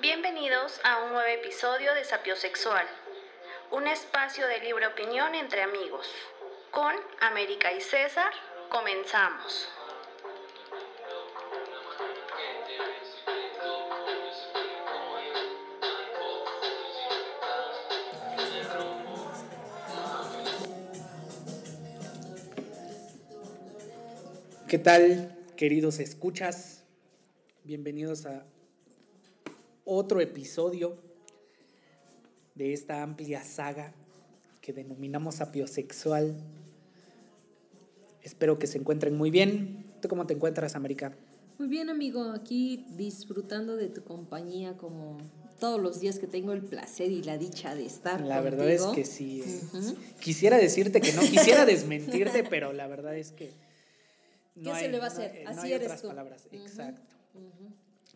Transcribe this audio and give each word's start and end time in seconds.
Bienvenidos 0.00 0.80
a 0.84 1.04
un 1.04 1.12
nuevo 1.12 1.28
episodio 1.28 1.94
de 1.94 2.04
Sapiosexual, 2.04 2.86
un 3.70 3.86
espacio 3.86 4.46
de 4.46 4.60
libre 4.60 4.86
opinión 4.86 5.34
entre 5.34 5.62
amigos. 5.62 6.06
Con 6.70 6.94
América 7.20 7.72
y 7.72 7.80
César, 7.80 8.32
comenzamos. 8.68 9.68
¿Qué 24.68 24.78
tal, 24.78 25.36
queridos 25.56 26.00
escuchas? 26.00 26.84
Bienvenidos 27.64 28.26
a 28.26 28.44
otro 29.86 30.20
episodio 30.20 30.98
de 32.54 32.72
esta 32.72 33.02
amplia 33.02 33.42
saga 33.42 33.94
que 34.60 34.72
denominamos 34.72 35.40
apiosexual. 35.40 36.36
Espero 38.22 38.58
que 38.58 38.66
se 38.66 38.78
encuentren 38.78 39.16
muy 39.16 39.30
bien. 39.30 39.84
¿Tú 40.02 40.08
cómo 40.08 40.26
te 40.26 40.34
encuentras, 40.34 40.74
América? 40.74 41.16
Muy 41.58 41.68
bien, 41.68 41.88
amigo, 41.88 42.32
aquí 42.32 42.84
disfrutando 42.96 43.76
de 43.76 43.88
tu 43.88 44.02
compañía 44.02 44.76
como 44.76 45.18
todos 45.60 45.80
los 45.80 46.00
días 46.00 46.18
que 46.18 46.26
tengo 46.26 46.52
el 46.52 46.62
placer 46.62 47.10
y 47.10 47.22
la 47.22 47.38
dicha 47.38 47.74
de 47.74 47.86
estar. 47.86 48.20
La 48.20 48.40
verdad 48.40 48.68
es 48.68 48.84
que 48.86 49.04
sí. 49.04 49.42
Quisiera 50.20 50.58
decirte 50.58 51.00
que 51.00 51.12
no, 51.12 51.22
quisiera 51.22 51.64
desmentirte, 51.64 52.44
pero 52.50 52.72
la 52.72 52.88
verdad 52.88 53.16
es 53.16 53.30
que... 53.30 53.52
¿Qué 54.62 54.74
se 54.74 54.88
le 54.88 54.98
va 54.98 55.04
a 55.04 55.08
hacer? 55.08 55.44
Así 55.46 55.72
eres 55.72 55.92
otras 55.92 56.02
palabras, 56.02 56.48
exacto. 56.50 57.14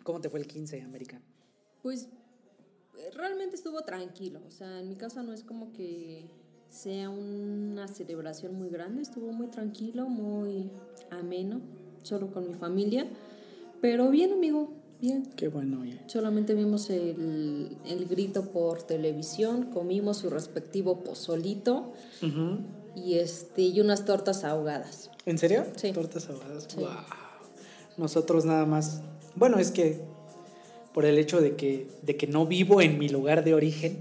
¿Cómo 0.03 0.21
te 0.21 0.29
fue 0.29 0.41
el 0.41 0.47
15, 0.47 0.83
América? 0.83 1.21
Pues 1.83 2.09
eh, 2.99 3.11
realmente 3.15 3.57
estuvo 3.57 3.83
tranquilo, 3.83 4.41
o 4.47 4.51
sea, 4.51 4.81
en 4.81 4.89
mi 4.89 4.97
casa 4.97 5.23
no 5.23 5.33
es 5.33 5.43
como 5.43 5.73
que 5.73 6.27
sea 6.69 7.11
una 7.11 7.89
celebración 7.89 8.55
muy 8.55 8.69
grande, 8.69 9.03
estuvo 9.03 9.33
muy 9.33 9.49
tranquilo, 9.49 10.09
muy 10.09 10.71
ameno, 11.11 11.61
solo 12.03 12.31
con 12.31 12.47
mi 12.47 12.55
familia, 12.55 13.07
pero 13.81 14.11
bien 14.11 14.33
amigo, 14.33 14.73
bien. 15.01 15.25
Qué 15.37 15.49
bueno, 15.49 15.81
oye. 15.81 16.01
Solamente 16.07 16.55
vimos 16.55 16.91
el, 16.91 17.77
el 17.87 18.07
grito 18.07 18.53
por 18.53 18.83
televisión, 18.83 19.71
comimos 19.73 20.19
su 20.19 20.31
respectivo 20.31 21.03
pozolito 21.03 21.93
y, 22.95 23.15
este, 23.15 23.63
y 23.63 23.81
unas 23.81 24.05
tortas 24.05 24.45
ahogadas. 24.45 25.11
¿En 25.27 25.39
serio? 25.39 25.65
Sí. 25.77 25.93
Tortas 25.93 26.29
ahogadas. 26.29 26.69
Wow. 26.77 26.89
Nosotros 27.97 28.45
nada 28.45 28.67
más. 28.67 29.03
Bueno, 29.35 29.59
es 29.59 29.71
que 29.71 30.05
por 30.93 31.05
el 31.05 31.19
hecho 31.19 31.41
de 31.41 31.57
que, 31.57 31.87
de 32.03 32.17
que 32.17 32.27
no 32.27 32.47
vivo 32.47 32.81
en 32.81 32.99
mi 32.99 33.09
lugar 33.09 33.45
de 33.45 33.55
origen, 33.55 33.99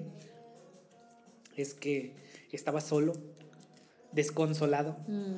es 1.56 1.74
que 1.74 2.14
estaba 2.52 2.82
solo, 2.82 3.14
desconsolado. 4.12 4.98
Mm. 5.08 5.36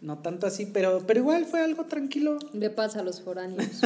No 0.00 0.18
tanto 0.18 0.46
así, 0.46 0.66
pero, 0.66 1.04
pero 1.06 1.20
igual 1.20 1.44
fue 1.44 1.60
algo 1.60 1.86
tranquilo. 1.86 2.38
Le 2.52 2.70
pasa 2.70 3.00
a 3.00 3.02
los 3.02 3.20
foráneos. 3.20 3.80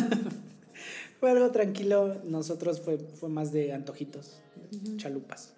fue 1.21 1.31
algo 1.31 1.51
tranquilo. 1.51 2.21
Nosotros 2.25 2.81
fue, 2.81 2.99
fue 2.99 3.29
más 3.29 3.53
de 3.53 3.73
antojitos, 3.73 4.41
chalupas, 4.97 5.55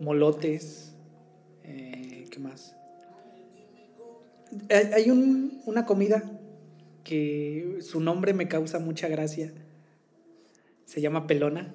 molotes, 0.00 0.92
eh, 1.64 2.26
¿qué 2.30 2.38
más? 2.38 2.76
Hay 4.70 5.10
una 5.10 5.84
comida 5.86 6.22
que 7.02 7.78
su 7.80 8.00
nombre 8.00 8.32
me 8.32 8.46
causa 8.46 8.78
mucha 8.78 9.08
gracia. 9.08 9.52
Se 10.86 11.00
llama 11.00 11.26
pelona. 11.26 11.74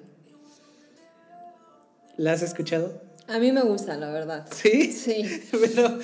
¿La 2.16 2.32
has 2.32 2.42
escuchado? 2.42 3.00
A 3.28 3.38
mí 3.38 3.52
me 3.52 3.62
gusta, 3.62 3.96
la 3.96 4.10
verdad. 4.10 4.46
¿Sí? 4.50 4.92
Sí. 4.92 5.22
Pero 5.52 5.98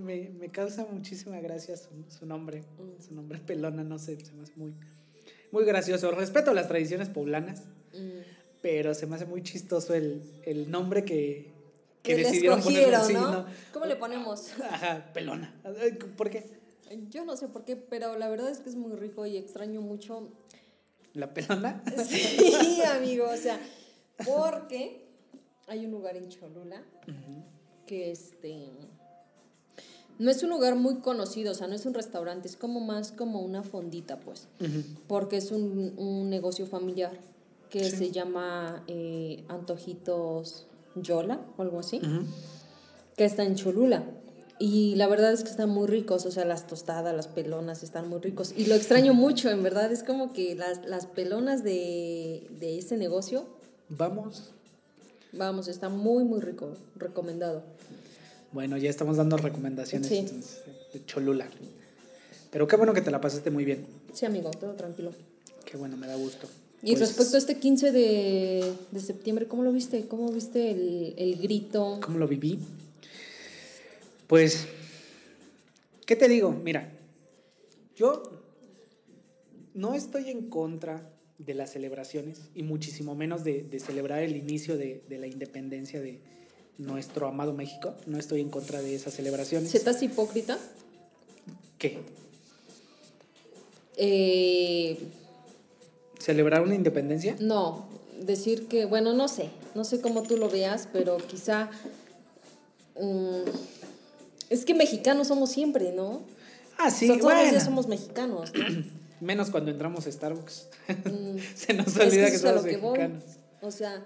me, 0.00 0.50
causa 0.50 0.86
muchísima 0.90 1.38
gracia 1.40 1.76
su, 1.76 2.26
nombre. 2.26 2.62
Mm. 2.78 3.02
Su 3.02 3.14
nombre 3.14 3.38
pelona, 3.38 3.84
no 3.84 3.98
sé, 3.98 4.18
se 4.24 4.32
me 4.32 4.42
hace 4.42 4.52
muy, 4.56 4.74
muy 5.52 5.64
gracioso. 5.64 6.10
Respeto 6.10 6.52
las 6.54 6.68
tradiciones 6.68 7.08
poblanas, 7.08 7.62
mm. 7.94 8.60
pero 8.60 8.94
se 8.94 9.06
me 9.06 9.16
hace 9.16 9.26
muy 9.26 9.42
chistoso 9.42 9.94
el, 9.94 10.22
el 10.44 10.70
nombre 10.70 11.04
que, 11.04 11.52
que, 12.02 12.16
decidieron 12.16 12.60
ponerle 12.60 13.12
¿no? 13.14 13.46
¿Cómo 13.72 13.86
le 13.86 13.96
ponemos? 13.96 14.50
Ajá, 14.60 15.10
pelona. 15.14 15.54
¿Por 16.16 16.30
qué? 16.30 16.44
Yo 17.08 17.24
no 17.24 17.36
sé 17.36 17.48
por 17.48 17.64
qué, 17.64 17.76
pero 17.76 18.18
la 18.18 18.28
verdad 18.28 18.50
es 18.50 18.58
que 18.58 18.68
es 18.68 18.76
muy 18.76 18.96
rico 18.96 19.24
y 19.24 19.36
extraño 19.36 19.80
mucho. 19.80 20.30
¿La 21.14 21.32
pelona? 21.32 21.82
Sí, 22.06 22.82
amigo, 22.82 23.26
o 23.30 23.36
sea, 23.36 23.60
porque 24.24 25.06
hay 25.66 25.84
un 25.84 25.90
lugar 25.90 26.16
en 26.16 26.28
Cholula 26.28 26.82
que 27.86 28.10
este 28.10 28.70
no 30.18 30.30
es 30.30 30.42
un 30.42 30.50
lugar 30.50 30.76
muy 30.76 30.96
conocido, 30.96 31.52
o 31.52 31.54
sea, 31.54 31.66
no 31.66 31.74
es 31.74 31.84
un 31.84 31.94
restaurante, 31.94 32.46
es 32.46 32.56
como 32.56 32.80
más 32.80 33.12
como 33.12 33.40
una 33.40 33.62
fondita, 33.62 34.20
pues, 34.20 34.46
porque 35.08 35.38
es 35.38 35.50
un, 35.50 35.94
un, 35.96 36.30
negocio 36.30 36.66
familiar 36.66 37.18
que 37.70 37.90
se 37.90 38.10
llama 38.10 38.84
eh, 38.86 39.44
Antojitos 39.48 40.66
Yola 40.94 41.40
o 41.56 41.62
algo 41.62 41.80
así, 41.80 42.00
que 43.16 43.24
está 43.24 43.42
en 43.44 43.56
Cholula. 43.56 44.04
Y 44.64 44.94
la 44.94 45.08
verdad 45.08 45.32
es 45.32 45.42
que 45.42 45.50
están 45.50 45.70
muy 45.70 45.88
ricos, 45.88 46.24
o 46.24 46.30
sea, 46.30 46.44
las 46.44 46.68
tostadas, 46.68 47.12
las 47.16 47.26
pelonas 47.26 47.82
están 47.82 48.08
muy 48.08 48.20
ricos. 48.20 48.54
Y 48.56 48.66
lo 48.66 48.76
extraño 48.76 49.12
mucho, 49.12 49.50
en 49.50 49.60
verdad, 49.64 49.90
es 49.90 50.04
como 50.04 50.32
que 50.32 50.54
las, 50.54 50.86
las 50.86 51.06
pelonas 51.06 51.64
de, 51.64 52.46
de 52.60 52.78
ese 52.78 52.96
negocio. 52.96 53.44
Vamos. 53.88 54.52
Vamos, 55.32 55.66
está 55.66 55.88
muy, 55.88 56.22
muy 56.22 56.40
rico, 56.40 56.76
recomendado. 56.94 57.64
Bueno, 58.52 58.76
ya 58.76 58.88
estamos 58.88 59.16
dando 59.16 59.36
recomendaciones 59.36 60.08
de 60.92 61.04
Cholula. 61.06 61.48
Pero 62.52 62.68
qué 62.68 62.76
bueno 62.76 62.94
que 62.94 63.00
te 63.00 63.10
la 63.10 63.20
pasaste 63.20 63.50
muy 63.50 63.64
bien. 63.64 63.84
Sí, 64.12 64.26
amigo, 64.26 64.52
todo 64.52 64.74
tranquilo. 64.74 65.10
Qué 65.64 65.76
bueno, 65.76 65.96
me 65.96 66.06
da 66.06 66.14
gusto. 66.14 66.46
Y 66.84 66.94
pues 66.94 67.00
respecto 67.00 67.34
a 67.34 67.38
este 67.38 67.58
15 67.58 67.90
de, 67.90 68.72
de, 68.92 69.00
septiembre, 69.00 69.48
¿cómo 69.48 69.64
lo 69.64 69.72
viste? 69.72 70.06
¿Cómo 70.06 70.30
viste 70.30 70.70
el, 70.70 71.14
el 71.18 71.36
grito? 71.42 71.98
¿Cómo 72.00 72.18
lo 72.18 72.28
viví? 72.28 72.60
Pues, 74.32 74.66
¿qué 76.06 76.16
te 76.16 76.26
digo? 76.26 76.52
Mira, 76.52 76.90
yo 77.94 78.22
no 79.74 79.92
estoy 79.92 80.30
en 80.30 80.48
contra 80.48 81.06
de 81.36 81.52
las 81.52 81.72
celebraciones 81.72 82.40
y 82.54 82.62
muchísimo 82.62 83.14
menos 83.14 83.44
de, 83.44 83.62
de 83.62 83.78
celebrar 83.78 84.22
el 84.22 84.34
inicio 84.34 84.78
de, 84.78 85.04
de, 85.06 85.18
la 85.18 85.26
independencia 85.26 86.00
de 86.00 86.22
nuestro 86.78 87.26
amado 87.26 87.52
México. 87.52 87.94
No 88.06 88.18
estoy 88.18 88.40
en 88.40 88.48
contra 88.48 88.80
de 88.80 88.94
esas 88.94 89.12
celebraciones. 89.12 89.74
¿Estás 89.74 90.02
hipócrita? 90.02 90.58
¿Qué? 91.76 91.98
Eh 93.98 94.96
¿Celebrar 96.18 96.62
una 96.62 96.74
independencia? 96.74 97.36
No, 97.38 97.86
decir 98.18 98.66
que, 98.66 98.86
bueno, 98.86 99.12
no 99.12 99.28
sé, 99.28 99.50
no 99.74 99.84
sé 99.84 100.00
cómo 100.00 100.22
tú 100.22 100.38
lo 100.38 100.48
veas, 100.48 100.88
pero 100.90 101.18
quizá... 101.18 101.70
Mm, 102.98 103.81
es 104.52 104.64
que 104.64 104.74
mexicanos 104.74 105.28
somos 105.28 105.50
siempre, 105.50 105.92
¿no? 105.92 106.20
Ah, 106.78 106.90
sí, 106.90 107.08
todos 107.18 107.34
los 107.34 107.50
días 107.50 107.64
somos 107.64 107.88
mexicanos, 107.88 108.52
¿no? 108.54 108.84
Menos 109.20 109.50
cuando 109.50 109.70
entramos 109.70 110.06
a 110.06 110.12
Starbucks. 110.12 110.68
Mm, 110.88 111.38
Se 111.54 111.74
nos 111.74 111.96
olvida 111.96 112.30
que, 112.30 112.38
somos 112.38 112.64
mexicanos. 112.64 113.24
O 113.62 113.70
sea, 113.70 114.04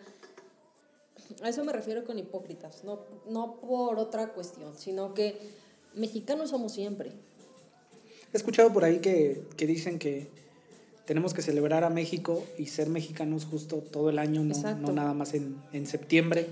a 1.43 1.49
eso 1.49 1.65
me 1.65 1.73
refiero 1.73 2.05
con 2.05 2.19
hipócritas, 2.19 2.85
no, 2.85 3.01
no 3.29 3.57
por 3.61 3.99
otra 3.99 4.29
cuestión, 4.29 4.75
sino 4.79 5.15
que 5.15 5.37
mexicanos 5.95 6.51
somos 6.51 6.73
siempre. 6.73 7.11
He 8.33 8.37
escuchado 8.37 8.73
por 8.73 8.85
ahí 8.85 8.99
que, 9.01 9.43
que 9.57 9.67
dicen 9.67 9.99
que 9.99 10.29
tenemos 11.07 11.35
que 11.35 11.43
celebrar 11.43 11.83
a 11.85 11.91
México 11.91 12.45
y 12.59 12.67
ser 12.67 12.89
mexicanos 12.89 13.47
justo 13.47 13.79
todo 13.79 14.11
el 14.11 14.19
año, 14.19 14.45
no, 14.45 14.93
nada 14.93 15.15
más 15.15 15.35
en, 15.35 15.57
en, 15.73 15.87
septiembre. 15.87 16.47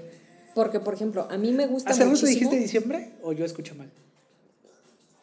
Porque, 0.54 0.80
por 0.80 0.94
ejemplo, 0.94 1.26
a 1.30 1.36
mí 1.36 1.52
me 1.52 1.66
gusta 1.66 1.90
¿Hace 1.90 2.04
muchísimo... 2.04 2.28
dijiste 2.28 2.56
diciembre 2.56 3.12
o 3.22 3.32
yo 3.32 3.44
escucho 3.44 3.74
mal? 3.74 3.90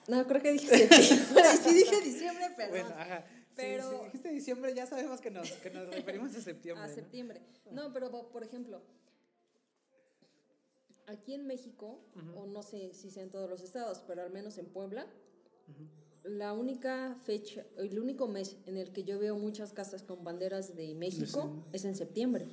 No, 0.08 0.28
creo 0.28 0.42
que 0.42 0.52
dije 0.52 0.68
septiembre. 0.68 1.44
sí 1.64 1.74
dije 1.74 2.02
diciembre, 2.02 2.46
pero... 2.58 2.70
Bueno, 2.72 2.90
ajá. 2.98 3.26
Pero... 3.56 3.90
Si, 3.90 4.06
dijiste 4.06 4.30
diciembre, 4.30 4.74
ya 4.74 4.86
sabemos 4.86 5.22
que 5.22 5.32
nos, 5.32 5.50
que 5.52 5.70
nos 5.70 5.90
referimos 5.90 6.36
a 6.36 6.42
septiembre. 6.42 6.84
A 6.84 6.94
septiembre. 6.94 7.42
No, 7.72 7.94
pero, 7.94 8.12
por 8.30 8.44
ejemplo, 8.44 8.82
aquí 11.08 11.34
en 11.34 11.46
México, 11.48 12.00
o 12.36 12.46
no 12.46 12.64
sé 12.64 12.94
si 12.94 13.12
sea 13.12 13.24
en 13.24 13.30
todos 13.30 13.50
los 13.50 13.62
estados, 13.62 14.04
pero 14.08 14.22
al 14.24 14.32
menos 14.32 14.58
en 14.58 14.66
Puebla, 14.66 15.06
la 16.24 16.54
única 16.54 17.16
fecha, 17.24 17.66
el 17.78 18.00
único 18.00 18.28
mes 18.28 18.58
en 18.66 18.78
el 18.78 18.92
que 18.92 19.04
yo 19.04 19.20
veo 19.20 19.36
muchas 19.38 19.74
casas 19.74 20.04
con 20.04 20.24
banderas 20.24 20.76
de 20.76 20.94
México 20.94 21.66
es 21.74 21.86
en 21.86 21.96
septiembre. 21.96 22.48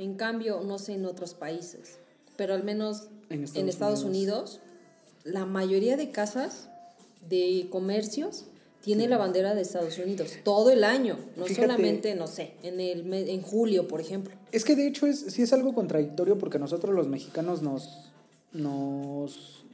En 0.00 0.14
cambio, 0.14 0.62
no 0.62 0.78
sé 0.78 0.94
en 0.94 1.04
otros 1.04 1.34
países, 1.34 1.98
pero 2.38 2.54
al 2.54 2.64
menos 2.64 3.08
en 3.28 3.68
Estados, 3.68 4.02
Unidos. 4.02 4.60
la 5.24 5.44
mayoría 5.44 5.98
de 5.98 6.10
casas 6.10 6.70
de 7.28 7.66
comercios 7.68 8.46
tiene 8.80 9.08
la 9.08 9.18
bandera 9.18 9.54
de 9.54 9.60
Estados 9.60 9.98
Unidos 9.98 10.38
todo 10.42 10.70
el 10.70 10.84
año, 10.84 11.18
no 11.36 11.44
Fíjate. 11.44 11.66
solamente, 11.66 12.14
no 12.14 12.28
sé, 12.28 12.54
en, 12.62 12.80
el, 12.80 13.12
en 13.12 13.42
julio, 13.42 13.88
por 13.88 14.00
ejemplo. 14.00 14.32
Es 14.52 14.64
que 14.64 14.74
de 14.74 14.86
hecho 14.86 15.06
es, 15.06 15.20
sí 15.20 15.42
es 15.42 15.52
algo 15.52 15.74
contradictorio 15.74 16.38
porque 16.38 16.58
nosotros 16.58 16.94
los 16.94 17.08
mexicanos 17.08 17.60
nos, 17.60 18.10
nos 18.54 19.66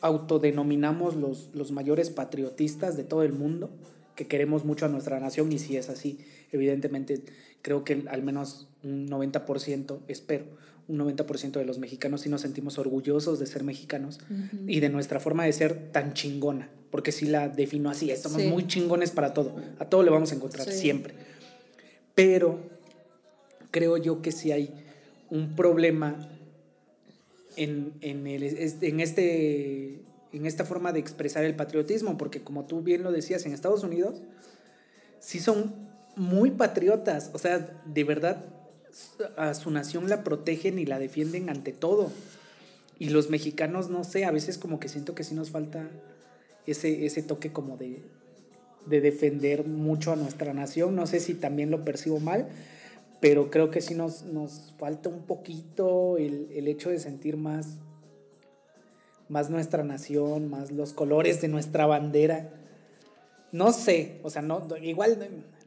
autodenominamos 0.00 1.16
los, 1.16 1.48
los 1.52 1.72
mayores 1.72 2.10
patriotistas 2.10 2.96
de 2.96 3.02
todo 3.02 3.24
el 3.24 3.32
mundo, 3.32 3.70
que 4.18 4.26
queremos 4.26 4.64
mucho 4.64 4.84
a 4.84 4.88
nuestra 4.88 5.20
nación 5.20 5.52
y 5.52 5.60
si 5.60 5.76
es 5.76 5.88
así, 5.88 6.18
evidentemente 6.50 7.22
creo 7.62 7.84
que 7.84 8.02
al 8.10 8.22
menos 8.24 8.66
un 8.82 9.08
90%, 9.08 10.00
espero, 10.08 10.44
un 10.88 10.98
90% 10.98 11.52
de 11.52 11.64
los 11.64 11.78
mexicanos 11.78 12.22
sí 12.22 12.28
nos 12.28 12.40
sentimos 12.40 12.78
orgullosos 12.78 13.38
de 13.38 13.46
ser 13.46 13.62
mexicanos 13.62 14.18
y 14.66 14.80
de 14.80 14.88
nuestra 14.88 15.20
forma 15.20 15.44
de 15.44 15.52
ser 15.52 15.92
tan 15.92 16.14
chingona, 16.14 16.68
porque 16.90 17.12
sí 17.12 17.26
la 17.26 17.48
defino 17.48 17.90
así, 17.90 18.10
Sí. 18.16 18.48
muy 18.48 18.66
chingones 18.66 19.12
para 19.12 19.32
todo, 19.34 19.54
a 19.78 19.84
todo 19.84 20.02
le 20.02 20.10
vamos 20.10 20.32
a 20.32 20.34
encontrar 20.34 20.66
Sí. 20.68 20.80
siempre. 20.80 21.14
Pero 22.16 22.58
creo 23.70 23.98
yo 23.98 24.20
que 24.20 24.32
sí 24.32 24.50
hay 24.50 24.74
un 25.30 25.54
problema 25.54 26.28
en, 27.56 27.92
en, 28.00 28.26
el- 28.26 28.42
en, 28.82 29.00
este, 29.00 30.00
en 30.32 30.46
esta 30.46 30.64
forma 30.64 30.92
de 30.92 31.00
expresar 31.00 31.44
el 31.44 31.56
patriotismo, 31.56 32.18
porque 32.18 32.42
como 32.42 32.64
tú 32.64 32.82
bien 32.82 33.02
lo 33.02 33.12
decías, 33.12 33.46
en 33.46 33.52
Estados 33.52 33.82
Unidos 33.82 34.20
sí 35.20 35.40
son 35.40 35.74
muy 36.16 36.50
patriotas, 36.50 37.30
o 37.32 37.38
sea, 37.38 37.82
de 37.86 38.04
verdad 38.04 38.44
a 39.36 39.54
su 39.54 39.70
nación 39.70 40.08
la 40.08 40.24
protegen 40.24 40.78
y 40.78 40.86
la 40.86 40.98
defienden 40.98 41.50
ante 41.50 41.72
todo. 41.72 42.10
Y 42.98 43.10
los 43.10 43.30
mexicanos, 43.30 43.90
no 43.90 44.02
sé, 44.02 44.24
a 44.24 44.30
veces 44.30 44.58
como 44.58 44.80
que 44.80 44.88
siento 44.88 45.14
que 45.14 45.24
sí 45.24 45.34
nos 45.34 45.50
falta 45.50 45.88
ese, 46.66 47.06
ese 47.06 47.22
toque 47.22 47.52
como 47.52 47.76
de, 47.76 48.02
de 48.86 49.00
defender 49.00 49.66
mucho 49.66 50.12
a 50.12 50.16
nuestra 50.16 50.52
nación. 50.52 50.96
No 50.96 51.06
sé 51.06 51.20
si 51.20 51.34
también 51.34 51.70
lo 51.70 51.84
percibo 51.84 52.18
mal, 52.18 52.48
pero 53.20 53.50
creo 53.50 53.70
que 53.70 53.80
sí 53.80 53.94
nos, 53.94 54.24
nos 54.24 54.74
falta 54.78 55.08
un 55.08 55.22
poquito 55.22 56.16
el, 56.18 56.48
el 56.52 56.66
hecho 56.66 56.90
de 56.90 56.98
sentir 56.98 57.36
más, 57.36 57.78
más 59.28 59.50
nuestra 59.50 59.82
nación, 59.84 60.48
más 60.50 60.70
los 60.72 60.92
colores 60.92 61.40
de 61.40 61.48
nuestra 61.48 61.86
bandera. 61.86 62.50
No 63.52 63.72
sé, 63.72 64.20
o 64.22 64.30
sea, 64.30 64.42
no, 64.42 64.66
igual 64.82 65.18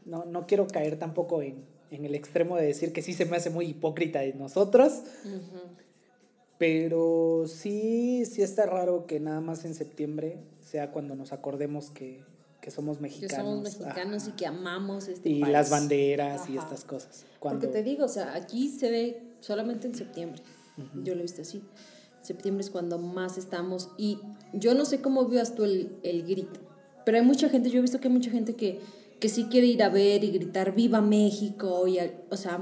no, 0.05 0.25
no 0.25 0.45
quiero 0.47 0.67
caer 0.67 0.97
tampoco 0.99 1.41
en, 1.41 1.63
en 1.91 2.05
el 2.05 2.15
extremo 2.15 2.57
de 2.57 2.65
decir 2.65 2.93
que 2.93 3.01
sí 3.01 3.13
se 3.13 3.25
me 3.25 3.37
hace 3.37 3.49
muy 3.49 3.65
hipócrita 3.67 4.19
de 4.19 4.33
nosotros, 4.33 5.01
pero 6.57 7.45
sí, 7.47 8.23
sí 8.25 8.41
está 8.43 8.65
raro 8.67 9.05
que 9.07 9.19
nada 9.19 9.41
más 9.41 9.65
en 9.65 9.73
septiembre 9.73 10.37
sea 10.59 10.91
cuando 10.91 11.15
nos 11.15 11.33
acordemos 11.33 11.89
que, 11.89 12.23
que 12.61 12.69
somos 12.69 12.97
Que 12.97 13.03
mexicanos. 13.03 13.35
somos 13.37 13.63
mexicanos 13.63 14.27
y 14.27 14.31
que 14.33 14.45
amamos 14.45 15.07
este 15.07 15.27
Y 15.29 15.39
país. 15.41 15.51
las 15.51 15.69
banderas 15.71 16.47
y 16.49 16.57
estas 16.57 16.83
cosas. 16.83 17.21
Porque 17.23 17.39
Cuando, 17.39 17.69
te 17.69 17.81
digo, 17.81 18.05
o 18.05 18.09
sea, 18.09 18.35
aquí 18.35 18.69
se 18.69 18.91
ve 18.91 19.21
solamente 19.39 19.87
en 19.87 19.95
septiembre. 19.95 20.43
Yo 21.03 21.13
lo 21.15 21.19
he 21.21 21.23
visto 21.23 21.41
así. 21.41 21.63
Septiembre 22.21 22.63
es 22.63 22.69
cuando 22.69 22.97
más 22.97 23.37
estamos. 23.37 23.89
Y 23.97 24.19
yo 24.53 24.73
no 24.73 24.85
sé 24.85 25.01
cómo 25.01 25.27
veas 25.27 25.55
tú 25.55 25.63
el, 25.63 25.97
el 26.03 26.23
grito. 26.25 26.59
Pero 27.05 27.17
hay 27.17 27.23
mucha 27.25 27.49
gente, 27.49 27.69
yo 27.69 27.79
he 27.79 27.81
visto 27.81 27.99
que 27.99 28.07
hay 28.07 28.13
mucha 28.13 28.29
gente 28.31 28.55
que, 28.55 28.79
que 29.19 29.27
sí 29.29 29.45
quiere 29.45 29.67
ir 29.67 29.81
a 29.83 29.89
ver 29.89 30.23
y 30.23 30.31
gritar 30.31 30.75
¡Viva 30.75 31.01
México! 31.01 31.87
Y, 31.87 31.97
o 32.29 32.37
sea, 32.37 32.59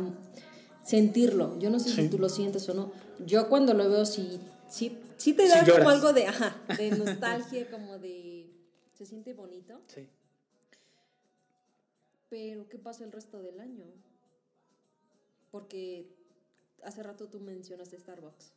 sentirlo. 0.83 1.59
Yo 1.59 1.69
no 1.69 1.79
sé 1.79 1.89
Sí. 1.89 2.03
si 2.03 2.09
tú 2.09 2.17
lo 2.19 2.29
sientes 2.29 2.67
o 2.69 2.73
no. 2.73 2.91
Yo 3.25 3.50
cuando 3.50 3.73
lo 3.73 3.89
veo 3.89 4.06
sí, 4.06 4.39
sí, 4.69 4.97
sí 5.17 5.33
te 5.33 5.44
Sí 5.44 5.50
da 5.50 5.65
como 5.77 5.89
algo 5.89 6.13
de, 6.13 6.27
ajá, 6.27 6.55
de 6.77 6.91
nostalgia, 6.91 7.69
como 7.69 7.97
de... 8.00 8.50
Se 8.94 9.05
siente 9.05 9.33
bonito. 9.33 9.79
Sí. 9.88 10.07
Pero, 12.29 12.67
¿qué 12.69 12.77
pasa 12.77 13.03
el 13.03 13.12
resto 13.12 13.41
del 13.41 13.59
año? 13.59 13.85
Porque 15.51 16.07
hace 16.83 17.01
rato 17.03 17.27
tú 17.27 17.39
mencionaste 17.39 17.97
Starbucks. 18.00 18.53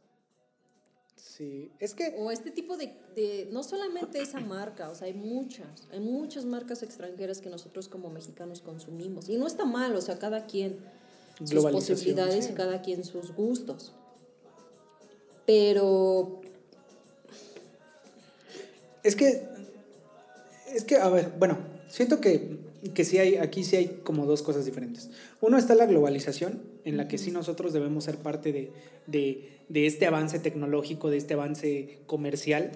Sí, 1.17 1.71
es 1.79 1.95
que 1.95 2.15
O 2.19 2.31
este 2.31 2.51
tipo 2.51 2.77
de, 2.77 2.95
de- 3.15 3.49
no 3.53 3.63
solamente 3.63 4.21
esa 4.21 4.41
marca, 4.41 4.91
o 4.91 4.95
sea, 4.95 5.07
hay 5.07 5.15
muchas, 5.15 5.87
hay 5.91 6.01
muchas 6.01 6.45
marcas 6.45 6.83
extranjeras 6.83 7.41
que 7.41 7.49
nosotros 7.49 7.89
como 7.89 8.11
mexicanos 8.11 8.61
consumimos. 8.61 9.29
Y 9.29 9.37
no 9.37 9.47
está 9.47 9.65
mal, 9.65 9.95
o 9.95 10.01
sea, 10.01 10.19
cada 10.19 10.47
quien 10.47 10.79
sus 11.45 11.65
posibilidades 11.67 12.47
sí. 12.47 12.53
y 12.53 12.55
cada 12.55 12.83
quien 12.83 13.05
sus 13.05 13.33
gustos. 13.35 13.93
Pero, 15.47 16.41
Es 19.03 19.17
que, 19.17 19.49
es 20.69 20.85
que, 20.85 20.97
a 20.97 21.09
ver, 21.09 21.33
bueno, 21.39 21.59
siento 21.89 22.21
que, 22.21 22.59
que 22.95 23.05
sí 23.05 23.19
hay, 23.19 23.37
aquí 23.37 23.63
sí 23.65 23.77
hay 23.77 24.01
como 24.03 24.27
dos 24.27 24.43
cosas 24.43 24.65
diferentes. 24.65 25.11
Uno 25.41 25.57
está 25.59 25.75
la 25.75 25.87
globalización, 25.87 26.63
en 26.85 26.97
la 26.97 27.07
que 27.09 27.17
sí 27.19 27.31
nosotros 27.31 27.73
debemos 27.73 28.05
ser 28.05 28.17
parte 28.17 28.53
de, 28.53 28.73
de, 29.07 29.49
de 29.69 29.87
este 29.87 30.07
avance 30.07 30.39
tecnológico, 30.41 31.09
de 31.11 31.17
este 31.19 31.35
avance 31.35 31.99
comercial 32.07 32.73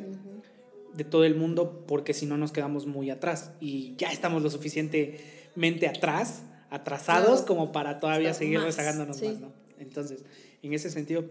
de 0.95 1.05
todo 1.05 1.25
el 1.25 1.35
mundo, 1.35 1.85
porque 1.87 2.15
si 2.15 2.25
no 2.25 2.37
nos 2.39 2.53
quedamos 2.53 2.87
muy 2.87 3.11
atrás. 3.11 3.51
Y 3.61 3.95
ya 3.99 4.11
estamos 4.13 4.43
lo 4.43 4.49
suficientemente 4.51 5.89
atrás, 5.89 6.43
atrasados, 6.71 7.41
Claro. 7.41 7.47
como 7.47 7.73
para 7.73 7.99
todavía 8.01 8.31
Estar 8.31 8.45
seguir 8.45 8.59
más, 8.59 8.67
rezagándonos 8.67 9.17
sí. 9.17 9.27
más, 9.27 9.41
¿no? 9.41 9.53
Entonces, 9.79 10.21
en 10.63 10.73
ese 10.73 10.89
sentido, 10.91 11.25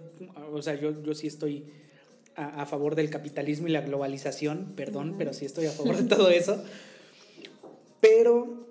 o 0.52 0.62
sea, 0.62 0.76
yo, 0.76 1.02
yo 1.02 1.16
sí 1.16 1.28
estoy 1.28 1.66
a, 2.36 2.62
a 2.62 2.66
favor 2.66 2.96
del 2.96 3.10
capitalismo 3.10 3.68
y 3.68 3.72
la 3.72 3.82
globalización, 3.82 4.74
perdón, 4.76 5.16
pero 5.18 5.34
sí 5.34 5.46
estoy 5.46 5.66
a 5.66 5.72
favor 5.72 5.96
de 5.98 6.04
todo 6.16 6.30
eso. 6.30 6.62
Pero 8.02 8.65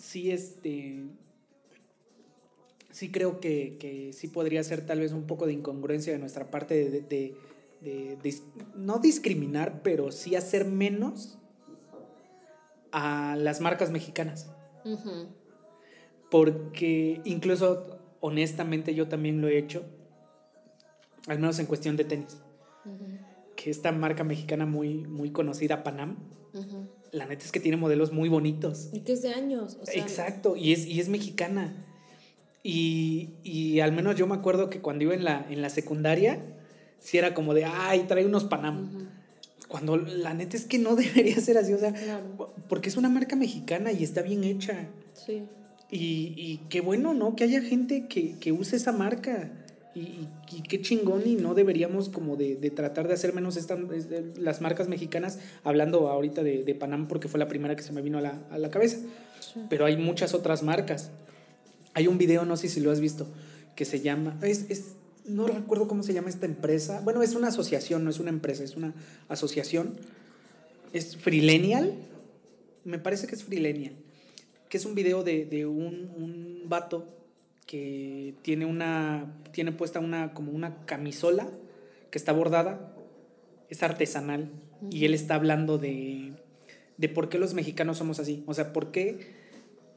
sí, 0.00 0.30
este, 0.30 1.04
sí 2.90 3.10
creo 3.10 3.40
que, 3.40 3.76
que 3.78 4.12
sí 4.12 4.28
podría 4.28 4.62
ser 4.64 4.84
tal 4.86 5.00
vez 5.00 5.12
un 5.12 5.24
poco 5.26 5.46
de 5.46 5.52
incongruencia 5.52 6.12
de 6.12 6.18
nuestra 6.18 6.50
parte 6.50 6.74
de, 6.74 6.90
de- 6.90 7.00
de- 7.02 7.34
de 7.80 8.18
dis- 8.22 8.42
no 8.74 8.98
discriminar, 8.98 9.82
pero 9.82 10.10
sí 10.12 10.34
hacer 10.36 10.64
menos 10.64 11.38
a 12.92 13.36
las 13.38 13.60
marcas 13.60 13.90
mexicanas. 13.90 14.50
Porque 16.30 17.22
incluso, 17.24 17.98
honestamente, 18.20 18.94
yo 18.94 19.08
también 19.08 19.40
lo 19.40 19.48
he 19.48 19.58
hecho, 19.58 19.84
al 21.26 21.38
menos 21.38 21.58
en 21.58 21.66
cuestión 21.66 21.96
de 21.96 22.04
tenis, 22.04 22.38
que 23.56 23.70
esta 23.70 23.92
marca 23.92 24.24
mexicana 24.24 24.64
muy, 24.66 25.06
muy 25.06 25.30
conocida, 25.30 25.82
Panam. 25.84 26.16
La 27.12 27.26
neta 27.26 27.44
es 27.44 27.52
que 27.52 27.60
tiene 27.60 27.76
modelos 27.76 28.12
muy 28.12 28.28
bonitos. 28.28 28.88
y 28.92 29.00
que 29.00 29.12
es 29.12 29.22
de 29.22 29.30
años, 29.34 29.76
o 29.80 29.86
sea, 29.86 30.00
Exacto, 30.02 30.56
y 30.56 30.72
es, 30.72 30.86
y 30.86 31.00
es 31.00 31.08
mexicana. 31.08 31.72
Y, 32.62 33.30
y 33.42 33.80
al 33.80 33.92
menos 33.92 34.16
yo 34.16 34.26
me 34.26 34.34
acuerdo 34.34 34.68
que 34.70 34.80
cuando 34.80 35.04
iba 35.04 35.14
en 35.14 35.24
la, 35.24 35.46
en 35.50 35.62
la 35.62 35.70
secundaria, 35.70 36.40
sí 36.98 37.16
era 37.18 37.32
como 37.34 37.54
de, 37.54 37.64
ay, 37.64 38.04
trae 38.06 38.26
unos 38.26 38.44
Panam. 38.44 39.08
Cuando 39.68 39.96
la 39.96 40.34
neta 40.34 40.56
es 40.56 40.64
que 40.66 40.78
no 40.78 40.94
debería 40.96 41.40
ser 41.40 41.56
así, 41.58 41.72
o 41.72 41.78
sea, 41.78 41.92
Claro. 41.92 42.52
porque 42.68 42.88
es 42.88 42.96
una 42.96 43.08
marca 43.08 43.34
mexicana 43.36 43.92
y 43.92 44.04
está 44.04 44.22
bien 44.22 44.44
hecha. 44.44 44.88
sí. 45.14 45.42
Y, 45.92 46.34
y 46.36 46.60
qué 46.68 46.80
bueno, 46.82 47.14
¿no? 47.14 47.34
Que 47.34 47.42
haya 47.42 47.60
gente 47.62 48.06
que, 48.06 48.38
que 48.38 48.52
use 48.52 48.76
esa 48.76 48.92
marca. 48.92 49.50
Y, 49.94 50.00
y- 50.00 50.28
y 50.52 50.62
qué 50.62 50.80
chingón 50.80 51.22
y 51.26 51.34
no 51.34 51.54
deberíamos 51.54 52.08
como 52.08 52.36
de, 52.36 52.54
de 52.56 52.70
tratar 52.70 53.08
de 53.08 53.14
hacer 53.14 53.32
menos 53.34 53.56
estas, 53.56 53.78
es- 53.92 54.38
las 54.38 54.60
marcas 54.60 54.88
mexicanas, 54.88 55.38
hablando 55.64 56.08
ahorita 56.08 56.42
de, 56.44 56.62
de 56.62 56.74
Panam 56.76 57.08
porque 57.08 57.26
fue 57.28 57.38
la 57.40 57.48
primera 57.48 57.74
que 57.74 57.82
se 57.82 57.92
me 57.92 58.00
vino 58.02 58.18
a 58.18 58.20
la, 58.20 58.38
a 58.50 58.58
la 58.58 58.70
cabeza. 58.70 58.98
Sí. 59.40 59.60
Pero 59.68 59.84
hay 59.86 59.96
muchas 59.96 60.32
otras 60.34 60.62
marcas. 60.62 61.10
Hay 61.94 62.06
un 62.06 62.18
video, 62.18 62.44
no 62.44 62.56
sé 62.56 62.68
si 62.68 62.78
lo 62.80 62.92
has 62.92 63.00
visto, 63.00 63.26
que 63.74 63.84
se 63.84 64.00
llama, 64.00 64.38
es, 64.42 64.66
es- 64.70 64.92
no 65.26 65.46
recuerdo 65.48 65.86
cómo 65.88 66.02
se 66.02 66.12
llama 66.14 66.28
esta 66.28 66.46
empresa. 66.46 67.00
Bueno, 67.02 67.22
es 67.22 67.34
una 67.34 67.48
asociación, 67.48 68.04
no 68.04 68.10
es 68.10 68.20
una 68.20 68.30
empresa, 68.30 68.62
es 68.64 68.76
una 68.76 68.94
asociación. 69.28 69.94
Es 70.92 71.16
Freelenial, 71.16 71.94
me 72.84 72.98
parece 72.98 73.26
que 73.26 73.34
es 73.34 73.44
Freelenial, 73.44 73.94
que 74.68 74.76
es 74.76 74.84
un 74.86 74.94
video 74.94 75.22
de, 75.22 75.44
de 75.46 75.66
un, 75.66 76.10
un 76.16 76.62
vato 76.66 77.06
que 77.70 78.34
tiene 78.42 78.66
una, 78.66 79.32
tiene 79.52 79.70
puesta 79.70 80.00
una, 80.00 80.34
como 80.34 80.50
una 80.50 80.84
camisola 80.86 81.48
que 82.10 82.18
está 82.18 82.32
bordada, 82.32 82.92
es 83.68 83.84
artesanal, 83.84 84.50
y 84.90 85.04
él 85.04 85.14
está 85.14 85.36
hablando 85.36 85.78
de, 85.78 86.32
de 86.96 87.08
por 87.08 87.28
qué 87.28 87.38
los 87.38 87.54
mexicanos 87.54 87.98
somos 87.98 88.18
así. 88.18 88.42
O 88.48 88.54
sea, 88.54 88.72
por 88.72 88.90
qué 88.90 89.20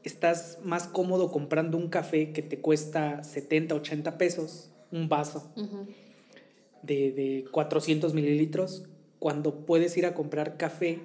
estás 0.04 0.60
más 0.62 0.86
cómodo 0.86 1.32
comprando 1.32 1.76
un 1.76 1.88
café 1.88 2.30
que 2.30 2.42
te 2.42 2.60
cuesta 2.60 3.24
70, 3.24 3.74
80 3.74 4.18
pesos, 4.18 4.70
un 4.92 5.08
vaso 5.08 5.50
de, 6.82 7.10
de 7.10 7.44
400 7.50 8.14
mililitros, 8.14 8.84
cuando 9.18 9.66
puedes 9.66 9.96
ir 9.96 10.06
a 10.06 10.14
comprar 10.14 10.56
café 10.58 11.00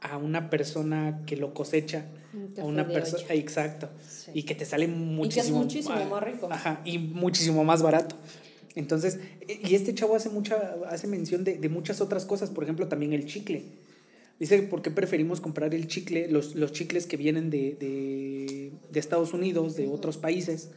a 0.00 0.16
una 0.16 0.48
persona 0.48 1.24
que 1.26 1.36
lo 1.36 1.52
cosecha, 1.52 2.06
a 2.32 2.48
café 2.54 2.62
una 2.62 2.86
persona, 2.86 3.24
exacto, 3.34 3.88
Sí. 4.08 4.30
y 4.34 4.42
que 4.44 4.54
te 4.54 4.64
sale 4.64 4.86
muchísimo, 4.88 5.58
muchísimo 5.58 6.04
más 6.06 6.22
rico. 6.22 6.48
Ajá, 6.50 6.80
y 6.84 6.98
muchísimo 6.98 7.64
más 7.64 7.82
barato. 7.82 8.16
Entonces, 8.76 9.18
e- 9.48 9.60
y 9.68 9.74
este 9.74 9.94
chavo 9.94 10.14
hace 10.14 10.28
mucha, 10.30 10.76
hace 10.88 11.06
mención 11.08 11.42
de, 11.44 11.58
de 11.58 11.68
muchas 11.68 12.00
otras 12.00 12.24
cosas, 12.24 12.50
por 12.50 12.64
ejemplo, 12.64 12.86
también 12.88 13.12
el 13.12 13.26
chicle. 13.26 13.64
Dice, 14.38 14.62
¿por 14.62 14.80
qué 14.80 14.90
preferimos 14.90 15.40
comprar 15.40 15.74
el 15.74 15.86
chicle, 15.86 16.28
los, 16.28 16.54
los 16.54 16.72
chicles 16.72 17.06
que 17.06 17.16
vienen 17.18 17.50
de, 17.50 17.76
de, 17.78 18.72
de 18.90 19.00
Estados 19.00 19.34
Unidos, 19.34 19.76
de 19.76 19.86
otros 19.88 20.16
países? 20.16 20.70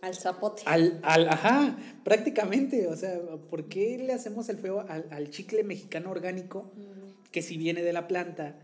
Al 0.00 0.14
zapote. 0.14 0.62
Al, 0.66 1.00
al, 1.02 1.28
ajá, 1.28 1.76
prácticamente. 2.04 2.86
O 2.86 2.96
sea, 2.96 3.18
¿por 3.50 3.64
qué 3.64 3.98
le 3.98 4.12
hacemos 4.12 4.48
el 4.48 4.58
feo 4.58 4.86
al, 4.88 5.06
al 5.10 5.30
chicle 5.30 5.64
mexicano 5.64 6.10
orgánico 6.10 6.70
que 7.32 7.42
si 7.42 7.56
viene 7.58 7.82
de 7.82 7.92
la 7.92 8.06
planta 8.08 8.54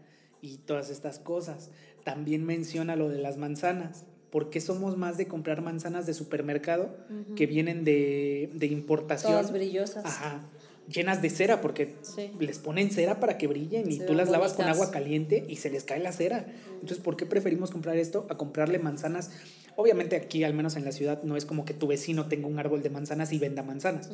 y 0.42 0.58
todas 0.58 0.90
estas 0.90 1.18
cosas? 1.18 1.70
También 2.04 2.44
menciona 2.44 2.96
lo 2.96 3.08
de 3.08 3.18
las 3.22 3.38
manzanas. 3.38 4.04
¿Por 4.30 4.50
qué 4.50 4.60
somos 4.60 4.96
más 4.98 5.16
de 5.16 5.28
comprar 5.28 5.62
manzanas 5.62 6.04
de 6.06 6.14
supermercado 6.14 6.96
que 7.36 7.46
vienen 7.46 7.84
de, 7.84 8.50
de 8.54 8.66
importación? 8.66 9.32
Todas 9.32 9.52
brillosas. 9.52 10.04
Ajá. 10.04 10.48
Llenas 10.88 11.22
de 11.22 11.30
cera, 11.30 11.60
porque 11.60 11.94
Sí. 12.02 12.32
les 12.40 12.58
ponen 12.58 12.90
cera 12.90 13.20
para 13.20 13.38
que 13.38 13.46
brillen 13.46 13.88
y 13.90 13.98
Se 13.98 14.04
tú 14.04 14.14
las 14.14 14.28
lavas 14.30 14.54
con 14.54 14.66
agua 14.66 14.90
caliente 14.90 15.44
y 15.48 15.56
se 15.56 15.70
les 15.70 15.84
cae 15.84 16.00
la 16.00 16.10
cera. 16.12 16.44
Entonces, 16.74 16.98
¿por 16.98 17.16
qué 17.16 17.24
preferimos 17.24 17.70
comprar 17.70 17.96
esto 17.98 18.26
a 18.30 18.36
comprarle 18.36 18.80
manzanas? 18.80 19.30
Obviamente 19.76 20.16
aquí, 20.16 20.42
al 20.42 20.54
menos 20.54 20.74
en 20.76 20.84
la 20.84 20.90
ciudad, 20.92 21.22
no 21.22 21.36
es 21.36 21.44
como 21.44 21.64
que 21.64 21.72
tu 21.72 21.86
vecino 21.86 22.26
tenga 22.26 22.48
un 22.48 22.58
árbol 22.58 22.82
de 22.82 22.90
manzanas 22.90 23.32
y 23.32 23.38
venda 23.38 23.62
manzanas, 23.62 24.10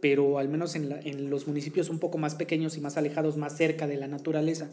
pero 0.00 0.38
al 0.38 0.48
menos 0.48 0.74
en, 0.76 0.88
la- 0.88 1.00
en 1.00 1.28
los 1.30 1.46
municipios 1.46 1.90
un 1.90 1.98
poco 1.98 2.16
más 2.18 2.34
pequeños 2.36 2.76
y 2.76 2.80
más 2.80 2.96
alejados, 2.96 3.36
más 3.36 3.56
cerca 3.56 3.86
de 3.86 3.96
la 3.96 4.08
naturaleza, 4.08 4.70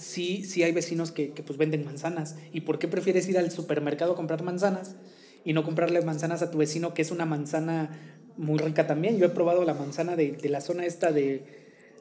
sí, 0.00 0.44
sí 0.44 0.62
hay 0.62 0.72
vecinos 0.72 1.12
que, 1.12 1.30
que, 1.30 1.42
pues 1.42 1.58
venden 1.58 1.84
manzanas. 1.84 2.36
¿Y 2.52 2.62
por 2.62 2.78
qué 2.78 2.88
prefieres 2.88 3.28
ir 3.28 3.38
al 3.38 3.50
supermercado 3.50 4.12
a 4.12 4.16
comprar 4.16 4.42
manzanas 4.42 4.96
y 5.44 5.52
no 5.52 5.64
comprarle 5.64 6.02
manzanas 6.02 6.42
a 6.42 6.50
tu 6.50 6.58
vecino 6.58 6.94
que 6.94 7.02
es 7.02 7.10
una 7.10 7.26
manzana 7.26 7.90
muy 8.36 8.58
rica 8.58 8.86
también? 8.86 9.18
Yo 9.18 9.26
he 9.26 9.30
probado 9.30 9.64
la 9.64 9.74
manzana 9.74 10.16
de, 10.16 10.32
de 10.32 10.48
la 10.48 10.60
zona 10.60 10.86
esta 10.86 11.12
de 11.12 11.44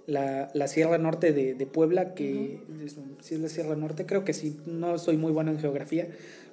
la, 0.09 0.49
la 0.53 0.67
Sierra 0.67 0.97
Norte 0.97 1.33
de, 1.33 1.53
de 1.53 1.65
Puebla, 1.67 2.15
que 2.15 2.61
sí 3.21 3.35
es 3.35 3.41
la 3.41 3.49
Sierra 3.49 3.75
Norte, 3.75 4.05
creo 4.05 4.25
que 4.25 4.33
sí, 4.33 4.57
no 4.65 4.97
soy 4.97 5.17
muy 5.17 5.31
bueno 5.31 5.51
en 5.51 5.59
geografía, 5.59 6.07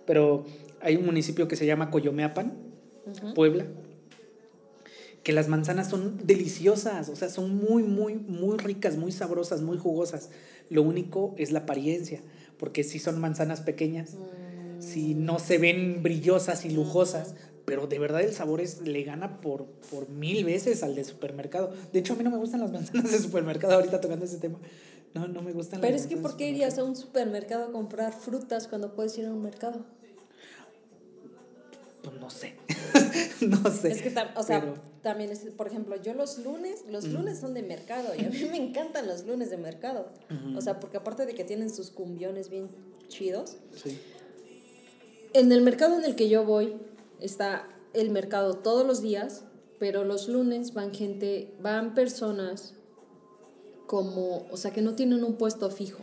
pero 0.04 0.44
hay 0.80 0.96
un 0.96 1.06
municipio 1.06 1.48
que 1.48 1.56
se 1.56 1.64
llama 1.64 1.90
Coyomeapan, 1.90 2.52
Puebla, 3.34 3.64
que 5.26 5.32
las 5.32 5.48
manzanas 5.48 5.90
son 5.90 6.24
deliciosas, 6.24 7.08
o 7.08 7.16
sea, 7.16 7.28
son 7.28 7.56
muy, 7.56 7.82
muy, 7.82 8.14
muy 8.14 8.58
ricas, 8.58 8.96
muy 8.96 9.10
sabrosas, 9.10 9.60
muy 9.60 9.76
jugosas. 9.76 10.30
Lo 10.70 10.82
único 10.82 11.34
es 11.36 11.50
la 11.50 11.58
apariencia, 11.58 12.20
porque 12.60 12.84
si 12.84 13.00
son 13.00 13.20
manzanas 13.20 13.60
pequeñas, 13.60 14.10
si 14.78 15.16
no 15.16 15.40
se 15.40 15.58
ven 15.58 16.04
brillosas 16.04 16.64
y 16.64 16.70
lujosas, 16.70 17.34
pero 17.64 17.88
de 17.88 17.98
verdad 17.98 18.20
el 18.20 18.34
sabor 18.34 18.60
es, 18.60 18.82
le 18.82 19.02
gana 19.02 19.40
por, 19.40 19.64
por 19.90 20.08
mil 20.10 20.44
veces 20.44 20.84
al 20.84 20.94
de 20.94 21.02
supermercado. 21.02 21.74
De 21.92 21.98
hecho, 21.98 22.12
a 22.12 22.16
mí 22.16 22.22
no 22.22 22.30
me 22.30 22.38
gustan 22.38 22.60
las 22.60 22.70
manzanas 22.72 23.10
de 23.10 23.18
supermercado, 23.18 23.74
ahorita 23.74 24.00
tocando 24.00 24.26
ese 24.26 24.38
tema. 24.38 24.60
No, 25.12 25.26
no 25.26 25.42
me 25.42 25.52
gustan 25.52 25.80
Pero 25.80 25.94
las 25.94 26.02
es 26.02 26.06
que, 26.06 26.18
¿por 26.18 26.36
qué 26.36 26.50
irías 26.50 26.78
a 26.78 26.84
un 26.84 26.94
supermercado 26.94 27.64
a 27.64 27.72
comprar 27.72 28.12
frutas 28.12 28.68
cuando 28.68 28.94
puedes 28.94 29.18
ir 29.18 29.26
a 29.26 29.32
un 29.32 29.42
mercado? 29.42 29.84
Pues 32.04 32.14
no 32.20 32.30
sé. 32.30 32.54
no 33.40 33.70
sé. 33.70 33.92
Es 33.92 34.02
que, 34.02 34.14
o 34.36 34.42
sea, 34.42 34.60
pero- 34.60 34.74
también 35.02 35.30
es, 35.30 35.40
por 35.56 35.68
ejemplo, 35.68 35.94
yo 36.02 36.14
los 36.14 36.38
lunes, 36.38 36.84
los 36.90 37.04
lunes 37.04 37.38
son 37.38 37.54
de 37.54 37.62
mercado 37.62 38.12
y 38.16 38.24
a 38.24 38.28
mí 38.28 38.44
me 38.50 38.56
encantan 38.56 39.06
los 39.06 39.24
lunes 39.24 39.50
de 39.50 39.56
mercado. 39.56 40.08
O 40.56 40.60
sea, 40.60 40.80
porque 40.80 40.96
aparte 40.96 41.26
de 41.26 41.34
que 41.34 41.44
tienen 41.44 41.70
sus 41.70 41.90
cumbiones 41.90 42.50
bien 42.50 42.68
chidos, 43.08 43.56
sí. 43.74 43.98
en 45.32 45.52
el 45.52 45.60
mercado 45.62 45.96
en 45.96 46.04
el 46.04 46.16
que 46.16 46.28
yo 46.28 46.44
voy 46.44 46.74
está 47.20 47.68
el 47.94 48.10
mercado 48.10 48.54
todos 48.54 48.84
los 48.86 49.00
días, 49.00 49.44
pero 49.78 50.04
los 50.04 50.28
lunes 50.28 50.74
van 50.74 50.92
gente, 50.92 51.54
van 51.60 51.94
personas 51.94 52.74
como, 53.86 54.46
o 54.50 54.56
sea, 54.56 54.72
que 54.72 54.82
no 54.82 54.94
tienen 54.94 55.22
un 55.22 55.34
puesto 55.34 55.70
fijo, 55.70 56.02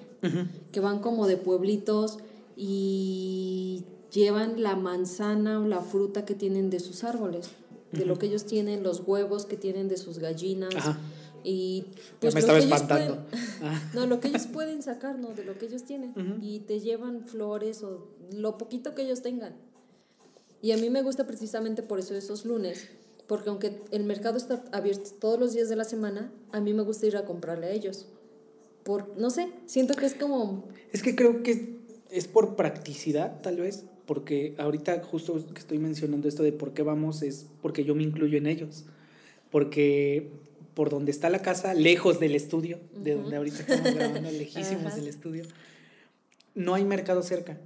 que 0.72 0.80
van 0.80 1.00
como 1.00 1.28
de 1.28 1.36
pueblitos 1.36 2.20
y 2.56 3.84
llevan 4.14 4.62
la 4.64 4.76
manzana 4.76 5.60
o 5.60 5.68
la 5.68 5.82
fruta 5.82 6.24
que 6.26 6.36
tienen 6.36 6.70
de 6.70 6.80
sus 6.80 7.04
árboles, 7.04 7.50
de 7.92 8.06
lo 8.06 8.18
que 8.18 8.28
ellos 8.28 8.46
tienen, 8.46 8.84
los 8.84 9.02
huevos 9.06 9.46
que 9.46 9.58
tienen 9.58 9.88
de 9.88 9.98
sus 9.98 10.20
gallinas. 10.20 10.76
Ajá. 10.76 10.98
Y 11.44 11.84
Ya 11.84 11.92
pues 12.22 12.36
me 12.36 12.42
lo 12.42 12.48
estaba 12.58 12.60
espantando. 12.60 13.26
pueden- 13.30 13.46
Ah. 13.64 13.82
no, 13.94 14.06
lo 14.08 14.20
que 14.20 14.30
ellos 14.30 14.48
pueden 14.48 14.82
sacar, 14.82 15.20
¿no? 15.20 15.30
De 15.34 15.44
lo 15.44 15.58
que 15.58 15.66
ellos 15.66 15.84
tienen. 15.84 16.12
Ujú. 16.12 16.42
Y 16.42 16.60
te 16.62 16.80
llevan 16.80 17.26
flores 17.26 17.84
o 17.84 18.08
lo 18.34 18.58
poquito 18.58 18.96
que 18.96 19.02
ellos 19.04 19.22
tengan. 19.22 19.54
Y 20.62 20.72
a 20.72 20.78
mí 20.78 20.90
me 20.90 21.02
gusta 21.02 21.28
precisamente 21.28 21.84
por 21.84 22.00
eso 22.00 22.16
esos 22.16 22.46
lunes, 22.46 22.88
porque 23.28 23.50
aunque 23.50 23.82
el 23.92 24.06
mercado 24.06 24.38
está 24.38 24.64
abierto 24.72 25.10
todos 25.20 25.38
los 25.40 25.54
días 25.54 25.68
de 25.70 25.76
la 25.76 25.84
semana, 25.84 26.32
a 26.54 26.62
mí 26.62 26.74
me 26.74 26.84
gusta 26.84 27.06
ir 27.06 27.18
a 27.18 27.26
comprarle 27.26 27.68
a 27.68 27.72
ellos. 27.72 28.06
Por, 28.84 29.18
no 29.18 29.30
sé, 29.30 29.52
siento 29.66 29.94
que 29.96 30.06
es 30.06 30.14
como... 30.14 30.64
Es 30.94 31.04
que 31.04 31.16
creo 31.16 31.44
que 31.44 31.80
es 32.10 32.28
por 32.28 32.56
practicidad, 32.56 33.42
tal 33.42 33.58
vez, 33.58 33.84
porque 34.06 34.54
ahorita 34.58 35.02
justo 35.04 35.46
que 35.54 35.60
estoy 35.60 35.78
mencionando 35.80 36.28
esto 36.28 36.44
de 36.44 36.52
por 36.52 36.74
qué 36.74 36.84
vamos 36.84 37.22
es 37.22 37.48
porque 37.62 37.84
yo 37.84 37.96
me 37.96 38.04
incluyo 38.04 38.38
en 38.38 38.48
ellos. 38.48 38.86
Porque 39.52 40.30
por 40.74 40.90
donde 40.90 41.12
está 41.12 41.30
la 41.30 41.40
casa, 41.42 41.74
lejos 41.74 42.20
del 42.20 42.36
estudio, 42.36 42.80
de 42.96 43.16
donde 43.16 43.36
ahorita 43.38 43.60
estamos 43.60 43.94
grabando, 43.94 44.32
lejísimos 44.32 44.88
Ajá. 44.88 44.96
del 44.96 45.08
estudio, 45.08 45.44
no 46.56 46.74
hay 46.74 46.84
mercado 46.84 47.22
cerca. 47.24 47.58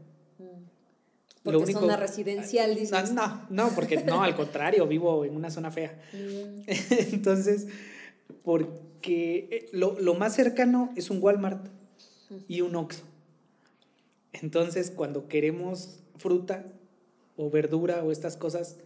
Porque 1.43 1.59
Lo 1.59 1.63
único- 1.63 1.79
zona 1.79 1.95
residencial, 1.95 2.71
No, 2.73 2.79
dices. 2.79 3.13
no, 3.13 3.45
no, 3.49 3.69
porque 3.69 4.03
no, 4.03 4.21
al 4.21 4.35
contrario, 4.35 4.85
vivo 4.85 5.23
en 5.23 5.33
una 5.35 5.49
zona 5.49 5.71
fea. 5.71 5.97
Entonces, 7.13 7.67
porque 8.43 9.47
eh, 9.49 9.69
lo, 9.71 9.97
lo 10.01 10.13
más 10.15 10.35
cercano 10.35 10.91
es 10.97 11.09
un 11.09 11.23
Walmart 11.23 11.65
y 12.49 12.59
un 12.59 12.75
Oxxo. 12.75 13.03
Entonces, 14.33 14.91
cuando 14.91 15.29
queremos 15.29 15.99
fruta 16.17 16.65
o 17.35 17.49
verdura 17.49 18.03
o 18.03 18.11
estas 18.11 18.37
cosas, 18.37 18.77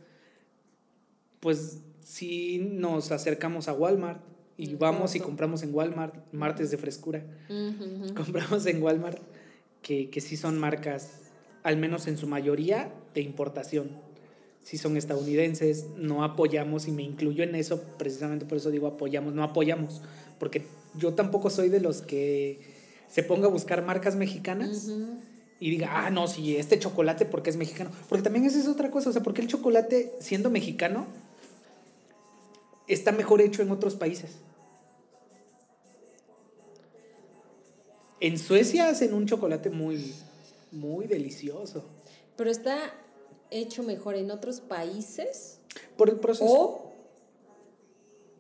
pues 1.40 1.80
sí 2.04 2.60
nos 2.60 3.12
acercamos 3.12 3.68
a 3.68 3.74
Walmart 3.74 4.22
y 4.58 4.76
vamos 4.76 5.16
y 5.16 5.20
compramos 5.20 5.64
en 5.64 5.74
Walmart, 5.74 6.16
martes 6.32 6.70
de 6.70 6.78
frescura. 6.78 7.24
Compramos 8.16 8.66
en 8.68 8.84
Walmart 8.84 9.18
que, 9.82 10.10
que 10.10 10.22
sí 10.22 10.38
son 10.38 10.60
marcas, 10.60 11.32
al 11.64 11.78
menos 11.78 12.08
en 12.08 12.18
su 12.18 12.28
mayoría, 12.28 12.94
de 13.14 13.22
importación. 13.22 13.90
Sí 14.64 14.78
son 14.78 14.98
estadounidenses, 14.98 15.88
no 15.98 16.24
apoyamos 16.24 16.88
y 16.88 16.92
me 16.92 17.02
incluyo 17.02 17.44
en 17.44 17.56
eso, 17.56 17.82
precisamente 17.98 18.46
por 18.46 18.60
eso 18.60 18.70
digo 18.70 18.86
apoyamos, 18.86 19.34
no 19.34 19.44
apoyamos, 19.44 20.04
porque 20.38 20.68
yo 20.96 21.14
tampoco 21.16 21.50
soy 21.50 21.70
de 21.70 21.80
los 21.80 22.04
que 22.04 22.60
se 23.08 23.24
ponga 23.24 23.48
a 23.48 23.50
buscar 23.50 23.84
marcas 23.84 24.16
mexicanas. 24.16 24.92
Y 25.62 25.70
diga, 25.70 26.06
ah, 26.06 26.10
no, 26.10 26.28
sí, 26.28 26.58
este 26.58 26.80
chocolate 26.80 27.24
porque 27.26 27.52
es 27.52 27.56
mexicano. 27.56 27.92
Porque 28.10 28.24
también 28.24 28.46
esa 28.46 28.60
es 28.60 28.68
otra 28.68 28.90
cosa, 28.90 29.12
o 29.12 29.14
sea, 29.14 29.22
porque 29.22 29.42
el 29.42 29.48
chocolate, 29.48 30.12
siendo 30.20 30.50
mexicano, 30.50 31.06
está 32.88 33.12
mejor 33.12 33.42
hecho 33.42 33.62
en 33.62 33.70
otros 33.70 33.96
países. 33.96 34.32
En 38.20 38.40
Suecia 38.40 38.90
hacen 38.90 39.14
un 39.14 39.28
chocolate 39.28 39.70
muy, 39.70 40.16
muy 40.72 41.06
delicioso. 41.06 41.84
Pero 42.36 42.50
está 42.50 42.80
hecho 43.52 43.84
mejor 43.84 44.16
en 44.16 44.32
otros 44.32 44.62
países 44.62 45.60
Por 45.96 46.10
el 46.10 46.16
proceso. 46.16 46.52
o 46.52 46.92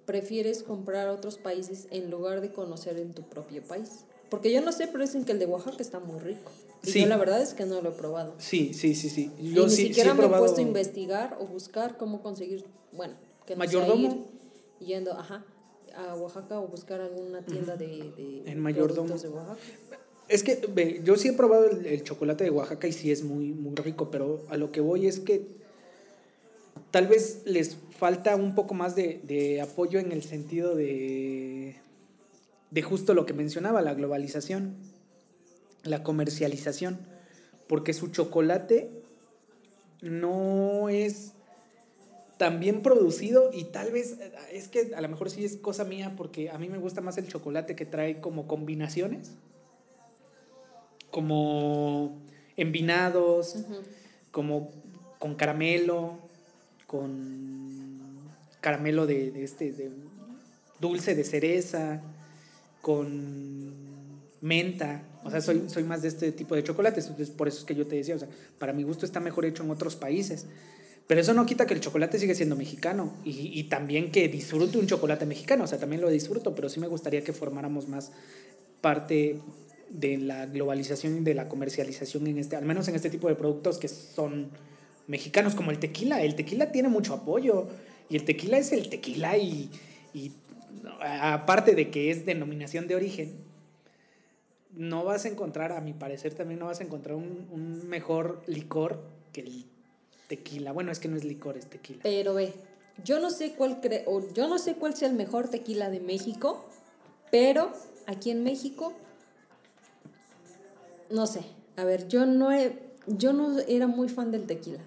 prefieres 0.07 0.63
comprar 0.63 1.07
a 1.07 1.13
otros 1.13 1.37
países 1.37 1.87
en 1.91 2.09
lugar 2.09 2.41
de 2.41 2.51
conocer 2.51 2.97
en 2.97 3.13
tu 3.13 3.21
propio 3.21 3.61
país. 3.61 4.05
Porque 4.31 4.51
yo 4.51 4.61
no 4.61 4.71
sé, 4.71 4.87
pero 4.87 5.03
dicen 5.03 5.23
que 5.23 5.33
el 5.33 5.39
de 5.39 5.45
Oaxaca 5.45 5.83
está 5.83 5.99
muy 5.99 6.19
rico. 6.19 6.51
Y 6.83 6.91
Sí. 6.91 7.01
yo 7.01 7.07
la 7.07 7.17
verdad 7.17 7.41
es 7.41 7.53
que 7.53 7.65
no 7.65 7.79
lo 7.81 7.89
he 7.89 7.93
probado. 7.93 8.33
Sí, 8.39 8.73
sí, 8.73 8.95
sí, 8.95 9.09
sí. 9.09 9.31
y 9.39 9.53
Yo 9.53 9.65
ni 9.65 9.69
sí, 9.69 9.75
sí 9.77 9.87
siquiera 9.89 10.13
me 10.13 10.19
he 10.19 10.23
probado. 10.23 10.43
puesto 10.43 10.59
a 10.61 10.63
investigar 10.63 11.37
o 11.39 11.45
buscar 11.45 11.97
cómo 11.97 12.21
conseguir, 12.23 12.65
bueno, 12.91 13.13
que 13.45 13.55
no 13.55 13.61
sea 13.67 13.79
Mayordomo. 13.79 14.27
ir 14.79 14.87
yendo, 14.87 15.13
ajá, 15.13 15.45
a 15.95 16.15
Oaxaca 16.15 16.59
o 16.59 16.67
buscar 16.67 16.99
alguna 17.01 17.45
tienda 17.45 17.75
de, 17.77 17.87
de 18.17 18.43
En 18.51 18.59
Mayordomo. 18.59 19.15
de 19.17 19.29
Oaxaca. 19.29 19.57
Es 20.27 20.43
que 20.43 20.59
ve, 20.73 21.01
yo 21.03 21.17
sí 21.17 21.27
he 21.27 21.33
probado 21.33 21.65
el, 21.69 21.85
el 21.85 22.03
chocolate 22.03 22.45
de 22.45 22.49
Oaxaca 22.49 22.87
y 22.87 22.93
sí 22.93 23.11
es 23.11 23.23
muy, 23.23 23.51
muy 23.51 23.75
rico, 23.75 24.09
pero 24.09 24.41
a 24.49 24.57
lo 24.57 24.71
que 24.71 24.79
voy 24.81 25.05
es 25.05 25.19
que 25.19 25.45
tal 26.89 27.07
vez 27.07 27.41
les 27.45 27.77
falta 27.99 28.35
un 28.35 28.55
poco 28.55 28.73
más 28.73 28.95
de, 28.95 29.19
de 29.23 29.61
apoyo 29.61 29.99
en 29.99 30.11
el 30.11 30.23
sentido 30.23 30.73
de, 30.75 31.75
de 32.71 32.81
justo 32.81 33.13
lo 33.13 33.25
que 33.25 33.33
mencionaba, 33.33 33.81
la 33.81 33.93
globalización, 33.93 34.75
la 35.83 36.03
comercialización, 36.03 36.99
porque 37.67 37.93
su 37.93 38.09
chocolate 38.09 38.91
no 40.01 40.89
es 40.89 41.33
tan 42.37 42.59
bien 42.59 42.81
producido 42.81 43.51
y 43.53 43.65
tal 43.65 43.91
vez 43.91 44.17
eh, 44.19 44.31
es 44.51 44.67
que 44.67 44.93
a 44.95 45.01
lo 45.01 45.09
mejor 45.09 45.29
sí 45.29 45.45
es 45.45 45.57
cosa 45.57 45.83
mía 45.83 46.15
porque 46.17 46.49
a 46.49 46.57
mí 46.57 46.69
me 46.69 46.79
gusta 46.79 46.99
más 46.99 47.17
el 47.19 47.27
chocolate 47.27 47.75
que 47.75 47.85
trae 47.85 48.19
como 48.19 48.47
combinaciones 48.47 49.33
como 51.11 52.17
envinados, 52.55 53.57
como 54.31 54.71
con 55.19 55.35
caramelo, 55.35 56.17
con 56.87 58.31
caramelo 58.61 59.05
de, 59.05 59.31
de 59.31 59.43
este 59.43 59.71
de 59.73 59.91
dulce 60.79 61.13
de 61.13 61.23
cereza, 61.23 62.01
con 62.81 63.75
menta. 64.39 65.03
O 65.23 65.31
sea, 65.31 65.41
soy, 65.41 65.63
soy 65.67 65.83
más 65.83 66.01
de 66.01 66.07
este 66.07 66.31
tipo 66.31 66.55
de 66.55 66.63
chocolates. 66.63 67.07
Entonces, 67.07 67.33
por 67.33 67.47
eso 67.47 67.59
es 67.59 67.65
que 67.65 67.75
yo 67.75 67.87
te 67.87 67.95
decía, 67.95 68.15
o 68.15 68.19
sea, 68.19 68.27
para 68.57 68.73
mi 68.73 68.83
gusto 68.83 69.05
está 69.05 69.19
mejor 69.19 69.45
hecho 69.45 69.63
en 69.63 69.71
otros 69.71 69.95
países. 69.95 70.45
Pero 71.07 71.21
eso 71.21 71.33
no 71.33 71.45
quita 71.45 71.65
que 71.65 71.73
el 71.73 71.81
chocolate 71.81 72.17
sigue 72.19 72.35
siendo 72.35 72.55
mexicano 72.55 73.13
y, 73.25 73.51
y 73.59 73.63
también 73.65 74.11
que 74.11 74.27
disfrute 74.29 74.77
un 74.77 74.87
chocolate 74.87 75.25
mexicano. 75.25 75.65
O 75.65 75.67
sea, 75.67 75.77
también 75.77 76.01
lo 76.01 76.09
disfruto, 76.09 76.55
pero 76.55 76.69
sí 76.69 76.79
me 76.79 76.87
gustaría 76.87 77.23
que 77.23 77.33
formáramos 77.33 77.87
más 77.87 78.11
parte 78.81 79.39
de 79.89 80.17
la 80.17 80.45
globalización 80.45 81.17
y 81.17 81.19
de 81.21 81.33
la 81.33 81.49
comercialización 81.49 82.27
en 82.27 82.37
este, 82.37 82.55
al 82.55 82.65
menos 82.65 82.87
en 82.87 82.95
este 82.95 83.09
tipo 83.09 83.27
de 83.27 83.35
productos 83.35 83.77
que 83.77 83.87
son 83.87 84.49
mexicanos, 85.07 85.55
como 85.55 85.71
el 85.71 85.79
tequila. 85.79 86.23
El 86.23 86.35
tequila 86.35 86.71
tiene 86.71 86.89
mucho 86.89 87.13
apoyo 87.13 87.67
y 88.09 88.15
el 88.15 88.23
tequila 88.23 88.57
es 88.57 88.71
el 88.71 88.89
tequila 88.89 89.37
y, 89.37 89.69
y 90.13 90.31
aparte 91.01 91.75
de 91.75 91.89
que 91.89 92.09
es 92.09 92.25
denominación 92.25 92.87
de 92.87 92.95
origen, 92.95 93.33
no 94.75 95.03
vas 95.03 95.25
a 95.25 95.27
encontrar, 95.29 95.71
a 95.71 95.81
mi 95.81 95.93
parecer 95.93 96.33
también 96.33 96.59
no 96.59 96.67
vas 96.67 96.79
a 96.79 96.83
encontrar 96.83 97.15
un, 97.15 97.47
un 97.51 97.87
mejor 97.87 98.41
licor 98.47 99.01
que 99.33 99.41
el 99.41 99.65
tequila. 100.27 100.71
Bueno, 100.71 100.91
es 100.91 100.99
que 100.99 101.07
no 101.07 101.17
es 101.17 101.23
licor, 101.23 101.57
es 101.57 101.67
tequila. 101.67 101.99
Pero 102.03 102.33
ve, 102.35 102.53
yo 103.03 103.19
no 103.19 103.29
sé 103.29 103.53
cuál 103.53 103.81
cre 103.81 104.03
o 104.07 104.21
yo 104.33 104.47
no 104.47 104.57
sé 104.57 104.75
cuál 104.75 104.95
sea 104.95 105.07
el 105.09 105.15
mejor 105.15 105.49
tequila 105.49 105.89
de 105.89 105.99
México, 105.99 106.65
pero 107.31 107.71
aquí 108.07 108.31
en 108.31 108.43
México 108.43 108.93
no 111.09 111.27
sé. 111.27 111.41
A 111.77 111.83
ver, 111.83 112.07
yo 112.07 112.25
no 112.25 112.51
he, 112.51 112.77
yo 113.07 113.33
no 113.33 113.59
era 113.59 113.87
muy 113.87 114.07
fan 114.09 114.31
del 114.31 114.45
tequila. 114.45 114.79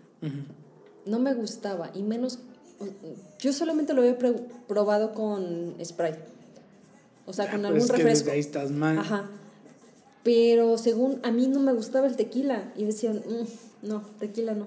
No 1.04 1.18
me 1.18 1.34
gustaba 1.34 1.90
y 1.94 2.02
menos 2.02 2.38
yo 3.38 3.52
solamente 3.52 3.92
lo 3.92 4.00
había 4.02 4.16
probado 4.66 5.12
con 5.12 5.74
Sprite. 5.84 6.18
O 7.26 7.32
sea, 7.32 7.50
con 7.50 7.64
Ah, 7.64 7.68
algún 7.68 7.80
pues 7.80 7.84
es 7.84 7.90
que 7.90 7.96
refresco. 7.98 8.24
desde 8.26 8.32
ahí 8.32 8.40
estás 8.40 8.70
mal. 8.70 8.98
Ajá. 8.98 9.30
Pero 10.24 10.78
según 10.78 11.20
a 11.22 11.30
mí 11.30 11.46
no 11.46 11.60
me 11.60 11.72
gustaba 11.72 12.06
el 12.06 12.16
tequila 12.16 12.72
y 12.76 12.84
decían, 12.84 13.22
"Mm, 13.26 13.86
no, 13.86 14.00
tequila 14.18 14.54
no. 14.54 14.66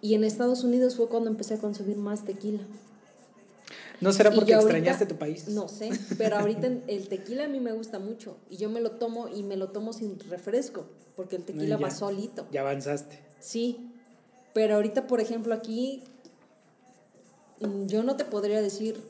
Y 0.00 0.14
en 0.14 0.22
Estados 0.24 0.62
Unidos 0.64 0.94
fue 0.96 1.08
cuando 1.08 1.28
empecé 1.28 1.54
a 1.54 1.58
consumir 1.58 1.96
más 1.96 2.24
tequila. 2.24 2.60
¿No 4.00 4.12
será 4.12 4.30
porque 4.30 4.54
ahorita- 4.54 4.70
extrañaste 4.70 5.06
tu 5.06 5.16
país? 5.16 5.48
No 5.48 5.66
sé, 5.66 5.90
pero 6.18 6.36
ahorita 6.36 6.68
el 6.86 7.08
tequila 7.08 7.46
a 7.46 7.48
mí 7.48 7.58
me 7.58 7.72
gusta 7.72 7.98
mucho 7.98 8.36
y 8.48 8.56
yo 8.56 8.70
me 8.70 8.80
lo 8.80 8.92
tomo 8.92 9.26
y 9.28 9.42
me 9.42 9.56
lo 9.56 9.70
tomo 9.70 9.92
sin 9.92 10.20
refresco, 10.20 10.84
porque 11.16 11.34
el 11.34 11.42
tequila 11.42 11.76
ya. 11.76 11.84
va 11.84 11.90
solito. 11.90 12.46
Ya 12.52 12.60
avanzaste. 12.60 13.18
Sí, 13.40 13.90
pero 14.54 14.76
ahorita, 14.76 15.08
por 15.08 15.20
ejemplo, 15.20 15.52
aquí 15.52 16.04
mm, 17.60 17.86
yo 17.86 18.04
no 18.04 18.14
te 18.16 18.24
podría 18.24 18.62
decir 18.62 19.00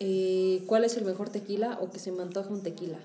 eh, 0.00 0.62
cuál 0.66 0.84
es 0.84 0.98
el 0.98 1.04
mejor 1.06 1.30
tequila 1.30 1.78
o 1.80 1.90
que 1.90 1.98
se 1.98 2.12
me 2.12 2.22
antoja 2.22 2.50
un 2.50 2.62
tequila. 2.62 2.98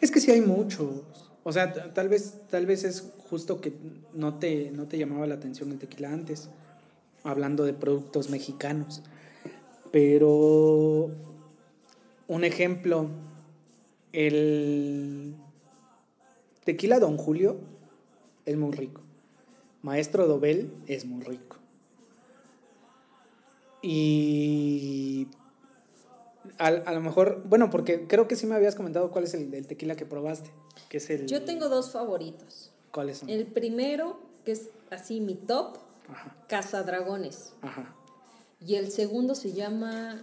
Es 0.00 0.10
que 0.10 0.20
sí 0.20 0.30
hay 0.30 0.40
muchos. 0.40 1.02
O 1.42 1.52
sea, 1.52 1.92
tal 1.94 2.08
vez, 2.08 2.34
tal 2.50 2.66
vez 2.66 2.84
es 2.84 3.12
justo 3.28 3.60
que 3.60 3.72
no 4.14 4.38
te, 4.38 4.70
no 4.70 4.86
te 4.86 4.98
llamaba 4.98 5.26
la 5.26 5.34
atención 5.34 5.70
el 5.70 5.78
tequila 5.78 6.12
antes, 6.12 6.48
hablando 7.22 7.64
de 7.64 7.72
productos 7.72 8.30
mexicanos. 8.30 9.02
Pero 9.90 11.10
un 12.28 12.44
ejemplo, 12.44 13.08
el 14.12 15.34
tequila 16.64 16.98
Don 16.98 17.16
Julio 17.16 17.56
es 18.46 18.56
muy 18.56 18.72
rico. 18.72 19.00
Maestro 19.82 20.26
Dobel 20.26 20.70
es 20.86 21.04
muy 21.04 21.24
rico. 21.24 21.56
Y 23.82 25.26
a, 26.60 26.66
a 26.68 26.92
lo 26.92 27.00
mejor, 27.00 27.42
bueno, 27.46 27.70
porque 27.70 28.06
creo 28.06 28.28
que 28.28 28.36
sí 28.36 28.46
me 28.46 28.54
habías 28.54 28.74
comentado 28.76 29.10
cuál 29.10 29.24
es 29.24 29.34
el, 29.34 29.52
el 29.54 29.66
tequila 29.66 29.96
que 29.96 30.06
probaste, 30.06 30.50
que 30.88 30.98
es 30.98 31.10
el... 31.10 31.26
Yo 31.26 31.42
tengo 31.44 31.68
dos 31.68 31.90
favoritos. 31.90 32.70
¿Cuáles 32.92 33.18
son? 33.18 33.30
El 33.30 33.46
primero, 33.46 34.20
que 34.44 34.52
es 34.52 34.70
así 34.90 35.20
mi 35.20 35.34
top, 35.34 35.78
Ajá, 36.08 36.36
Cazadragones. 36.48 37.52
ajá. 37.62 37.94
Y 38.60 38.74
el 38.74 38.90
segundo 38.90 39.34
se 39.34 39.52
llama 39.52 40.22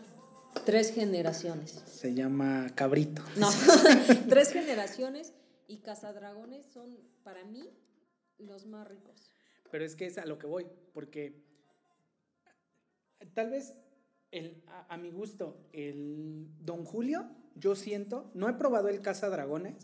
Tres 0.65 0.93
Generaciones. 0.93 1.81
Se 1.91 2.13
llama 2.13 2.71
Cabrito. 2.75 3.23
No, 3.35 3.49
Tres 4.29 4.51
Generaciones 4.51 5.33
y 5.67 5.77
Cazadragones 5.77 6.65
son 6.71 6.97
para 7.23 7.43
mí 7.45 7.67
los 8.37 8.65
más 8.67 8.87
ricos. 8.87 9.31
Pero 9.71 9.83
es 9.83 9.95
que 9.95 10.05
es 10.05 10.17
a 10.17 10.25
lo 10.25 10.37
que 10.37 10.45
voy, 10.45 10.67
porque 10.93 11.41
tal 13.33 13.49
vez 13.49 13.73
el, 14.31 14.61
a, 14.67 14.93
a 14.93 14.97
mi 14.97 15.11
gusto, 15.11 15.57
el 15.73 16.47
Don 16.63 16.83
Julio, 16.83 17.25
yo 17.55 17.75
siento, 17.75 18.29
no 18.33 18.49
he 18.49 18.53
probado 18.53 18.89
el 18.89 19.01
Cazadragones 19.01 19.75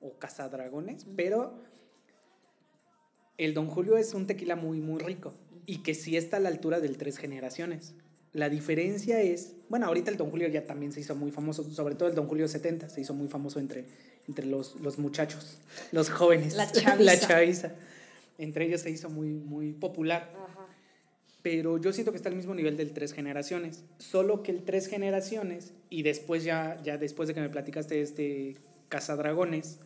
o 0.00 0.18
Cazadragones, 0.18 1.06
pero 1.16 1.58
el 3.38 3.54
Don 3.54 3.68
Julio 3.68 3.96
es 3.96 4.14
un 4.14 4.26
tequila 4.26 4.56
muy, 4.56 4.80
muy 4.80 5.00
rico 5.00 5.34
y 5.66 5.82
que 5.82 5.94
sí 5.94 6.16
está 6.16 6.38
a 6.38 6.40
la 6.40 6.48
altura 6.48 6.80
del 6.80 6.96
Tres 6.96 7.18
Generaciones. 7.18 7.94
La 8.32 8.48
diferencia 8.48 9.20
es, 9.22 9.54
bueno, 9.68 9.86
ahorita 9.86 10.10
el 10.10 10.16
Don 10.16 10.30
Julio 10.30 10.48
ya 10.48 10.64
también 10.66 10.92
se 10.92 11.00
hizo 11.00 11.14
muy 11.14 11.30
famoso, 11.30 11.64
sobre 11.70 11.94
todo 11.94 12.08
el 12.08 12.14
Don 12.14 12.28
Julio 12.28 12.48
70 12.48 12.88
se 12.88 13.00
hizo 13.00 13.14
muy 13.14 13.28
famoso 13.28 13.58
entre, 13.60 13.86
entre 14.28 14.46
los, 14.46 14.78
los 14.80 14.98
muchachos, 14.98 15.58
los 15.92 16.10
jóvenes, 16.10 16.54
La 16.54 16.66
chaviza. 16.72 17.02
la 17.02 17.18
chaviza. 17.18 17.74
Entre 18.38 18.66
ellos 18.66 18.82
se 18.82 18.90
hizo 18.90 19.08
muy, 19.08 19.28
muy 19.28 19.72
popular. 19.72 20.30
Pero 21.46 21.78
yo 21.78 21.92
siento 21.92 22.10
que 22.10 22.16
está 22.16 22.28
al 22.28 22.34
mismo 22.34 22.56
nivel 22.56 22.76
del 22.76 22.90
Tres 22.90 23.12
Generaciones. 23.12 23.84
Solo 23.98 24.42
que 24.42 24.50
el 24.50 24.64
Tres 24.64 24.88
Generaciones, 24.88 25.74
y 25.90 26.02
después 26.02 26.42
ya, 26.42 26.82
ya 26.82 26.98
después 26.98 27.28
de 27.28 27.34
que 27.34 27.40
me 27.40 27.48
platicaste 27.48 28.02
este 28.02 28.56
Cazadragones, 28.88 29.78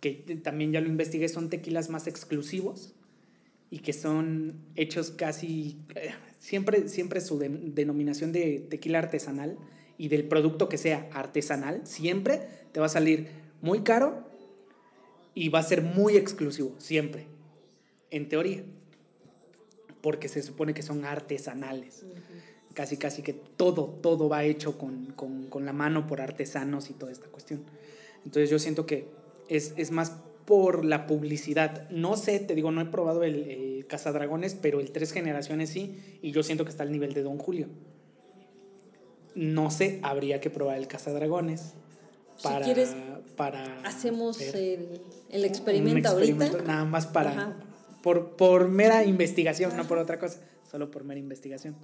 que 0.00 0.14
también 0.42 0.72
ya 0.72 0.80
lo 0.80 0.88
investigué, 0.88 1.28
son 1.28 1.50
tequilas 1.50 1.90
más 1.90 2.06
exclusivos 2.06 2.94
y 3.70 3.80
que 3.80 3.92
son 3.92 4.54
hechos 4.74 5.10
casi, 5.10 5.76
eh, 5.94 6.12
siempre, 6.38 6.88
siempre 6.88 7.20
su 7.20 7.38
de- 7.38 7.50
denominación 7.50 8.32
de 8.32 8.66
tequila 8.70 9.00
artesanal 9.00 9.58
y 9.98 10.08
del 10.08 10.24
producto 10.26 10.70
que 10.70 10.78
sea 10.78 11.06
artesanal, 11.12 11.82
siempre 11.84 12.48
te 12.72 12.80
va 12.80 12.86
a 12.86 12.88
salir 12.88 13.28
muy 13.60 13.82
caro 13.82 14.26
y 15.34 15.50
va 15.50 15.58
a 15.58 15.64
ser 15.64 15.82
muy 15.82 16.16
exclusivo, 16.16 16.74
siempre, 16.78 17.26
en 18.10 18.30
teoría, 18.30 18.64
porque 20.02 20.28
se 20.28 20.42
supone 20.42 20.74
que 20.74 20.82
son 20.82 21.04
artesanales. 21.06 22.04
Casi, 22.74 22.96
casi 22.96 23.22
que 23.22 23.32
todo, 23.34 23.86
todo 24.02 24.28
va 24.28 24.44
hecho 24.44 24.76
con, 24.78 25.06
con- 25.12 25.46
con 25.48 25.64
la 25.64 25.72
mano 25.72 26.06
por 26.06 26.20
artesanos 26.20 26.90
y 26.90 26.94
toda 26.94 27.12
esta 27.12 27.26
cuestión. 27.28 27.62
Entonces 28.24 28.50
yo 28.50 28.58
siento 28.58 28.84
que 28.86 29.08
es, 29.48 29.74
es 29.76 29.90
más 29.90 30.12
por 30.46 30.84
la 30.84 31.06
publicidad. 31.06 31.88
No 31.90 32.16
sé, 32.16 32.40
te 32.40 32.54
digo, 32.54 32.70
no 32.72 32.80
he 32.80 32.86
probado 32.86 33.22
el, 33.24 33.48
el 33.48 33.86
Cazadragones, 33.86 34.54
pero 34.60 34.80
el 34.80 34.90
Tres 34.90 35.12
Generaciones 35.12 35.70
sí, 35.70 36.18
y 36.22 36.32
yo 36.32 36.42
siento 36.42 36.64
que 36.64 36.70
está 36.70 36.82
al 36.82 36.90
nivel 36.92 37.12
de 37.14 37.22
Don 37.22 37.38
Julio. 37.38 37.68
No 39.34 39.70
sé, 39.70 39.98
habría 40.02 40.40
que 40.40 40.50
probar 40.50 40.76
el 40.78 40.86
Cazadragones 40.88 41.72
Si 42.36 42.42
para, 42.42 42.64
quieres, 42.64 42.94
para 43.36 43.80
Hacemos 43.82 44.40
el, 44.40 45.00
el 45.30 45.44
experimento, 45.44 46.08
experimento 46.08 46.44
ahorita. 46.56 46.72
nada 46.72 46.84
más 46.84 47.06
para 47.06 47.30
Ajá. 47.30 47.56
Por, 48.02 48.36
por 48.36 48.68
mera 48.68 49.04
investigación, 49.04 49.76
no 49.76 49.86
por 49.86 49.98
otra 49.98 50.18
cosa, 50.18 50.40
solo 50.70 50.90
por 50.90 51.04
mera 51.04 51.20
investigación. 51.20 51.76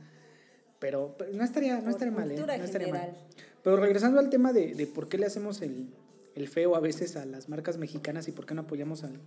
Pero, 0.79 1.15
pero 1.19 1.33
no 1.33 1.45
estaría, 1.45 1.81
no 1.81 1.91
estaría 1.91 2.13
mal, 2.13 2.31
¿eh? 2.31 2.37
No 2.37 2.53
estaría 2.53 2.93
mal. 2.93 3.17
Pero 3.63 3.77
regresando 3.77 4.21
al 4.21 4.31
tema 4.31 4.53
de, 4.53 4.75
de 4.75 4.87
por 4.87 5.09
qué 5.09 5.19
le 5.19 5.27
hacemos 5.27 5.61
el, 5.63 5.89
el 6.35 6.49
feo 6.49 6.77
a 6.77 6.81
veces 6.81 7.17
a 7.17 7.25
las 7.27 7.49
marcas 7.49 7.79
mexicanas 7.79 8.29
y 8.29 8.33
por 8.33 8.47
qué 8.47 8.55
no 8.55 8.63
apoyamos 8.63 9.03
al, 9.03 9.19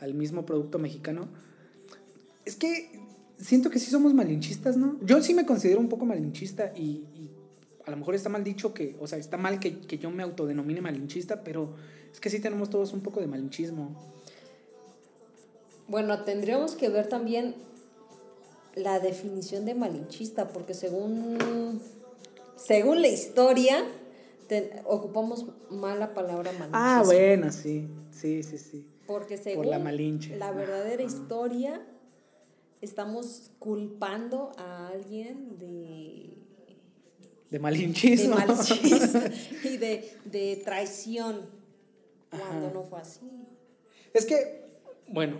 al 0.00 0.14
mismo 0.14 0.46
producto 0.46 0.78
mexicano, 0.78 1.28
es 2.44 2.56
que 2.56 3.00
siento 3.38 3.70
que 3.70 3.78
sí 3.78 3.90
somos 3.90 4.14
malinchistas, 4.14 4.76
¿no? 4.76 4.98
Yo 5.02 5.22
sí 5.22 5.34
me 5.34 5.44
considero 5.44 5.80
un 5.80 5.88
poco 5.88 6.06
malinchista 6.06 6.72
y, 6.74 7.04
y 7.14 7.30
a 7.84 7.90
lo 7.90 7.98
mejor 7.98 8.14
está 8.14 8.28
mal 8.28 8.42
dicho 8.42 8.72
que, 8.72 8.96
o 8.98 9.06
sea, 9.06 9.18
está 9.18 9.36
mal 9.36 9.60
que, 9.60 9.80
que 9.80 9.98
yo 9.98 10.10
me 10.10 10.22
autodenomine 10.22 10.80
malinchista, 10.80 11.44
pero 11.44 11.74
es 12.12 12.20
que 12.20 12.30
sí 12.30 12.40
tenemos 12.40 12.70
todos 12.70 12.92
un 12.92 13.00
poco 13.00 13.20
de 13.20 13.26
malinchismo. 13.26 13.94
Bueno, 15.88 16.24
tendríamos 16.24 16.74
que 16.74 16.88
ver 16.88 17.08
también 17.08 17.54
la 18.74 19.00
definición 19.00 19.64
de 19.64 19.74
malinchista, 19.74 20.48
porque 20.48 20.74
según, 20.74 21.80
según 22.56 23.02
la 23.02 23.08
historia, 23.08 23.84
ocupamos 24.84 25.46
mal 25.70 25.98
la 25.98 26.12
palabra 26.12 26.52
malinchista. 26.52 26.98
Ah, 26.98 27.02
bueno, 27.04 27.52
sí, 27.52 27.88
sí, 28.10 28.42
sí, 28.42 28.58
sí. 28.58 28.86
Porque 29.06 29.38
según 29.38 29.64
Por 29.64 29.70
la 29.70 29.78
malinche. 29.78 30.36
la 30.36 30.50
verdadera 30.50 31.02
historia, 31.02 31.80
estamos 32.80 33.52
culpando 33.58 34.52
a 34.58 34.88
alguien 34.88 35.58
de, 35.58 36.36
De 37.50 37.50
de 37.50 37.58
malinchismo. 37.60 38.36
y 39.64 39.76
de, 39.76 40.12
de 40.24 40.60
traición, 40.64 41.48
cuando 42.30 42.66
Ajá. 42.66 42.74
no 42.74 42.82
fue 42.82 42.98
así. 42.98 43.20
Es 44.12 44.26
que, 44.26 44.64
bueno, 45.08 45.38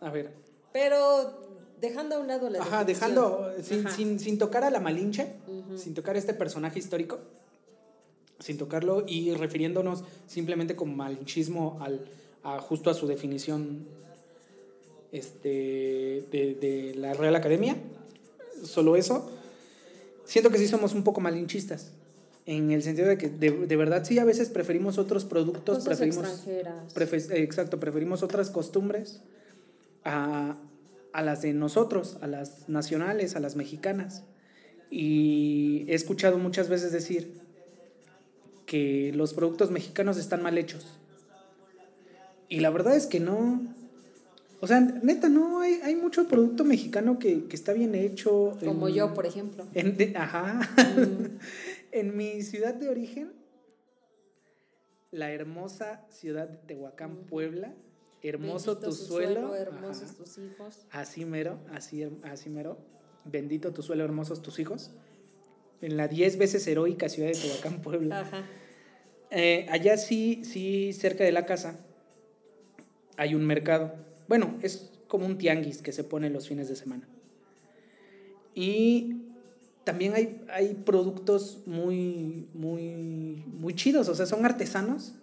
a 0.00 0.10
ver, 0.10 0.30
Pero 0.72 1.46
dejando 1.80 2.16
a 2.16 2.18
un 2.20 2.26
lado 2.26 2.50
la 2.50 2.60
Ajá, 2.60 2.84
dejando, 2.84 3.52
sin, 3.62 3.86
Ajá. 3.86 3.96
sin, 3.96 4.18
sin 4.18 4.38
tocar 4.38 4.64
a 4.64 4.70
la 4.70 4.80
Malinche, 4.80 5.32
Ujú. 5.46 5.78
sin 5.78 5.94
tocar 5.94 6.16
a 6.16 6.18
este 6.18 6.34
personaje 6.34 6.78
histórico, 6.78 7.18
sin 8.38 8.58
tocarlo 8.58 9.04
y 9.06 9.32
refiriéndonos 9.34 10.04
simplemente 10.26 10.76
como 10.76 10.94
malinchismo 10.94 11.78
al, 11.80 12.04
a, 12.42 12.60
justo 12.60 12.90
a 12.90 12.94
su 12.94 13.06
definición 13.06 13.86
este, 15.12 16.24
de, 16.30 16.56
de 16.60 16.94
la 16.96 17.14
Real 17.14 17.34
Academia, 17.36 17.76
solo 18.62 18.96
eso, 18.96 19.30
siento 20.24 20.50
que 20.50 20.58
sí 20.58 20.68
somos 20.68 20.94
un 20.94 21.04
poco 21.04 21.20
malinchistas. 21.20 21.92
En 22.46 22.70
el 22.70 22.82
sentido 22.82 23.08
de 23.08 23.18
que 23.18 23.28
de, 23.28 23.50
de 23.50 23.76
verdad 23.76 24.04
sí 24.04 24.18
a 24.18 24.24
veces 24.24 24.48
preferimos 24.48 24.96
otros 24.96 25.24
productos, 25.26 25.78
Cosas 25.78 25.84
preferimos 25.84 26.46
eh, 26.46 27.42
exacto, 27.42 27.78
preferimos 27.78 28.22
otras 28.22 28.48
costumbres 28.50 29.20
a, 30.08 30.56
a 31.12 31.22
las 31.22 31.42
de 31.42 31.52
nosotros, 31.52 32.18
a 32.22 32.26
las 32.26 32.68
nacionales, 32.68 33.36
a 33.36 33.40
las 33.40 33.56
mexicanas. 33.56 34.24
Y 34.90 35.84
he 35.88 35.94
escuchado 35.94 36.38
muchas 36.38 36.68
veces 36.68 36.92
decir 36.92 37.40
que 38.66 39.12
los 39.14 39.34
productos 39.34 39.70
mexicanos 39.70 40.16
están 40.18 40.42
mal 40.42 40.56
hechos. 40.58 40.98
Y 42.48 42.60
la 42.60 42.70
verdad 42.70 42.96
es 42.96 43.06
que 43.06 43.20
no. 43.20 43.60
O 44.60 44.66
sea, 44.66 44.80
neta, 44.80 45.28
no, 45.28 45.60
hay, 45.60 45.74
hay 45.84 45.94
mucho 45.94 46.26
producto 46.26 46.64
mexicano 46.64 47.18
que, 47.18 47.44
que 47.44 47.54
está 47.54 47.72
bien 47.72 47.94
hecho. 47.94 48.56
Como 48.64 48.88
en- 48.88 48.94
yo, 48.94 49.14
por 49.14 49.26
ejemplo. 49.26 49.66
en- 49.74 49.96
de- 49.96 50.14
ajá. 50.16 50.60
Mm. 50.96 51.38
en 51.92 52.16
mi 52.16 52.42
ciudad 52.42 52.74
de 52.74 52.88
origen, 52.88 53.32
la 55.10 55.30
hermosa 55.32 56.02
ciudad 56.10 56.48
de 56.48 56.56
Tehuacán, 56.58 57.16
Puebla. 57.28 57.74
Hermoso 58.22 58.74
Bendito 58.74 58.90
tu 58.90 58.96
su 58.96 59.06
suelo. 59.06 59.54
hermosos 59.54 60.10
ajá. 60.10 60.14
tus 60.14 60.38
hijos. 60.38 60.86
Así 60.90 61.24
mero, 61.24 61.58
así, 61.72 62.08
así 62.24 62.50
mero. 62.50 62.78
Bendito 63.24 63.72
tu 63.72 63.82
suelo, 63.82 64.04
hermosos 64.04 64.42
tus 64.42 64.58
hijos. 64.58 64.90
En 65.80 65.96
la 65.96 66.08
10 66.08 66.38
veces 66.38 66.66
heroica 66.66 67.08
ciudad 67.08 67.28
de 67.28 67.34
Tehuacán, 67.34 67.80
Puebla. 67.82 68.20
Ajá. 68.20 68.44
Eh, 69.30 69.66
allá 69.70 69.96
sí, 69.96 70.42
sí, 70.44 70.92
cerca 70.92 71.22
de 71.22 71.32
la 71.32 71.46
casa, 71.46 71.78
hay 73.16 73.34
un 73.34 73.46
mercado. 73.46 73.94
Bueno, 74.26 74.58
es 74.62 74.90
como 75.06 75.26
un 75.26 75.38
tianguis 75.38 75.82
que 75.82 75.92
se 75.92 76.04
pone 76.04 76.30
los 76.30 76.48
fines 76.48 76.68
de 76.68 76.76
semana. 76.76 77.06
Y 78.54 79.22
también 79.84 80.14
hay, 80.14 80.44
hay 80.50 80.74
productos 80.74 81.60
muy, 81.66 82.46
muy, 82.54 83.44
muy 83.46 83.74
chidos, 83.74 84.08
o 84.08 84.14
sea, 84.14 84.26
son 84.26 84.44
artesanos, 84.44 85.14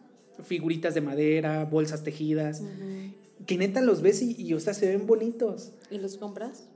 figuritas 0.44 0.94
de 0.94 1.02
madera, 1.02 1.66
bolsas 1.66 2.04
tejidas, 2.04 2.62
Ujú. 2.62 3.46
que 3.46 3.58
neta 3.58 3.82
los 3.82 4.02
ves 4.02 4.22
y, 4.22 4.36
y, 4.42 4.54
o 4.54 4.60
sea, 4.60 4.74
se 4.74 4.88
ven 4.88 5.06
bonitos. 5.08 5.72
¿Y 5.90 5.98
los 5.98 6.18
compras? 6.18 6.68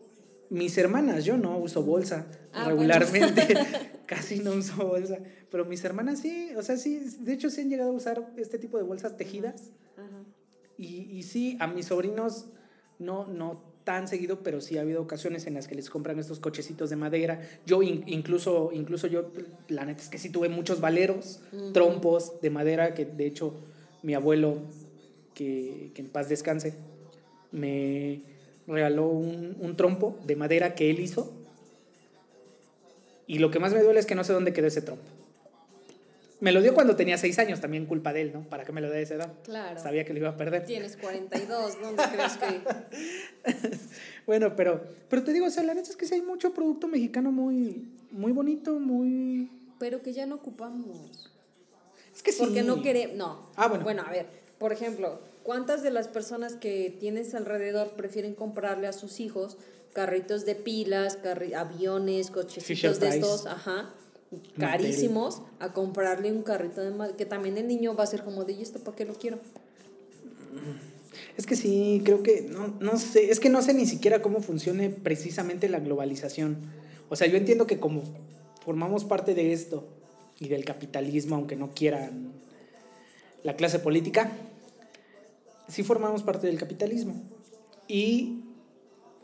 Mis 0.49 0.77
hermanas, 0.77 1.25
yo 1.25 1.37
no 1.37 1.57
uso 1.59 1.83
bolsa 1.83 2.27
Ah, 2.51 2.65
regularmente, 2.67 3.45
casi 4.07 4.39
no 4.39 4.53
uso 4.53 4.87
bolsa, 4.87 5.19
pero 5.51 5.65
mis 5.65 5.83
hermanas 5.83 6.19
sí, 6.19 6.49
o 6.57 6.63
sea, 6.63 6.77
sí, 6.77 6.99
de 7.19 7.33
hecho 7.33 7.51
sí 7.51 7.61
han 7.61 7.69
llegado 7.69 7.91
a 7.91 7.93
usar 7.93 8.33
este 8.37 8.57
tipo 8.57 8.77
de 8.77 8.83
bolsas 8.83 9.15
tejidas 9.17 9.69
y, 10.77 11.01
y 11.11 11.23
sí, 11.23 11.57
a 11.59 11.67
mis 11.67 11.85
sobrinos 11.87 12.47
no, 12.97 13.27
no 13.27 13.68
tan 13.89 14.07
seguido, 14.07 14.43
pero 14.43 14.61
sí 14.61 14.77
ha 14.77 14.81
habido 14.81 15.01
ocasiones 15.01 15.47
en 15.47 15.55
las 15.55 15.67
que 15.67 15.73
les 15.73 15.89
compran 15.89 16.19
estos 16.19 16.39
cochecitos 16.39 16.91
de 16.91 16.95
madera. 16.95 17.41
Yo 17.65 17.81
in- 17.81 18.03
incluso, 18.05 18.69
incluso 18.71 19.07
yo, 19.07 19.31
la 19.67 19.83
neta 19.83 20.03
es 20.03 20.09
que 20.09 20.19
sí 20.19 20.29
tuve 20.29 20.47
muchos 20.47 20.79
valeros, 20.79 21.39
trompos 21.73 22.39
de 22.39 22.51
madera, 22.51 22.93
que 22.93 23.05
de 23.05 23.25
hecho 23.25 23.55
mi 24.03 24.13
abuelo, 24.13 24.57
que, 25.33 25.89
que 25.95 26.03
en 26.03 26.09
paz 26.09 26.29
descanse, 26.29 26.75
me 27.51 28.21
regaló 28.67 29.07
un, 29.07 29.57
un 29.59 29.75
trompo 29.75 30.19
de 30.23 30.35
madera 30.35 30.75
que 30.75 30.91
él 30.91 30.99
hizo. 30.99 31.33
Y 33.25 33.39
lo 33.39 33.49
que 33.49 33.57
más 33.57 33.73
me 33.73 33.81
duele 33.81 33.99
es 33.99 34.05
que 34.05 34.13
no 34.13 34.23
sé 34.23 34.33
dónde 34.33 34.53
quedó 34.53 34.67
ese 34.67 34.83
trompo. 34.83 35.03
Me 36.41 36.51
lo 36.53 36.61
dio 36.61 36.73
cuando 36.73 36.95
tenía 36.95 37.17
seis 37.17 37.37
años, 37.39 37.59
también 37.59 37.85
culpa 37.85 38.13
de 38.13 38.21
él, 38.21 38.31
¿no? 38.33 38.43
¿Para 38.47 38.63
qué 38.63 38.71
me 38.71 38.79
lo 38.79 38.89
dé 38.89 39.01
esa 39.01 39.15
edad? 39.15 39.33
Claro. 39.43 39.79
Sabía 39.79 40.05
que 40.05 40.13
lo 40.13 40.19
iba 40.19 40.29
a 40.29 40.37
perder. 40.37 40.65
Tienes 40.65 40.95
42, 40.97 41.81
¿dónde 41.81 42.03
crees 42.13 42.37
que...? 42.37 43.69
Bueno, 44.25 44.55
pero, 44.55 44.83
pero 45.09 45.23
te 45.23 45.33
digo, 45.33 45.47
o 45.47 45.49
sea, 45.49 45.63
la 45.63 45.73
neta 45.73 45.89
es 45.89 45.95
que 45.95 46.05
sí 46.05 46.13
hay 46.13 46.21
mucho 46.21 46.53
producto 46.53 46.87
mexicano 46.87 47.31
muy, 47.31 47.89
muy 48.11 48.31
bonito, 48.31 48.79
muy... 48.79 49.49
Pero 49.79 50.03
que 50.03 50.13
ya 50.13 50.27
no 50.27 50.35
ocupamos. 50.35 51.31
Es 52.15 52.21
que 52.21 52.31
sí. 52.31 52.37
Porque 52.39 52.61
no 52.61 52.81
queremos... 52.83 53.15
No. 53.17 53.49
Ah, 53.55 53.67
bueno. 53.67 53.83
Bueno, 53.83 54.03
a 54.05 54.11
ver, 54.11 54.27
por 54.59 54.71
ejemplo, 54.71 55.19
¿cuántas 55.41 55.81
de 55.81 55.89
las 55.89 56.07
personas 56.07 56.53
que 56.53 56.95
tienes 56.99 57.33
alrededor 57.33 57.93
prefieren 57.93 58.35
comprarle 58.35 58.85
a 58.87 58.93
sus 58.93 59.19
hijos 59.19 59.57
carritos 59.93 60.45
de 60.45 60.53
pilas, 60.53 61.17
carri- 61.23 61.55
aviones, 61.55 62.27
Fisher 62.27 62.33
cochecitos 62.43 62.99
de 62.99 63.07
Price. 63.07 63.17
estos, 63.25 63.45
ajá, 63.47 63.89
carísimos, 64.57 65.41
a 65.59 65.73
comprarle 65.73 66.31
un 66.31 66.43
carrito 66.43 66.81
de 66.81 66.91
madera? 66.91 67.17
Que 67.17 67.25
también 67.25 67.57
el 67.57 67.67
niño 67.67 67.95
va 67.95 68.03
a 68.03 68.07
ser 68.07 68.23
como 68.23 68.43
de, 68.43 68.53
¿y 68.53 68.61
esto 68.61 68.79
para 68.79 68.95
qué 68.95 69.05
lo 69.05 69.13
quiero? 69.13 69.39
Es 71.37 71.45
que 71.45 71.55
sí, 71.55 72.01
creo 72.03 72.21
que, 72.21 72.41
no, 72.41 72.75
no 72.79 72.97
sé, 72.97 73.31
es 73.31 73.39
que 73.39 73.49
no 73.49 73.61
sé 73.61 73.73
ni 73.73 73.85
siquiera 73.85 74.21
cómo 74.21 74.41
funcione 74.41 74.89
precisamente 74.89 75.69
la 75.69 75.79
globalización. 75.79 76.57
O 77.09 77.15
sea, 77.15 77.27
yo 77.27 77.37
entiendo 77.37 77.65
que 77.65 77.79
como 77.79 78.03
formamos 78.63 79.05
parte 79.05 79.33
de 79.33 79.53
esto 79.53 79.87
y 80.39 80.47
del 80.47 80.65
capitalismo, 80.65 81.35
aunque 81.35 81.55
no 81.55 81.71
quieran 81.73 82.33
la 83.43 83.55
clase 83.55 83.79
política, 83.79 84.31
sí 85.67 85.83
formamos 85.83 86.23
parte 86.23 86.47
del 86.47 86.57
capitalismo. 86.57 87.21
Y 87.87 88.41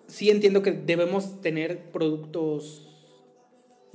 sí 0.07 0.29
entiendo 0.29 0.61
que 0.61 0.71
debemos 0.71 1.41
tener 1.41 1.91
productos 1.91 2.94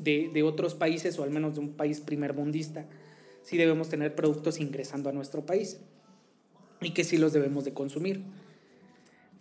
de, 0.02 0.30
de 0.32 0.42
otros 0.42 0.74
países, 0.74 1.18
o 1.18 1.22
al 1.22 1.30
menos 1.30 1.54
de 1.54 1.60
un 1.60 1.72
país 1.72 2.00
primermundista, 2.00 2.86
sí 3.42 3.56
debemos 3.56 3.88
tener 3.88 4.14
productos 4.14 4.60
ingresando 4.60 5.08
a 5.08 5.12
nuestro 5.12 5.44
país 5.46 5.80
y 6.80 6.90
que 6.92 7.04
sí 7.04 7.16
los 7.16 7.32
debemos 7.32 7.64
de 7.64 7.72
consumir. 7.72 8.22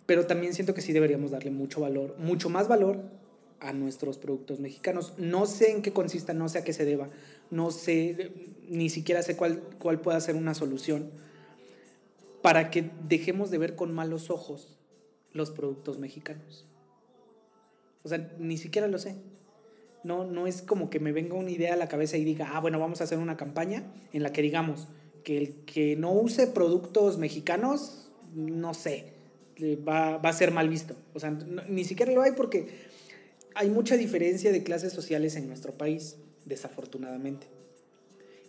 Pero 0.06 0.26
también 0.26 0.54
siento 0.54 0.74
que 0.74 0.80
sí 0.80 0.92
deberíamos 0.92 1.30
darle 1.30 1.50
mucho 1.50 1.80
valor, 1.80 2.16
mucho 2.18 2.50
más 2.50 2.68
valor 2.68 3.00
a 3.60 3.72
nuestros 3.72 4.18
productos 4.18 4.58
mexicanos. 4.58 5.14
No 5.18 5.46
sé 5.46 5.70
en 5.70 5.82
qué 5.82 5.92
consista, 5.92 6.32
no 6.32 6.48
sé 6.48 6.58
a 6.58 6.64
qué 6.64 6.72
se 6.72 6.84
deba, 6.84 7.10
no 7.50 7.70
sé, 7.70 8.32
ni 8.68 8.90
siquiera 8.90 9.22
sé 9.22 9.36
cuál, 9.36 9.60
cuál 9.78 10.00
pueda 10.00 10.20
ser 10.20 10.34
una 10.34 10.54
solución 10.54 11.10
para 12.42 12.70
que 12.70 12.90
dejemos 13.06 13.50
de 13.50 13.58
ver 13.58 13.76
con 13.76 13.92
malos 13.92 14.30
ojos 14.30 14.78
los 15.32 15.50
productos 15.50 15.98
mexicanos. 15.98 16.66
O 18.02 18.08
sea, 18.08 18.32
ni 18.38 18.56
siquiera 18.56 18.88
lo 18.88 18.98
sé. 18.98 19.16
No, 20.02 20.24
no 20.24 20.46
es 20.46 20.62
como 20.62 20.88
que 20.88 20.98
me 21.00 21.12
venga 21.12 21.34
una 21.34 21.50
idea 21.50 21.74
a 21.74 21.76
la 21.76 21.88
cabeza 21.88 22.16
y 22.16 22.24
diga, 22.24 22.50
ah, 22.54 22.60
bueno, 22.60 22.78
vamos 22.78 23.00
a 23.00 23.04
hacer 23.04 23.18
una 23.18 23.36
campaña 23.36 23.84
en 24.12 24.22
la 24.22 24.32
que 24.32 24.42
digamos 24.42 24.88
que 25.24 25.36
el 25.36 25.54
que 25.66 25.96
no 25.96 26.12
use 26.12 26.46
productos 26.46 27.18
mexicanos, 27.18 28.10
no 28.34 28.72
sé, 28.72 29.12
le 29.56 29.76
va, 29.76 30.16
va 30.16 30.30
a 30.30 30.32
ser 30.32 30.52
mal 30.52 30.68
visto. 30.68 30.96
O 31.14 31.20
sea, 31.20 31.30
ni 31.30 31.84
siquiera 31.84 32.12
lo 32.12 32.22
hay 32.22 32.32
porque 32.32 32.68
hay 33.54 33.68
mucha 33.68 33.96
diferencia 33.96 34.52
de 34.52 34.62
clases 34.62 34.92
sociales 34.92 35.36
en 35.36 35.46
nuestro 35.46 35.74
país, 35.74 36.16
desafortunadamente. 36.44 37.46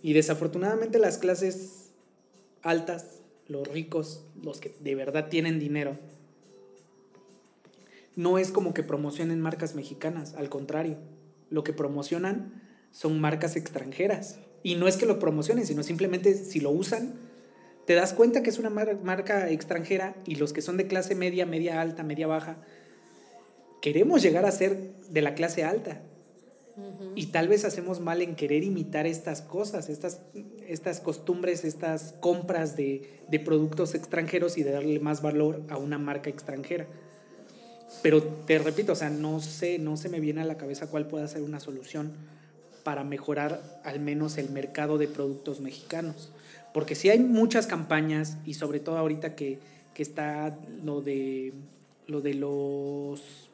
Y 0.02 0.14
desafortunadamente 0.14 1.00
las 1.00 1.18
clases 1.18 1.92
altas, 2.62 3.22
los 3.48 3.68
ricos, 3.68 4.26
los 4.42 4.60
que 4.60 4.74
de 4.80 4.96
verdad 4.96 5.30
tienen 5.30 5.60
dinero, 5.60 5.98
no 8.16 8.38
es 8.38 8.52
como 8.52 8.74
que 8.74 8.84
promocionen 8.84 9.40
marcas 9.40 9.76
mexicanas, 9.76 10.34
al 10.36 10.50
contrario, 10.50 10.98
lo 11.52 11.64
que 11.64 11.74
promocionan 11.74 12.64
son 12.92 13.22
marcas 13.22 13.56
extranjeras. 13.56 14.40
Y 14.64 14.76
no 14.76 14.88
es 14.88 14.98
que 14.98 15.06
lo 15.06 15.20
promocionen, 15.20 15.68
sino 15.68 15.84
simplemente 15.84 16.34
si 16.34 16.60
lo 16.60 16.72
usan, 16.72 17.14
te 17.86 17.94
das 17.94 18.14
cuenta 18.14 18.42
que 18.42 18.50
es 18.50 18.58
una 18.58 18.70
mar- 18.70 19.00
marca 19.04 19.50
extranjera 19.50 20.16
y 20.26 20.36
los 20.36 20.54
que 20.54 20.62
son 20.62 20.78
de 20.78 20.88
clase 20.88 21.14
media, 21.14 21.46
media 21.46 21.82
alta, 21.82 22.04
media 22.04 22.26
baja, 22.28 22.58
queremos 23.82 24.22
llegar 24.22 24.46
a 24.46 24.52
ser 24.52 24.94
de 25.10 25.22
la 25.22 25.36
clase 25.36 25.64
alta. 25.64 26.02
Y 27.16 27.28
tal 27.28 27.48
vez 27.48 27.66
hacemos 27.66 28.00
mal 28.00 28.22
en 28.22 28.36
querer 28.36 28.64
imitar 28.64 29.06
estas 29.06 29.42
cosas, 29.42 29.90
estas, 29.90 30.22
estas 30.66 31.00
costumbres, 31.02 31.66
estas 31.66 32.14
compras 32.22 32.78
de, 32.78 33.20
de 33.28 33.40
productos 33.40 33.94
extranjeros 33.94 34.58
y 34.58 34.64
de 34.64 34.72
darle 34.72 35.00
más 35.00 35.22
valor 35.22 35.64
a 35.70 35.78
una 35.78 35.98
marca 35.98 36.30
extranjera. 36.30 36.88
Pero 38.02 38.24
te 38.24 38.58
repito, 38.58 38.94
o 38.94 38.96
sea, 38.96 39.10
no 39.10 39.40
sé, 39.40 39.78
no 39.78 39.98
se 39.98 40.10
me 40.10 40.20
viene 40.20 40.42
a 40.42 40.46
la 40.46 40.58
cabeza 40.58 40.88
cuál 40.88 41.08
pueda 41.08 41.28
ser 41.28 41.44
una 41.44 41.60
solución 41.60 42.12
para 42.84 43.04
mejorar 43.04 43.62
al 43.84 44.00
menos 44.00 44.38
el 44.38 44.50
mercado 44.50 44.98
de 44.98 45.08
productos 45.08 45.60
mexicanos. 45.60 46.32
Porque 46.74 46.96
sí 46.96 47.10
hay 47.10 47.20
muchas 47.20 47.68
campañas 47.68 48.38
y 48.46 48.56
sobre 48.56 48.80
todo 48.80 48.98
ahorita 48.98 49.36
que, 49.36 49.60
que 49.94 50.04
está 50.04 50.58
lo 50.84 51.02
de, 51.02 51.54
lo 52.08 52.22
de 52.22 52.34
los... 52.34 53.50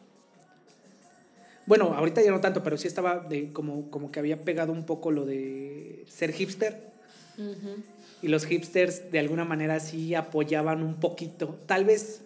Bueno, 1.65 1.93
ahorita 1.93 2.21
ya 2.21 2.31
no 2.31 2.39
tanto, 2.39 2.63
pero 2.63 2.77
sí 2.77 2.87
estaba 2.87 3.19
de, 3.19 3.51
como, 3.51 3.89
como 3.89 4.11
que 4.11 4.19
había 4.19 4.41
pegado 4.41 4.71
un 4.71 4.85
poco 4.85 5.11
lo 5.11 5.25
de 5.25 6.05
ser 6.07 6.31
hipster. 6.31 6.87
Y 8.21 8.29
los 8.29 8.45
hipsters 8.45 9.11
de 9.11 9.19
alguna 9.19 9.43
manera 9.43 9.79
sí 9.79 10.15
apoyaban 10.15 10.81
un 10.81 10.95
poquito, 10.95 11.59
tal 11.67 11.85
vez 11.85 12.21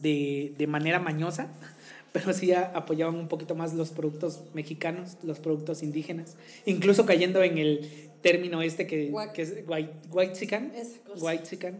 de, 0.00 0.54
de 0.56 0.66
manera 0.66 0.98
mañosa, 0.98 1.48
pero 2.12 2.32
sí 2.32 2.52
apoyaban 2.52 3.16
un 3.16 3.28
poquito 3.28 3.54
más 3.54 3.74
los 3.74 3.90
productos 3.90 4.42
mexicanos, 4.54 5.18
los 5.22 5.40
productos 5.40 5.82
indígenas, 5.82 6.36
incluso 6.66 7.06
cayendo 7.06 7.42
en 7.42 7.58
el 7.58 7.88
término 8.22 8.62
este 8.62 8.86
que, 8.86 9.12
que 9.34 9.42
es 9.42 9.54
white, 9.66 9.92
white 10.10 10.32
chican, 10.32 10.72
white 11.20 11.44
chican, 11.44 11.78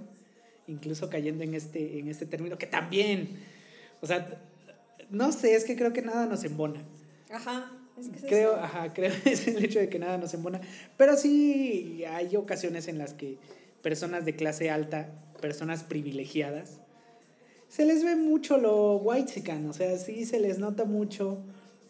incluso 0.66 1.09
cayendo 1.11 1.42
en 1.44 1.54
este, 1.54 1.98
en 1.98 2.09
este 2.09 2.26
término 2.26 2.59
que 2.59 2.66
también, 2.66 3.38
o 4.00 4.07
sea, 4.07 4.40
no 5.11 5.33
sé, 5.33 5.54
es 5.54 5.64
que 5.64 5.76
creo 5.76 5.92
que 5.92 6.02
nada 6.02 6.26
nos 6.26 6.44
embona. 6.44 6.83
Ajá. 7.31 7.72
Es 7.98 8.09
que 8.09 8.28
creo, 8.28 8.57
ajá, 8.57 8.92
creo 8.92 9.12
que 9.22 9.31
es 9.33 9.48
el 9.48 9.64
hecho 9.64 9.81
de 9.81 9.88
que 9.88 9.98
nada 9.98 10.18
nos 10.18 10.35
embona. 10.35 10.61
Pero 10.96 11.16
sí 11.16 12.04
hay 12.09 12.37
ocasiones 12.37 12.88
en 12.88 12.98
las 12.98 13.14
que 13.14 13.38
personas 13.83 14.24
de 14.24 14.37
clase 14.37 14.70
alta, 14.70 15.09
personas 15.40 15.83
privilegiadas, 15.83 16.81
se 17.68 17.85
les 17.85 18.04
ve 18.04 18.16
mucho 18.16 18.59
lo 18.59 18.96
white 18.96 19.42
o 19.68 19.72
sea, 19.72 19.96
sí 19.98 20.24
se 20.24 20.40
les 20.40 20.59
nota 20.59 20.85
mucho 20.85 21.38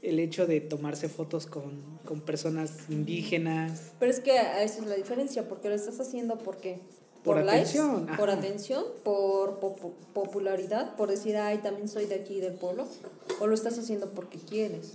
el 0.03 0.19
hecho 0.19 0.47
de 0.47 0.61
tomarse 0.61 1.09
fotos 1.09 1.47
con, 1.47 1.99
con 2.05 2.21
personas 2.21 2.73
indígenas. 2.89 3.93
Pero 3.99 4.11
es 4.11 4.21
que 4.21 4.37
esa 4.37 4.63
es 4.63 4.87
la 4.87 4.95
diferencia, 4.95 5.49
porque 5.49 5.69
lo 5.69 5.75
estás 5.75 5.99
haciendo 6.01 6.39
porque 6.39 6.79
por, 7.25 7.37
por 7.37 7.49
atención, 7.49 8.07
por 8.17 8.31
atención, 8.31 8.85
por 9.03 9.59
popularidad, 10.13 10.97
por 10.97 11.11
decir, 11.11 11.37
ay, 11.37 11.59
también 11.59 11.89
soy 11.89 12.07
de 12.07 12.15
aquí 12.17 12.41
del 12.41 12.55
pueblo, 12.55 12.87
o 13.41 13.47
lo 13.47 13.55
estás 13.55 13.79
haciendo 13.79 14.11
porque 14.11 14.39
quieres. 14.39 14.95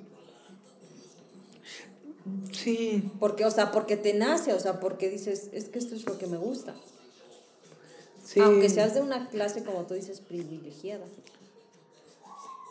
Sí. 2.52 3.12
Porque, 3.20 3.46
o 3.46 3.52
sea, 3.52 3.72
porque 3.72 3.98
te 3.98 4.14
nace, 4.14 4.54
o 4.54 4.60
sea, 4.60 4.80
porque 4.80 5.10
dices, 5.10 5.50
es 5.52 5.68
que 5.68 5.80
esto 5.80 5.96
es 5.96 6.06
lo 6.06 6.18
que 6.18 6.28
me 6.28 6.38
gusta. 6.38 6.74
Aunque 8.42 8.70
seas 8.70 8.94
de 8.96 9.02
una 9.02 9.30
clase, 9.30 9.64
como 9.64 9.86
tú 9.86 9.94
dices, 9.94 10.22
privilegiada. 10.22 11.06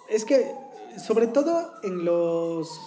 Es 0.09 0.25
que, 0.25 0.53
sobre 0.99 1.27
todo 1.27 1.73
en 1.83 2.05
los, 2.05 2.81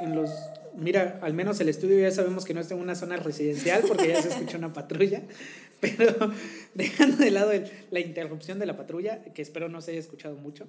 en 0.00 0.14
los... 0.14 0.30
Mira, 0.76 1.18
al 1.22 1.34
menos 1.34 1.60
el 1.60 1.68
estudio 1.68 1.98
ya 1.98 2.10
sabemos 2.10 2.44
que 2.44 2.54
no 2.54 2.60
está 2.60 2.74
en 2.74 2.80
una 2.80 2.94
zona 2.94 3.16
residencial 3.16 3.82
porque 3.86 4.08
ya 4.08 4.22
se 4.22 4.28
escucha 4.28 4.58
una 4.58 4.72
patrulla, 4.72 5.22
pero 5.80 6.32
dejando 6.74 7.16
de 7.16 7.30
lado 7.30 7.50
la 7.90 8.00
interrupción 8.00 8.58
de 8.58 8.66
la 8.66 8.76
patrulla, 8.76 9.24
que 9.24 9.42
espero 9.42 9.68
no 9.68 9.80
se 9.80 9.92
haya 9.92 10.00
escuchado 10.00 10.36
mucho, 10.36 10.66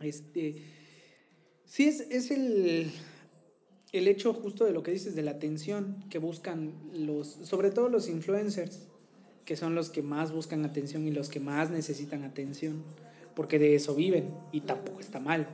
este, 0.00 0.62
sí 1.66 1.84
es, 1.84 2.00
es 2.00 2.30
el, 2.30 2.90
el 3.92 4.08
hecho 4.08 4.32
justo 4.32 4.64
de 4.64 4.72
lo 4.72 4.82
que 4.82 4.90
dices 4.90 5.14
de 5.14 5.22
la 5.22 5.32
atención 5.32 6.04
que 6.08 6.18
buscan 6.18 6.72
los, 6.94 7.28
sobre 7.42 7.70
todo 7.70 7.88
los 7.88 8.08
influencers 8.08 8.80
que 9.48 9.56
son 9.56 9.74
los 9.74 9.88
que 9.88 10.02
más 10.02 10.30
buscan 10.30 10.66
atención 10.66 11.06
y 11.06 11.10
los 11.10 11.30
que 11.30 11.40
más 11.40 11.70
necesitan 11.70 12.22
atención, 12.22 12.82
porque 13.34 13.58
de 13.58 13.74
eso 13.74 13.94
viven 13.94 14.28
y 14.52 14.60
tampoco 14.60 15.00
está 15.00 15.20
mal. 15.20 15.48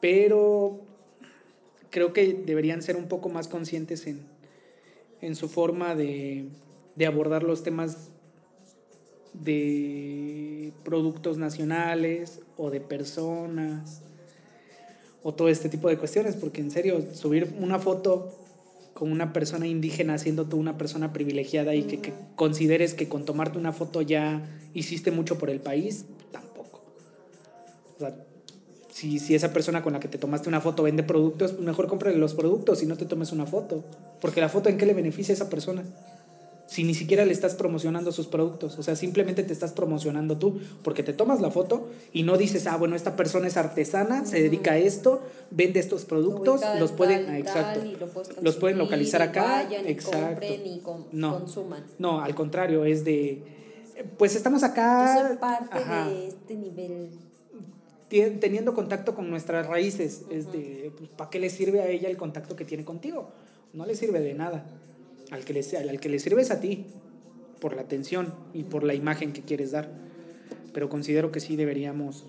Pero 0.00 0.78
creo 1.90 2.12
que 2.12 2.32
deberían 2.32 2.80
ser 2.80 2.94
un 2.94 3.08
poco 3.08 3.28
más 3.28 3.48
conscientes 3.48 4.06
en, 4.06 4.20
en 5.20 5.34
su 5.34 5.48
forma 5.48 5.96
de, 5.96 6.44
de 6.94 7.06
abordar 7.06 7.42
los 7.42 7.64
temas 7.64 8.10
de 9.32 10.72
productos 10.84 11.36
nacionales 11.38 12.40
o 12.56 12.70
de 12.70 12.80
personas 12.80 14.00
o 15.24 15.34
todo 15.34 15.48
este 15.48 15.68
tipo 15.68 15.88
de 15.88 15.98
cuestiones, 15.98 16.36
porque 16.36 16.60
en 16.60 16.70
serio, 16.70 17.04
subir 17.14 17.52
una 17.58 17.80
foto 17.80 18.32
con 18.94 19.10
una 19.10 19.32
persona 19.32 19.66
indígena 19.66 20.16
siendo 20.18 20.46
tú 20.46 20.56
una 20.56 20.78
persona 20.78 21.12
privilegiada 21.12 21.74
y 21.74 21.82
que, 21.82 22.12
consideres 22.36 22.94
que 22.94 23.08
con 23.08 23.24
tomarte 23.24 23.58
una 23.58 23.72
foto 23.72 24.00
ya 24.00 24.42
hiciste 24.72 25.10
mucho 25.10 25.36
por 25.36 25.50
el 25.50 25.60
país, 25.60 26.06
tampoco. 26.30 26.82
O 27.96 27.98
sea, 27.98 28.14
si, 28.90 29.18
si 29.18 29.34
esa 29.34 29.52
persona 29.52 29.82
con 29.82 29.92
la 29.92 30.00
que 30.00 30.06
te 30.06 30.16
tomaste 30.16 30.48
una 30.48 30.60
foto 30.60 30.84
vende 30.84 31.02
productos, 31.02 31.52
pues 31.52 31.64
mejor 31.64 31.88
cómprale 31.88 32.16
los 32.16 32.34
productos 32.34 32.82
y 32.84 32.86
no 32.86 32.96
te 32.96 33.04
tomes 33.04 33.32
una 33.32 33.46
foto. 33.46 33.84
Porque 34.20 34.40
la 34.40 34.48
foto 34.48 34.68
en 34.68 34.78
qué 34.78 34.86
le 34.86 34.94
beneficia 34.94 35.32
a 35.32 35.36
esa 35.36 35.50
persona 35.50 35.82
si 36.66 36.84
ni 36.84 36.94
siquiera 36.94 37.24
le 37.24 37.32
estás 37.32 37.54
promocionando 37.54 38.12
sus 38.12 38.26
productos. 38.26 38.78
O 38.78 38.82
sea, 38.82 38.96
simplemente 38.96 39.42
te 39.42 39.52
estás 39.52 39.72
promocionando 39.72 40.38
tú, 40.38 40.60
porque 40.82 41.02
te 41.02 41.12
tomas 41.12 41.40
la 41.40 41.50
foto 41.50 41.88
y 42.12 42.22
no 42.22 42.36
dices, 42.36 42.66
ah, 42.66 42.76
bueno, 42.76 42.96
esta 42.96 43.16
persona 43.16 43.46
es 43.46 43.56
artesana, 43.56 44.24
se 44.24 44.42
dedica 44.42 44.72
a 44.72 44.78
esto, 44.78 45.22
vende 45.50 45.80
estos 45.80 46.04
productos, 46.04 46.62
los 46.78 46.92
pueden, 46.92 47.34
exacto, 47.34 47.80
los 48.40 48.56
pueden 48.56 48.78
localizar 48.78 49.22
acá, 49.22 49.68
exacto. 49.86 50.46
no, 51.12 51.38
consuman. 51.38 51.84
No, 51.98 52.20
al 52.20 52.34
contrario, 52.34 52.84
es 52.84 53.04
de, 53.04 53.42
pues 54.18 54.34
estamos 54.34 54.62
acá. 54.62 55.18
Yo 55.20 55.28
soy 55.28 55.36
parte 55.36 55.78
de 55.78 56.28
este 56.28 56.54
nivel 56.56 57.10
teniendo 58.40 58.74
contacto 58.74 59.14
con 59.14 59.28
nuestras 59.28 59.66
raíces, 59.66 60.22
es 60.30 60.52
de, 60.52 60.92
pues, 60.96 61.10
¿para 61.10 61.30
qué 61.30 61.40
le 61.40 61.50
sirve 61.50 61.80
a 61.80 61.88
ella 61.88 62.08
el 62.08 62.16
contacto 62.16 62.54
que 62.54 62.64
tiene 62.64 62.84
contigo? 62.84 63.30
No 63.72 63.86
le 63.86 63.96
sirve 63.96 64.20
de 64.20 64.34
nada. 64.34 64.64
Al 65.30 65.44
que, 65.44 65.52
le, 65.54 65.60
al 65.76 66.00
que 66.00 66.08
le 66.08 66.18
sirves 66.18 66.50
a 66.50 66.60
ti, 66.60 66.86
por 67.64 67.76
la 67.76 67.80
atención 67.80 68.34
y 68.52 68.64
por 68.64 68.84
la 68.84 68.92
imagen 68.92 69.32
que 69.32 69.40
quieres 69.40 69.70
dar. 69.70 69.88
Pero 70.74 70.90
considero 70.90 71.32
que 71.32 71.40
sí 71.40 71.56
deberíamos, 71.56 72.24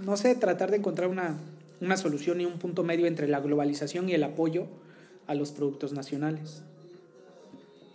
no 0.00 0.16
sé, 0.16 0.34
tratar 0.34 0.72
de 0.72 0.78
encontrar 0.78 1.08
una, 1.08 1.38
una 1.80 1.96
solución 1.96 2.40
y 2.40 2.44
un 2.44 2.58
punto 2.58 2.82
medio 2.82 3.06
entre 3.06 3.28
la 3.28 3.38
globalización 3.38 4.08
y 4.08 4.14
el 4.14 4.24
apoyo 4.24 4.66
a 5.28 5.36
los 5.36 5.52
productos 5.52 5.92
nacionales. 5.92 6.62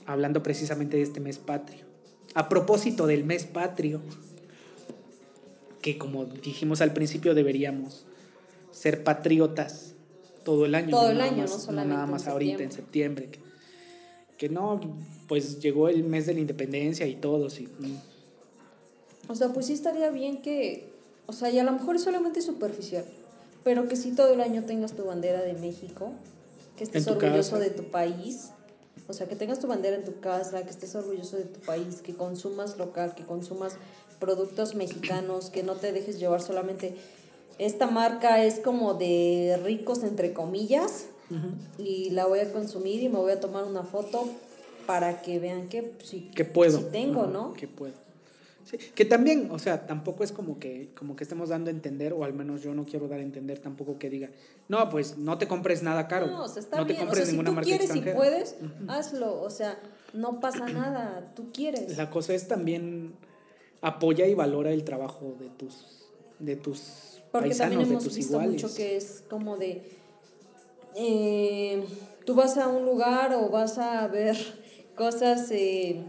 Hablando 0.06 0.42
precisamente 0.42 0.96
de 0.96 1.04
este 1.04 1.20
mes 1.20 1.38
patrio. 1.38 1.84
A 2.34 2.48
propósito 2.48 3.08
del 3.08 3.26
mes 3.26 3.44
patrio, 3.44 4.00
que 5.82 5.98
como 5.98 6.24
dijimos 6.24 6.80
al 6.80 6.94
principio 6.94 7.36
deberíamos 7.36 8.06
ser 8.72 9.04
patriotas 9.04 9.96
todo 10.46 10.66
el 10.66 10.76
año. 10.76 10.92
Todo 10.92 11.12
el 11.12 11.20
año, 11.20 11.42
no 11.42 11.48
solamente. 11.48 11.96
nada 11.96 12.06
más 12.06 12.28
ahorita 12.28 12.64
en 12.64 12.72
septiembre 12.72 13.30
que 14.40 14.48
no, 14.48 14.80
pues 15.28 15.60
llegó 15.60 15.90
el 15.90 16.06
mes 16.06 16.26
de 16.26 16.34
la 16.34 16.40
independencia 16.40 17.06
y 17.06 17.16
todo, 17.16 17.50
sí. 17.50 17.68
O 19.28 19.36
sea, 19.36 19.50
pues 19.50 19.66
sí 19.68 19.74
estaría 19.74 20.10
bien 20.10 20.42
que, 20.42 20.90
o 21.28 21.34
sea, 21.34 21.52
y 21.52 21.60
a 21.60 21.64
lo 21.64 21.74
mejor 21.74 21.98
es 21.98 22.04
solamente 22.04 22.42
superficial, 22.42 23.04
pero 23.66 23.90
que 23.90 23.98
sí 23.98 24.14
todo 24.16 24.34
el 24.34 24.40
año 24.40 24.64
tengas 24.64 24.94
tu 24.94 25.04
bandera 25.04 25.42
de 25.42 25.54
México, 25.54 26.14
que 26.78 26.86
estés 26.86 27.06
orgulloso 27.08 27.60
de 27.60 27.70
tu 27.70 27.84
país, 27.92 28.52
o 29.10 29.14
sea, 29.14 29.28
que 29.28 29.36
tengas 29.36 29.60
tu 29.60 29.68
bandera 29.68 29.98
en 29.98 30.06
tu 30.06 30.22
casa, 30.22 30.64
que 30.64 30.70
estés 30.70 30.96
orgulloso 30.96 31.36
de 31.36 31.44
tu 31.44 31.60
país, 31.60 32.02
que 32.02 32.16
consumas 32.16 32.78
local, 32.78 33.16
que 33.16 33.26
consumas 33.26 33.76
productos 34.22 34.74
mexicanos, 34.74 35.50
que 35.50 35.64
no 35.64 35.76
te 35.76 35.92
dejes 35.92 36.18
llevar 36.18 36.42
solamente. 36.42 36.96
Esta 37.58 37.88
marca 37.88 38.42
es 38.42 38.62
como 38.62 38.94
de 38.94 39.60
ricos 39.66 40.04
entre 40.04 40.32
comillas, 40.32 41.08
y 41.78 42.10
la 42.12 42.26
voy 42.26 42.40
a 42.40 42.52
consumir 42.52 43.02
y 43.02 43.10
me 43.10 43.18
voy 43.18 43.32
a 43.32 43.40
tomar 43.40 43.66
una 43.66 43.84
foto 43.84 44.28
para 44.86 45.22
que 45.22 45.40
vean 45.40 45.70
que 45.70 45.94
sí 46.04 46.32
que 46.34 46.46
puedo. 46.46 46.80
tengo, 46.86 47.28
¿no? 47.28 47.54
Que 47.54 47.68
puedo. 47.68 47.94
Sí, 48.64 48.78
que 48.78 49.06
también, 49.06 49.50
o 49.52 49.58
sea, 49.58 49.88
tampoco 49.88 50.24
es 50.24 50.32
como 50.32 50.60
que, 50.60 50.90
como 50.98 51.16
que 51.16 51.24
estemos 51.24 51.50
dando 51.50 51.70
a 51.70 51.74
entender, 51.74 52.14
o 52.14 52.24
al 52.24 52.34
menos 52.34 52.62
yo 52.62 52.74
no 52.74 52.86
quiero 52.86 53.08
dar 53.08 53.20
a 53.20 53.24
entender 53.24 53.60
tampoco 53.60 53.98
que 53.98 54.10
diga, 54.10 54.30
no, 54.68 54.90
pues 54.90 55.18
no 55.18 55.38
te 55.38 55.48
compres 55.48 55.82
nada 55.82 56.08
caro. 56.08 56.28
No, 56.28 56.44
o 56.44 56.48
sea, 56.48 56.62
está 56.62 56.78
no 56.78 56.86
te 56.86 56.96
compres 56.96 57.30
si 57.30 57.38
tú 57.38 57.56
quieres 57.62 57.96
y 57.96 58.02
puedes, 58.02 58.56
hazlo. 58.88 59.42
O 59.42 59.50
sea, 59.50 59.80
no 60.14 60.40
pasa 60.40 60.68
nada, 60.68 61.34
tú 61.36 61.52
quieres. 61.52 61.98
La 61.98 62.10
cosa 62.10 62.34
es 62.34 62.48
también 62.48 63.14
apoya 63.82 64.28
y 64.28 64.34
valora 64.34 64.72
el 64.72 64.84
trabajo 64.84 65.36
de 65.40 65.50
tus, 65.50 66.06
de 66.40 66.56
tus 66.56 67.22
Porque 67.32 67.56
también 67.56 67.82
hemos 67.82 68.16
visto 68.16 68.40
mucho 68.40 68.74
que 68.74 68.98
es 68.98 69.24
como 69.30 69.58
de 69.58 69.99
eh, 70.96 71.86
tú 72.26 72.36
vas 72.36 72.58
a 72.58 72.68
un 72.68 72.86
lugar 72.86 73.34
o 73.34 73.50
vas 73.50 73.78
a 73.78 74.08
ver 74.08 74.36
cosas... 74.96 75.50
Eh, 75.52 76.04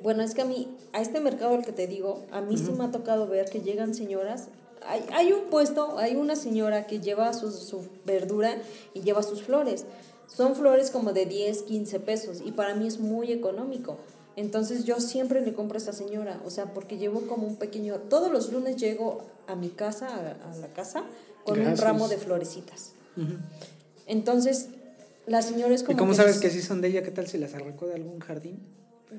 bueno, 0.00 0.22
es 0.22 0.34
que 0.34 0.42
a 0.42 0.44
mí, 0.44 0.68
a 0.92 1.00
este 1.00 1.20
mercado 1.20 1.54
el 1.54 1.64
que 1.64 1.72
te 1.72 1.86
digo, 1.86 2.24
a 2.30 2.40
mí 2.40 2.56
sí 2.58 2.70
me 2.72 2.84
ha 2.84 2.90
tocado 2.90 3.26
ver 3.26 3.48
que 3.48 3.60
llegan 3.60 3.94
señoras. 3.94 4.48
Hay, 4.86 5.04
hay 5.12 5.32
un 5.32 5.44
puesto, 5.50 5.98
hay 5.98 6.16
una 6.16 6.36
señora 6.36 6.86
que 6.86 7.00
lleva 7.00 7.32
su, 7.32 7.50
su 7.50 7.88
verdura 8.04 8.56
y 8.94 9.00
lleva 9.00 9.22
sus 9.22 9.42
flores. 9.42 9.86
Son 10.26 10.54
flores 10.54 10.90
como 10.90 11.12
de 11.12 11.26
10, 11.26 11.62
15 11.62 12.00
pesos 12.00 12.42
y 12.44 12.52
para 12.52 12.74
mí 12.74 12.86
es 12.86 13.00
muy 13.00 13.32
económico. 13.32 13.96
Entonces 14.36 14.84
yo 14.84 15.00
siempre 15.00 15.40
le 15.40 15.54
compro 15.54 15.78
a 15.78 15.80
esa 15.80 15.94
señora, 15.94 16.40
o 16.44 16.50
sea, 16.50 16.74
porque 16.74 16.98
llevo 16.98 17.22
como 17.22 17.46
un 17.46 17.56
pequeño... 17.56 17.96
Todos 18.10 18.30
los 18.30 18.52
lunes 18.52 18.76
llego 18.76 19.22
a 19.46 19.56
mi 19.56 19.70
casa, 19.70 20.08
a, 20.08 20.56
la 20.58 20.68
casa, 20.74 21.04
con 21.44 21.58
un 21.58 21.76
ramo 21.78 22.06
de 22.08 22.18
florecitas. 22.18 22.92
Entonces, 24.06 24.68
la 25.26 25.42
señora 25.42 25.74
es 25.74 25.82
como. 25.82 25.96
¿Y 25.96 25.98
cómo 25.98 26.14
sabes 26.14 26.38
que 26.38 26.50
sí 26.50 26.62
son 26.62 26.80
de 26.80 26.88
ella? 26.88 27.02
¿Qué 27.02 27.10
tal 27.10 27.26
si 27.26 27.38
las 27.38 27.54
arrancó 27.54 27.86
de 27.86 27.94
algún 27.94 28.20
jardín? 28.20 28.58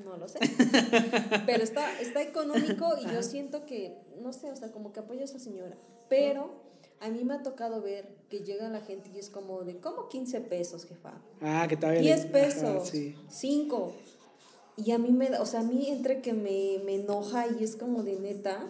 No 0.04 0.16
lo 0.16 0.28
sé. 0.28 0.38
Pero 1.46 1.62
está, 1.62 2.00
está 2.00 2.22
económico 2.22 2.94
y 3.00 3.10
yo 3.12 3.22
siento 3.22 3.64
que, 3.66 3.96
no 4.22 4.32
sé, 4.32 4.50
o 4.50 4.56
sea, 4.56 4.70
como 4.70 4.92
que 4.92 5.00
apoyo 5.00 5.22
a 5.22 5.24
esa 5.24 5.38
señora. 5.38 5.76
Pero 6.08 6.50
a 7.00 7.08
mí 7.08 7.24
me 7.24 7.34
ha 7.34 7.42
tocado 7.42 7.80
ver 7.80 8.08
que 8.28 8.40
llega 8.40 8.68
la 8.68 8.80
gente 8.80 9.10
y 9.14 9.18
es 9.18 9.30
como 9.30 9.62
de, 9.64 9.78
¿cómo 9.78 10.08
15 10.08 10.40
pesos, 10.42 10.84
jefa? 10.84 11.14
Ah, 11.40 11.66
que 11.68 11.76
todavía. 11.76 12.00
10 12.00 12.26
pesos, 12.26 12.92
5. 13.28 13.92
Y 14.76 14.92
a 14.92 14.98
mí 14.98 15.10
me, 15.10 15.36
o 15.38 15.46
sea, 15.46 15.60
a 15.60 15.64
mí 15.64 15.88
entre 15.88 16.20
que 16.20 16.32
me, 16.32 16.80
me 16.84 16.96
enoja 16.96 17.46
y 17.48 17.64
es 17.64 17.76
como 17.76 18.02
de 18.02 18.18
neta, 18.18 18.66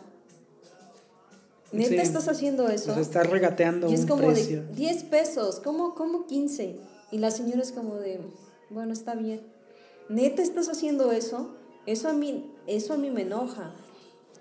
¿Neta 1.72 1.88
Sí. 1.90 1.96
estás 1.96 2.28
haciendo 2.28 2.68
eso? 2.68 2.98
Estás 2.98 3.28
regateando 3.28 3.90
y 3.90 3.94
es 3.94 4.00
un 4.02 4.08
como 4.08 4.26
precio. 4.28 4.62
de 4.64 4.74
10 4.74 5.04
pesos, 5.04 5.60
¿cómo, 5.62 5.94
¿cómo 5.94 6.26
15? 6.26 6.76
Y 7.10 7.18
la 7.18 7.30
señora 7.30 7.62
es 7.62 7.72
como 7.72 7.96
de, 7.96 8.20
bueno, 8.70 8.92
está 8.92 9.14
bien. 9.14 9.42
¿Neta 10.08 10.42
estás 10.42 10.68
haciendo 10.68 11.12
eso? 11.12 11.54
Eso 11.86 12.08
a 12.08 12.12
mí, 12.12 12.50
eso 12.66 12.94
a 12.94 12.96
mí 12.96 13.10
me 13.10 13.22
enoja. 13.22 13.72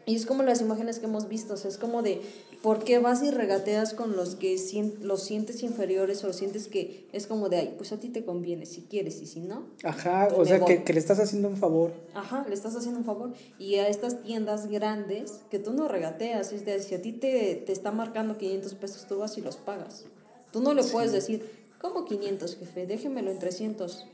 Y 0.05 0.15
es 0.15 0.25
como 0.25 0.43
las 0.43 0.61
imágenes 0.61 0.99
que 0.99 1.05
hemos 1.05 1.27
visto, 1.27 1.55
o 1.55 1.57
sea, 1.57 1.69
es 1.69 1.77
como 1.77 2.01
de, 2.01 2.21
¿por 2.67 2.83
qué 2.83 2.99
vas 2.99 3.23
y 3.23 3.31
regateas 3.31 3.93
con 3.93 4.17
los 4.17 4.35
que 4.35 4.57
los 4.99 5.23
sientes 5.23 5.63
inferiores 5.63 6.21
o 6.25 6.27
los 6.27 6.35
sientes 6.35 6.67
que 6.67 7.07
es 7.13 7.25
como 7.25 7.47
de, 7.47 7.55
ay, 7.59 7.73
pues 7.77 7.93
a 7.93 7.97
ti 7.97 8.09
te 8.09 8.25
conviene, 8.25 8.65
si 8.65 8.81
quieres 8.81 9.21
y 9.21 9.25
si 9.25 9.39
no? 9.39 9.63
Ajá, 9.85 10.27
pues 10.27 10.37
o 10.41 10.45
sea, 10.45 10.59
que, 10.65 10.83
que 10.83 10.91
le 10.91 10.99
estás 10.99 11.17
haciendo 11.21 11.47
un 11.47 11.55
favor. 11.55 11.93
Ajá, 12.13 12.45
le 12.45 12.53
estás 12.53 12.75
haciendo 12.75 12.99
un 12.99 13.05
favor. 13.05 13.31
Y 13.57 13.75
a 13.75 13.87
estas 13.87 14.21
tiendas 14.21 14.67
grandes 14.67 15.39
que 15.49 15.59
tú 15.59 15.71
no 15.71 15.87
regateas, 15.87 16.51
es 16.51 16.65
de, 16.65 16.81
si 16.83 16.93
a 16.93 17.01
ti 17.01 17.13
te, 17.13 17.55
te 17.55 17.71
está 17.71 17.91
marcando 17.93 18.37
500 18.37 18.73
pesos, 18.73 19.05
tú 19.07 19.19
vas 19.19 19.37
y 19.37 19.41
los 19.41 19.55
pagas. 19.55 20.03
Tú 20.51 20.59
no 20.59 20.73
le 20.73 20.83
puedes 20.83 21.13
decir, 21.13 21.49
¿cómo 21.79 22.03
500, 22.03 22.57
jefe? 22.57 22.85
Déjemelo 22.85 23.31
en 23.31 23.39
300. 23.39 24.05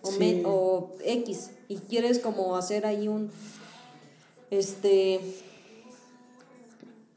O, 0.00 0.10
Sí. 0.12 0.18
men- 0.18 0.42
o 0.46 0.92
X. 1.04 1.50
Y 1.68 1.76
quieres 1.76 2.20
como 2.20 2.56
hacer 2.56 2.86
ahí 2.86 3.06
un, 3.06 3.30
este, 4.50 5.20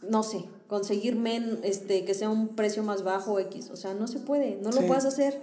no 0.01 0.23
sé, 0.23 0.43
conseguir 0.67 1.15
men, 1.15 1.59
este, 1.63 2.05
que 2.05 2.13
sea 2.13 2.29
un 2.29 2.49
precio 2.49 2.83
más 2.83 3.03
bajo 3.03 3.39
X. 3.39 3.69
O 3.71 3.75
sea, 3.75 3.93
no 3.93 4.07
se 4.07 4.19
puede, 4.19 4.55
no 4.62 4.71
lo 4.71 4.81
Sí. 4.81 4.85
puedes 4.88 5.05
hacer. 5.05 5.41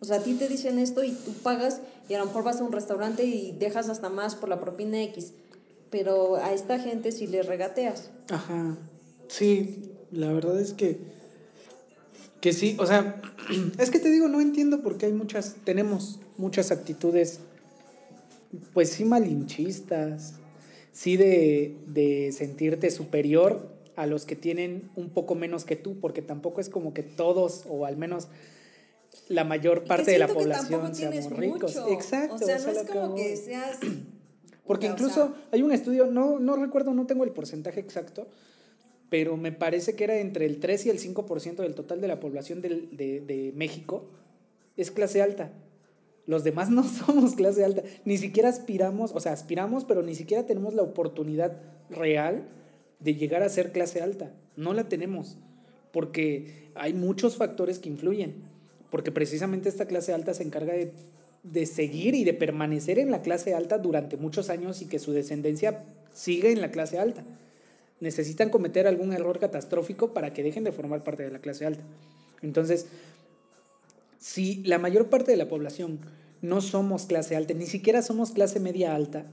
O 0.00 0.04
sea, 0.04 0.18
a 0.18 0.22
ti 0.22 0.34
te 0.34 0.46
dicen 0.48 0.78
esto 0.78 1.02
y 1.02 1.10
tú 1.12 1.32
pagas 1.42 1.80
y 2.08 2.14
a 2.14 2.18
lo 2.18 2.26
mejor 2.26 2.44
vas 2.44 2.60
a 2.60 2.64
un 2.64 2.72
restaurante 2.72 3.24
y 3.24 3.52
dejas 3.52 3.88
hasta 3.88 4.08
más 4.08 4.34
por 4.34 4.48
la 4.48 4.60
propina 4.60 5.02
X. 5.04 5.32
Pero 5.90 6.36
a 6.36 6.52
esta 6.52 6.78
gente 6.78 7.12
si 7.12 7.26
le 7.26 7.42
regateas. 7.42 8.10
Ajá. 8.30 8.76
Sí, 9.28 9.90
la 10.12 10.32
verdad 10.32 10.60
es 10.60 10.72
que. 10.74 10.98
Que 12.40 12.52
sí, 12.52 12.76
o 12.78 12.86
sea, 12.86 13.20
es 13.78 13.90
que 13.90 13.98
te 13.98 14.10
digo, 14.10 14.28
no 14.28 14.40
entiendo 14.40 14.82
porque 14.82 15.06
hay 15.06 15.12
muchas, 15.12 15.56
tenemos 15.64 16.20
muchas 16.36 16.70
actitudes, 16.70 17.40
pues 18.74 18.90
sí 18.90 19.04
malinchistas, 19.04 20.34
sí 20.92 21.16
de, 21.16 21.76
de 21.88 22.30
sentirte 22.32 22.90
superior 22.92 23.68
a 23.98 24.06
los 24.06 24.24
que 24.24 24.36
tienen 24.36 24.90
un 24.94 25.10
poco 25.10 25.34
menos 25.34 25.64
que 25.64 25.74
tú, 25.76 25.98
porque 25.98 26.22
tampoco 26.22 26.60
es 26.60 26.68
como 26.68 26.94
que 26.94 27.02
todos, 27.02 27.64
o 27.68 27.84
al 27.84 27.96
menos 27.96 28.28
la 29.28 29.42
mayor 29.44 29.84
parte 29.84 30.12
de 30.12 30.18
la 30.18 30.28
población 30.28 30.94
seamos 30.94 31.30
ricos. 31.36 31.74
mucho. 31.76 31.88
Exacto. 31.92 32.36
O 32.36 32.38
sea, 32.38 32.58
no 32.58 32.70
es 32.70 32.84
como 32.90 33.14
que 33.16 33.36
seas. 33.36 33.78
Porque 34.66 34.86
o 34.86 34.90
sea, 34.90 34.94
incluso 34.96 35.34
hay 35.50 35.62
un 35.62 35.72
estudio, 35.72 36.06
no, 36.06 36.38
no 36.38 36.54
recuerdo, 36.54 36.92
no 36.94 37.06
tengo 37.06 37.24
el 37.24 37.30
porcentaje 37.30 37.80
exacto, 37.80 38.28
pero 39.08 39.36
me 39.38 39.50
parece 39.50 39.96
que 39.96 40.04
era 40.04 40.18
entre 40.18 40.44
el 40.44 40.60
3 40.60 40.86
y 40.86 40.90
el 40.90 40.98
5% 41.00 41.56
del 41.56 41.74
total 41.74 42.00
de 42.02 42.06
la 42.08 42.20
población 42.20 42.60
del- 42.60 42.94
de, 42.96 43.20
de 43.20 43.52
México 43.56 44.04
es 44.76 44.90
clase 44.90 45.22
alta. 45.22 45.50
Los 46.26 46.44
demás 46.44 46.68
no 46.78 46.84
somos 46.84 47.34
clase 47.34 47.64
alta. 47.64 47.82
Ni 48.04 48.18
siquiera 48.18 48.50
aspiramos, 48.50 49.12
o 49.14 49.20
sea, 49.20 49.32
aspiramos, 49.32 49.84
pero 49.84 50.02
ni 50.02 50.14
siquiera 50.14 50.44
tenemos 50.46 50.74
la 50.74 50.82
oportunidad 50.82 51.56
real 51.90 52.46
de 53.00 53.14
llegar 53.14 53.42
a 53.42 53.48
ser 53.48 53.72
clase 53.72 54.00
alta. 54.00 54.32
No 54.56 54.74
la 54.74 54.88
tenemos, 54.88 55.36
porque 55.92 56.70
hay 56.74 56.94
muchos 56.94 57.36
factores 57.36 57.78
que 57.78 57.88
influyen. 57.88 58.34
Porque 58.90 59.12
precisamente 59.12 59.68
esta 59.68 59.86
clase 59.86 60.12
alta 60.12 60.32
se 60.34 60.42
encarga 60.42 60.72
de, 60.72 60.92
de 61.42 61.66
seguir 61.66 62.14
y 62.14 62.24
de 62.24 62.34
permanecer 62.34 62.98
en 62.98 63.10
la 63.10 63.22
clase 63.22 63.54
alta 63.54 63.78
durante 63.78 64.16
muchos 64.16 64.48
años 64.50 64.80
y 64.80 64.86
que 64.86 64.98
su 64.98 65.12
descendencia 65.12 65.84
siga 66.14 66.48
en 66.48 66.60
la 66.60 66.70
clase 66.70 66.98
alta. 66.98 67.24
Necesitan 68.00 68.50
cometer 68.50 68.86
algún 68.86 69.12
error 69.12 69.38
catastrófico 69.38 70.14
para 70.14 70.32
que 70.32 70.42
dejen 70.42 70.64
de 70.64 70.72
formar 70.72 71.04
parte 71.04 71.22
de 71.22 71.30
la 71.30 71.40
clase 71.40 71.66
alta. 71.66 71.82
Entonces, 72.42 72.86
si 74.18 74.62
la 74.64 74.78
mayor 74.78 75.08
parte 75.08 75.30
de 75.30 75.36
la 75.36 75.48
población 75.48 75.98
no 76.40 76.60
somos 76.60 77.06
clase 77.06 77.36
alta, 77.36 77.54
ni 77.54 77.66
siquiera 77.66 78.02
somos 78.02 78.30
clase 78.30 78.60
media 78.60 78.94
alta, 78.94 79.26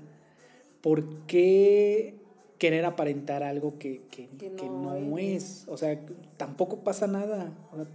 ¿por 0.81 1.25
qué 1.27 2.15
querer 2.57 2.85
aparentar 2.85 3.43
algo 3.43 3.77
que, 3.77 4.01
que- 4.11 4.27
Que 4.37 4.51
que 4.53 4.65
no 4.65 4.97
no, 4.99 5.17
eres? 5.17 5.43
es? 5.43 5.63
O 5.67 5.77
sea, 5.77 5.99
tampoco 6.37 6.79
pasa 6.83 7.05
nada, 7.07 7.51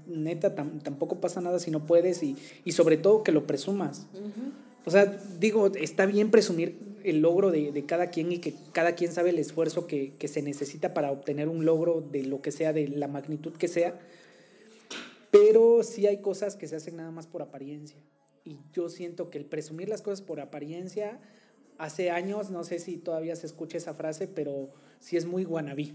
neta, 0.07 0.55
tam- 0.55 0.83
tampoco 0.83 1.21
pasa 1.21 1.41
nada 1.41 1.59
si 1.59 1.71
no 1.71 1.87
puedes 1.87 2.23
y, 2.23 2.37
y 2.65 2.73
sobre 2.73 2.97
todo 2.99 3.23
que 3.23 3.33
lo 3.33 3.47
presumas. 3.47 4.07
Ujú. 4.13 4.53
O 4.85 4.91
sea, 4.91 5.07
digo, 5.39 5.67
está 5.69 6.07
bien 6.07 6.31
presumir 6.31 6.79
el 7.05 7.21
logro 7.23 7.51
de, 7.51 7.73
de 7.73 7.87
cada 7.87 8.09
quien 8.09 8.33
y 8.33 8.39
que 8.39 8.55
cada 8.73 8.95
quien 8.95 9.13
sabe 9.13 9.31
el 9.31 9.39
esfuerzo 9.39 9.87
que, 9.87 10.13
que 10.19 10.29
se 10.29 10.43
necesita 10.43 10.93
para 10.93 11.11
obtener 11.11 11.49
un 11.49 11.65
logro 11.65 12.03
de 12.03 12.25
lo 12.25 12.43
que 12.43 12.51
sea, 12.53 12.73
de 12.75 12.89
la 12.89 13.09
magnitud 13.09 13.53
que 13.55 13.69
sea, 13.69 13.99
pero 15.31 15.83
sí 15.83 16.07
hay 16.07 16.19
cosas 16.19 16.57
que 16.57 16.67
se 16.67 16.77
hacen 16.77 16.97
nada 16.97 17.11
más 17.11 17.27
por 17.27 17.41
apariencia. 17.43 17.97
Y 18.45 18.57
yo 18.73 18.89
siento 18.89 19.31
que 19.31 19.39
el 19.39 19.45
presumir 19.45 19.89
las 19.89 20.03
cosas 20.03 20.23
por 20.23 20.41
apariencia, 20.41 21.19
hace 21.81 22.11
años, 22.11 22.51
no 22.51 22.63
sé 22.63 22.79
si 22.79 22.99
todavía 22.99 23.35
se 23.37 23.47
escucha 23.47 23.79
esa 23.79 23.95
frase, 23.95 24.29
pero 24.29 24.71
sí 24.99 25.17
es 25.17 25.25
muy 25.27 25.45
guanabí. 25.45 25.95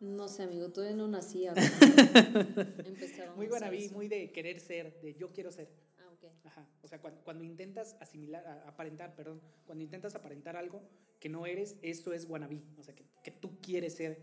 No 0.00 0.28
sé, 0.28 0.42
amigo, 0.44 0.70
todavía 0.70 0.96
no 0.96 1.08
nacía. 1.08 1.54
Muy 3.36 3.46
guanabí, 3.48 3.90
muy 3.90 4.08
de 4.08 4.32
querer 4.32 4.58
ser, 4.60 4.98
de 5.02 5.14
yo 5.14 5.28
quiero 5.28 5.52
ser. 5.52 5.68
Ah, 5.98 6.10
ok. 6.12 6.24
Ajá. 6.46 6.66
O 6.82 6.88
sea, 6.88 7.00
cuando, 7.00 7.20
cuando 7.22 7.44
intentas 7.44 7.96
asimilar, 8.00 8.46
aparentar, 8.66 9.14
perdón, 9.14 9.40
cuando 9.66 9.84
intentas 9.84 10.14
aparentar 10.14 10.56
algo 10.56 10.80
que 11.18 11.28
no 11.28 11.44
eres, 11.46 11.76
eso 11.82 12.12
es 12.14 12.24
wannabe. 12.24 12.62
O 12.78 12.82
sea, 12.82 12.94
que, 12.94 13.04
que 13.22 13.30
tú 13.30 13.60
quieres 13.60 13.94
ser. 13.94 14.18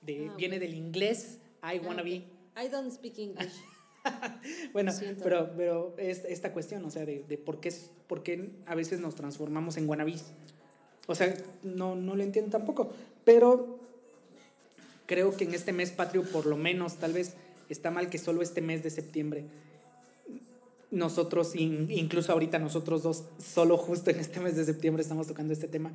De, 0.00 0.28
Ah, 0.30 0.34
viene 0.36 0.58
del 0.58 0.74
inglés, 0.74 1.38
I 1.62 1.76
Ah, 1.78 1.80
wanna 1.86 2.02
be. 2.02 2.24
I 2.56 2.68
don't 2.70 2.90
speak 2.90 3.18
English. 3.18 3.52
Bueno, 4.72 4.92
pero, 5.22 5.50
pero 5.56 5.94
es 5.98 6.24
esta 6.24 6.52
cuestión, 6.52 6.84
o 6.84 6.90
sea, 6.90 7.04
de, 7.04 7.24
de 7.28 7.36
por, 7.38 7.60
qué, 7.60 7.72
por 8.06 8.22
qué 8.22 8.50
a 8.66 8.74
veces 8.74 9.00
nos 9.00 9.14
transformamos 9.14 9.76
en 9.76 9.88
wannabes. 9.88 10.26
O 11.06 11.14
sea, 11.14 11.34
no, 11.62 11.96
no 11.96 12.14
lo 12.14 12.22
entiendo 12.22 12.50
tampoco. 12.52 12.92
Pero 13.24 13.78
creo 15.06 15.36
que 15.36 15.44
en 15.44 15.54
este 15.54 15.72
mes 15.72 15.90
patrio, 15.90 16.22
por 16.22 16.46
lo 16.46 16.56
menos, 16.56 16.96
tal 16.96 17.12
vez 17.12 17.34
está 17.68 17.90
mal 17.90 18.08
que 18.10 18.18
solo 18.18 18.42
este 18.42 18.60
mes 18.60 18.82
de 18.82 18.90
septiembre, 18.90 19.44
nosotros, 20.90 21.54
in- 21.54 21.88
incluso 21.90 22.32
ahorita 22.32 22.58
nosotros 22.58 23.02
dos, 23.02 23.24
solo 23.38 23.76
justo 23.76 24.10
en 24.10 24.18
este 24.20 24.40
mes 24.40 24.56
de 24.56 24.64
septiembre 24.64 25.02
estamos 25.02 25.26
tocando 25.28 25.52
este 25.52 25.68
tema, 25.68 25.92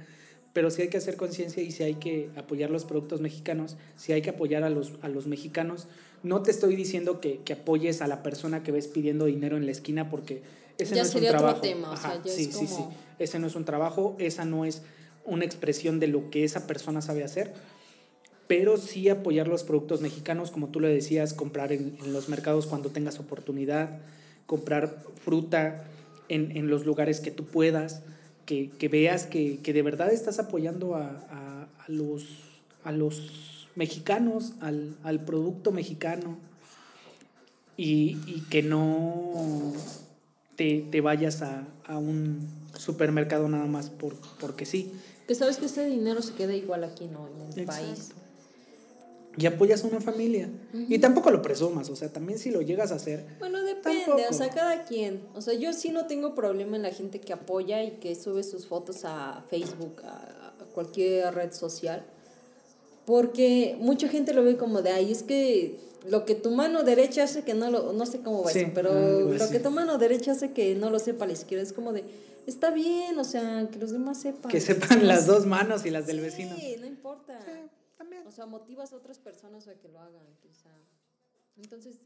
pero 0.56 0.72
sí 0.72 0.84
hay 0.84 0.88
que 0.88 0.96
hacer 0.96 1.18
conciencia 1.18 1.62
y 1.62 1.70
sí 1.72 1.84
hay 1.84 1.96
que 1.96 2.30
apoyar 2.38 2.70
los 2.70 2.86
productos 2.86 3.20
mexicanos, 3.20 3.76
sí 3.98 4.14
hay 4.14 4.22
que 4.22 4.30
apoyar 4.30 4.64
a 4.64 4.70
los, 4.70 4.94
a 5.02 5.10
los 5.10 5.28
mexicanos. 5.28 5.90
No 6.24 6.44
te 6.44 6.52
estoy 6.52 6.78
diciendo 6.78 7.20
que, 7.20 7.42
que 7.44 7.52
apoyes 7.52 8.02
a 8.02 8.08
la 8.08 8.24
persona 8.24 8.64
que 8.64 8.72
ves 8.72 8.88
pidiendo 8.88 9.26
dinero 9.26 9.58
en 9.58 9.66
la 9.66 9.74
esquina 9.74 10.10
porque 10.10 10.44
ese 10.78 10.96
Ya 10.96 11.02
no 11.02 11.10
es 11.10 11.14
un 11.14 11.22
sería 11.22 11.30
otro 11.32 11.40
trabajo. 11.40 11.60
tema, 11.62 11.92
o 11.92 11.98
sea, 11.98 12.24
ya 12.24 12.32
sí, 12.32 12.44
es 12.44 12.56
sí, 12.56 12.68
sí. 12.68 12.86
Ese 13.20 13.38
no 13.38 13.48
es 13.48 13.56
un 13.56 13.66
trabajo, 13.66 14.16
esa 14.18 14.46
no 14.46 14.64
es 14.64 14.82
una 15.26 15.44
expresión 15.44 16.00
de 16.00 16.08
lo 16.08 16.30
que 16.30 16.46
esa 16.46 16.68
persona 16.68 17.02
sabe 17.02 17.26
hacer 17.26 17.54
pero 18.48 18.78
sí 18.78 19.10
apoyar 19.10 19.48
los 19.48 19.64
productos 19.64 20.02
mexicanos, 20.02 20.52
como 20.52 20.70
tú 20.70 20.80
lo 20.80 20.88
decías, 20.88 21.34
comprar 21.34 21.74
en, 21.74 21.98
en 22.02 22.14
los 22.14 22.30
mercados 22.30 22.68
cuando 22.68 22.92
tengas 22.92 23.20
oportunidad, 23.20 24.00
comprar 24.46 25.02
fruta 25.16 25.84
en, 26.30 26.56
en 26.56 26.70
los 26.70 26.86
lugares 26.86 27.20
que 27.20 27.32
tú 27.32 27.46
puedas, 27.46 28.04
que, 28.46 28.70
que 28.70 28.88
veas 28.90 29.26
que, 29.26 29.60
que 29.60 29.74
de 29.74 29.82
verdad 29.82 30.12
estás 30.14 30.40
apoyando 30.40 30.96
a, 30.96 31.08
a- 31.30 31.68
a 31.86 31.92
los, 31.92 32.24
a 32.84 32.92
los 32.92 33.68
mexicanos, 33.76 34.54
al, 34.62 34.96
al 35.04 35.24
producto 35.24 35.72
mexicano, 35.72 36.38
y, 37.78 38.18
y 38.26 38.46
que 38.50 38.64
no 38.64 39.74
te, 40.56 40.86
te 40.90 41.02
vayas 41.02 41.42
a, 41.42 41.68
a 41.86 41.98
un 41.98 42.48
supermercado 42.78 43.50
nada 43.50 43.66
más 43.66 43.90
por, 43.90 44.16
porque 44.40 44.66
sí. 44.66 44.92
Que 45.28 45.36
sabes 45.36 45.58
que 45.58 45.66
ese 45.66 45.86
dinero 45.88 46.22
se 46.22 46.34
queda 46.34 46.54
igual 46.56 46.84
aquí, 46.84 47.08
¿no? 47.08 47.28
En 47.28 47.42
el 47.54 47.60
Exacto. 47.60 47.86
país. 47.86 48.12
Y 49.38 49.46
apoyas 49.46 49.84
a 49.84 49.88
una 49.88 50.02
familia. 50.02 50.50
Y 50.74 51.00
tampoco 51.00 51.32
lo 51.32 51.42
presumas, 51.42 51.90
o 51.90 51.96
sea, 51.96 52.12
también 52.12 52.40
si 52.40 52.52
lo 52.52 52.62
llegas 52.62 52.92
a 52.92 52.96
hacer. 52.96 53.26
Bueno, 53.40 53.62
depende, 53.64 54.06
Tampoco. 54.06 54.30
o 54.30 54.34
sea, 54.34 54.50
cada 54.50 54.84
quien. 54.84 55.22
O 55.36 55.42
sea, 55.42 55.54
yo 55.54 55.74
sí 55.74 55.90
no 55.92 56.08
tengo 56.08 56.36
problema 56.36 56.76
en 56.76 56.84
la 56.84 56.92
gente 56.92 57.20
que 57.20 57.34
apoya 57.34 57.84
y 57.84 57.92
que 58.00 58.16
sube 58.16 58.44
sus 58.44 58.66
fotos 58.68 59.02
a 59.06 59.44
Facebook, 59.50 60.02
a, 60.04 60.54
a 60.60 60.66
cualquier 60.74 61.34
red 61.34 61.52
social. 61.52 62.06
Porque 63.06 63.76
mucha 63.80 64.08
gente 64.08 64.34
lo 64.34 64.44
ve 64.44 64.58
como 64.58 64.82
de, 64.82 64.90
ay, 64.92 65.12
es 65.12 65.22
que 65.24 65.80
lo 66.08 66.26
que 66.26 66.34
tu 66.36 66.52
mano 66.52 66.84
derecha 66.84 67.24
hace 67.24 67.44
que 67.44 67.54
no 67.54 67.70
lo, 67.70 67.94
no 67.94 68.06
sé 68.06 68.20
cómo 68.22 68.44
va 68.44 68.52
Sí, 68.52 68.60
eso, 68.60 68.72
pero 68.74 68.92
algo 68.92 69.32
lo 69.34 69.44
así. 69.44 69.54
que 69.54 69.60
tu 69.60 69.70
mano 69.72 69.98
derecha 69.98 70.32
hace 70.32 70.52
que 70.54 70.76
no 70.76 70.90
lo 70.90 70.98
sepa 71.00 71.28
la 71.28 71.34
izquierda. 71.34 71.64
Es 71.64 71.74
como 71.74 71.94
de, 71.94 72.04
está 72.48 72.72
bien, 72.72 73.18
o 73.20 73.24
sea, 73.24 73.70
que 73.72 73.78
los 73.80 73.92
demás 73.92 74.20
sepan. 74.22 74.52
Que 74.52 74.60
sepan 74.60 75.08
las 75.08 75.28
dos 75.28 75.46
manos 75.46 75.86
y 75.86 75.92
las 75.92 76.08
del 76.08 76.18
Sí, 76.18 76.22
vecino. 76.24 76.56
no 76.80 76.86
importa. 76.88 77.40
También. 77.96 78.26
O 78.28 78.32
sea, 78.32 78.46
motivas 78.46 78.94
a 78.94 78.98
otras 78.98 79.20
personas 79.20 79.68
a 79.68 79.76
que 79.76 79.88
lo 79.88 80.00
hagan, 80.00 80.26
quizá. 80.42 80.70
Entonces, 81.58 82.02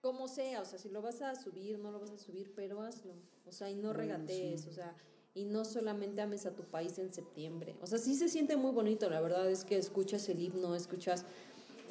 como 0.00 0.28
sea, 0.28 0.62
o 0.62 0.64
sea, 0.64 0.78
si 0.78 0.88
lo 0.88 1.02
vas 1.02 1.20
a 1.22 1.34
subir, 1.34 1.78
no 1.78 1.90
lo 1.90 2.00
vas 2.00 2.10
a 2.10 2.18
subir, 2.18 2.52
pero 2.54 2.82
hazlo. 2.82 3.14
O 3.46 3.52
sea, 3.52 3.70
y 3.70 3.74
no 3.74 3.88
Bueno, 3.88 3.94
regatees, 3.94 4.62
sí. 4.62 4.68
o 4.70 4.72
sea, 4.72 4.94
y 5.34 5.44
no 5.44 5.64
solamente 5.64 6.20
ames 6.20 6.46
a 6.46 6.54
tu 6.54 6.64
país 6.64 6.98
en 6.98 7.12
septiembre. 7.12 7.74
O 7.82 7.86
sea, 7.86 7.98
sí 7.98 8.14
se 8.14 8.28
siente 8.28 8.56
muy 8.56 8.72
bonito, 8.72 9.08
la 9.08 9.20
verdad 9.20 9.50
es 9.50 9.64
que 9.64 9.76
escuchas 9.76 10.28
el 10.28 10.40
himno, 10.40 10.74
escuchas... 10.74 11.24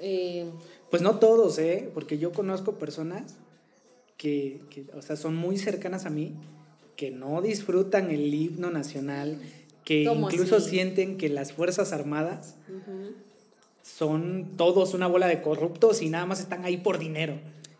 Eh, 0.02 0.50
pues 0.90 1.02
no 1.02 1.20
todos, 1.20 1.60
¿eh? 1.60 1.92
Porque 1.94 2.18
yo 2.18 2.32
conozco 2.32 2.76
personas 2.76 3.36
que, 4.18 4.62
que, 4.70 4.86
o 4.94 5.02
sea, 5.02 5.16
son 5.16 5.36
muy 5.36 5.58
cercanas 5.58 6.06
a 6.06 6.10
mí, 6.10 6.36
que 6.96 7.12
no 7.12 7.42
disfrutan 7.42 8.12
el 8.12 8.34
himno 8.34 8.72
nacional, 8.72 9.40
que 9.86 10.04
incluso 10.04 10.60
sienten 10.60 11.18
que 11.18 11.30
las 11.30 11.54
Fuerzas 11.54 11.94
Armadas 11.94 12.56
son 13.82 14.52
todos 14.58 14.94
una 14.94 15.08
bola 15.08 15.28
de 15.28 15.42
corruptos 15.42 16.02
y 16.02 16.10
nada 16.10 16.26
más 16.26 16.40
están 16.40 16.66
ahí 16.66 16.78
por 16.78 17.00
dinero. 17.00 17.36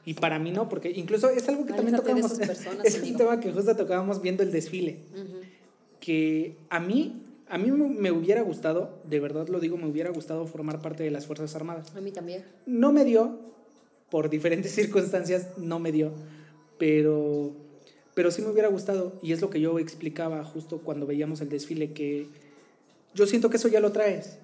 Y 0.06 0.16
para 0.16 0.40
mí 0.40 0.52
no, 0.52 0.70
porque 0.70 0.90
incluso 0.90 1.30
es 1.30 1.48
algo 1.50 1.66
que 1.66 1.74
también 1.74 1.96
tocamos. 1.96 2.40
es 2.84 3.02
un 3.04 3.16
tema 3.16 3.40
que 3.40 3.52
justo 3.52 3.76
tocábamos 3.76 4.22
viendo 4.22 4.44
el 4.44 4.52
desfile. 4.52 5.00
Que 6.00 6.56
a 6.70 6.80
mí, 6.80 7.22
a 7.48 7.58
mí 7.58 7.70
me 7.70 8.12
hubiera 8.12 8.42
gustado, 8.42 9.00
de 9.04 9.20
verdad 9.20 9.48
lo 9.50 9.60
digo, 9.60 9.78
me 9.78 9.86
hubiera 9.88 10.10
gustado 10.10 10.48
formar 10.48 10.82
parte 10.82 11.04
de 11.04 11.12
las 11.12 11.28
Fuerzas 11.28 11.56
Armadas. 11.56 11.96
A 11.96 12.02
mí 12.02 12.12
también. 12.12 12.44
No 12.66 12.92
me 12.92 13.06
dio, 13.06 13.38
por 14.10 14.30
diferentes 14.30 14.72
circunstancias, 14.76 15.50
no 15.58 15.80
me 15.80 15.92
dio. 15.92 16.12
Pero, 16.78 17.52
pero 18.16 18.32
sí 18.32 18.42
me 18.42 18.50
hubiera 18.50 18.70
gustado. 18.70 19.14
Y 19.22 19.34
es 19.34 19.42
lo 19.42 19.50
que 19.50 19.60
yo 19.60 19.78
explicaba 19.80 20.44
justo 20.44 20.80
cuando 20.80 21.06
veíamos 21.06 21.42
el 21.42 21.50
desfile, 21.50 21.92
que 21.92 22.28
yo 23.14 23.28
siento 23.28 23.50
que 23.50 23.58
eso 23.58 23.68
ya 23.68 23.80
lo 23.80 23.92
traes. 23.92 24.40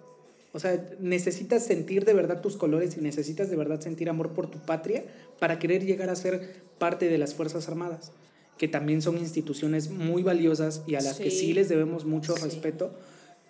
O 0.55 0.59
sea, 0.59 0.81
necesitas 1.01 1.65
sentir 1.65 2.05
de 2.05 2.13
verdad 2.13 2.39
tus 2.39 2.55
colores 2.55 2.95
y 2.95 3.01
necesitas 3.01 3.49
de 3.49 3.57
verdad 3.57 3.81
sentir 3.81 4.07
amor 4.09 4.29
por 4.29 4.49
tu 4.49 4.57
patria 4.57 5.03
para 5.37 5.59
querer 5.59 5.83
llegar 5.83 6.09
a 6.09 6.15
ser 6.15 6.61
parte 6.77 7.09
de 7.09 7.17
las 7.17 7.33
Fuerzas 7.33 7.67
Armadas, 7.67 8.13
que 8.57 8.69
también 8.69 9.01
son 9.01 9.17
instituciones 9.17 9.89
muy 9.89 10.23
valiosas 10.23 10.81
y 10.87 10.95
a 10.95 11.01
las 11.01 11.19
que 11.19 11.29
sí 11.29 11.53
les 11.53 11.67
debemos 11.67 12.05
mucho 12.05 12.37
respeto, 12.37 12.93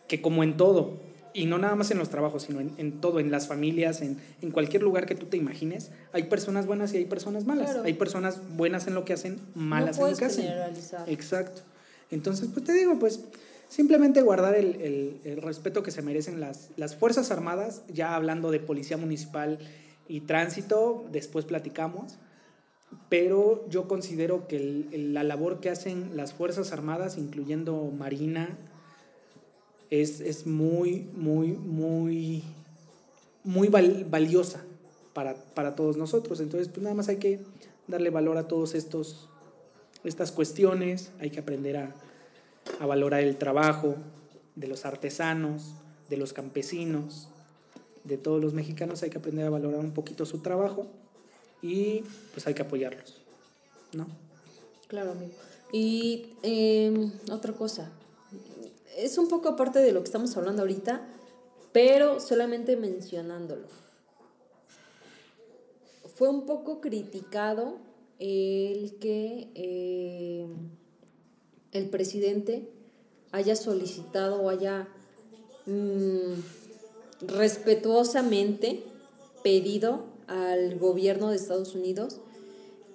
que 0.08 0.20
como 0.20 0.44
en 0.44 0.58
todo, 0.58 0.98
y 1.32 1.46
no 1.46 1.60
nada 1.60 1.76
más 1.76 1.92
en 1.92 2.00
los 2.00 2.10
trabajos, 2.10 2.42
sino 2.42 2.60
en, 2.60 3.00
todo, 3.02 3.20
en 3.20 3.30
las 3.30 3.46
familias, 3.46 4.02
en, 4.02 4.18
en, 4.42 4.50
cualquier 4.50 4.82
lugar 4.82 5.06
que 5.06 5.14
tú 5.14 5.28
te 5.28 5.38
imagines, 5.38 5.92
hay 6.12 6.24
personas 6.24 6.66
buenas 6.66 6.92
y 6.96 6.98
hay 6.98 7.06
personas 7.06 7.46
malas. 7.46 7.76
Hay 7.84 7.94
personas 7.94 8.42
buenas 8.58 8.88
en 8.88 8.96
lo 8.96 9.06
que 9.06 9.14
hacen, 9.14 9.40
malas 9.54 10.00
en 10.00 10.10
lo 10.10 10.18
que 10.18 10.26
hacen. 10.26 10.48
Exacto. 11.06 11.62
Entonces, 12.10 12.50
pues 12.52 12.66
te 12.66 12.74
digo, 12.74 12.98
pues 12.98 13.20
Simplemente 13.76 14.22
guardar 14.22 14.56
el, 14.56 15.20
respeto 15.42 15.84
que 15.84 15.92
se 15.92 16.02
merecen 16.02 16.40
las, 16.40 16.70
las 16.78 16.96
Fuerzas 16.96 17.30
Armadas, 17.30 17.84
ya 17.94 18.16
hablando 18.16 18.50
de 18.50 18.62
Policía 18.62 18.96
Municipal 18.96 19.60
y 20.08 20.22
Tránsito, 20.22 21.04
después 21.12 21.44
platicamos, 21.44 22.14
pero 23.10 23.68
yo 23.68 23.90
considero 23.90 24.48
que 24.48 24.88
la 24.94 25.24
labor 25.24 25.60
que 25.60 25.70
hacen 25.70 26.16
las 26.16 26.32
Fuerzas 26.32 26.72
Armadas, 26.72 27.18
incluyendo 27.18 27.92
Marina, 27.92 28.58
es, 29.90 30.48
muy, 30.48 31.10
muy, 31.14 31.52
muy, 31.52 32.44
muy 33.44 33.68
valiosa 33.68 34.64
para, 35.12 35.36
para, 35.36 35.76
todos 35.76 35.98
nosotros. 35.98 36.40
Entonces, 36.40 36.70
pues 36.70 36.82
nada 36.82 36.96
más 36.96 37.10
hay 37.10 37.18
que 37.18 37.42
darle 37.90 38.10
valor 38.10 38.38
a 38.38 38.48
todos 38.48 38.74
estos 38.74 39.28
estas 40.06 40.32
cuestiones, 40.32 41.12
hay 41.20 41.30
que 41.30 41.40
aprender 41.40 41.76
a, 41.76 41.96
a 42.80 42.86
valorar 42.86 43.22
el 43.22 43.38
trabajo 43.38 43.96
de 44.56 44.68
los 44.68 44.86
artesanos, 44.86 45.74
de 46.10 46.18
los 46.18 46.34
campesinos, 46.34 47.30
de 48.04 48.18
todos 48.18 48.42
los 48.42 48.54
mexicanos, 48.54 49.04
hay 49.04 49.10
que 49.10 49.18
aprender 49.18 49.46
a 49.46 49.50
valorar 49.50 49.80
un 49.80 49.94
poquito 49.94 50.26
su 50.26 50.40
trabajo 50.40 50.88
y 51.62 52.04
pues 52.34 52.46
hay 52.48 52.54
que 52.54 52.62
apoyarlos, 52.62 53.22
¿no? 53.94 54.08
Claro, 54.88 55.12
amigo. 55.12 55.34
Y 55.72 56.36
em, 56.44 57.12
otra 57.32 57.54
cosa, 57.54 57.92
es 58.98 59.18
un 59.18 59.28
poco 59.28 59.50
aparte 59.50 59.80
de 59.80 59.92
lo 59.92 60.02
que 60.02 60.06
estamos 60.06 60.38
hablando 60.38 60.62
ahorita, 60.62 61.08
pero 61.72 62.20
solamente 62.20 62.78
mencionándolo. 62.78 63.68
Fue 66.16 66.30
un 66.30 66.46
poco 66.46 66.80
criticado 66.80 67.78
el 68.20 68.98
que... 69.00 69.50
Eh, 69.56 70.48
el 71.76 71.90
presidente 71.90 72.70
haya 73.32 73.56
solicitado 73.56 74.42
o 74.42 74.50
haya 74.50 74.88
mm, 75.66 76.34
respetuosamente 77.28 78.84
pedido 79.44 80.06
al 80.28 80.80
gobierno 80.80 81.30
de 81.30 81.36
Estados 81.36 81.76
Unidos 81.76 82.22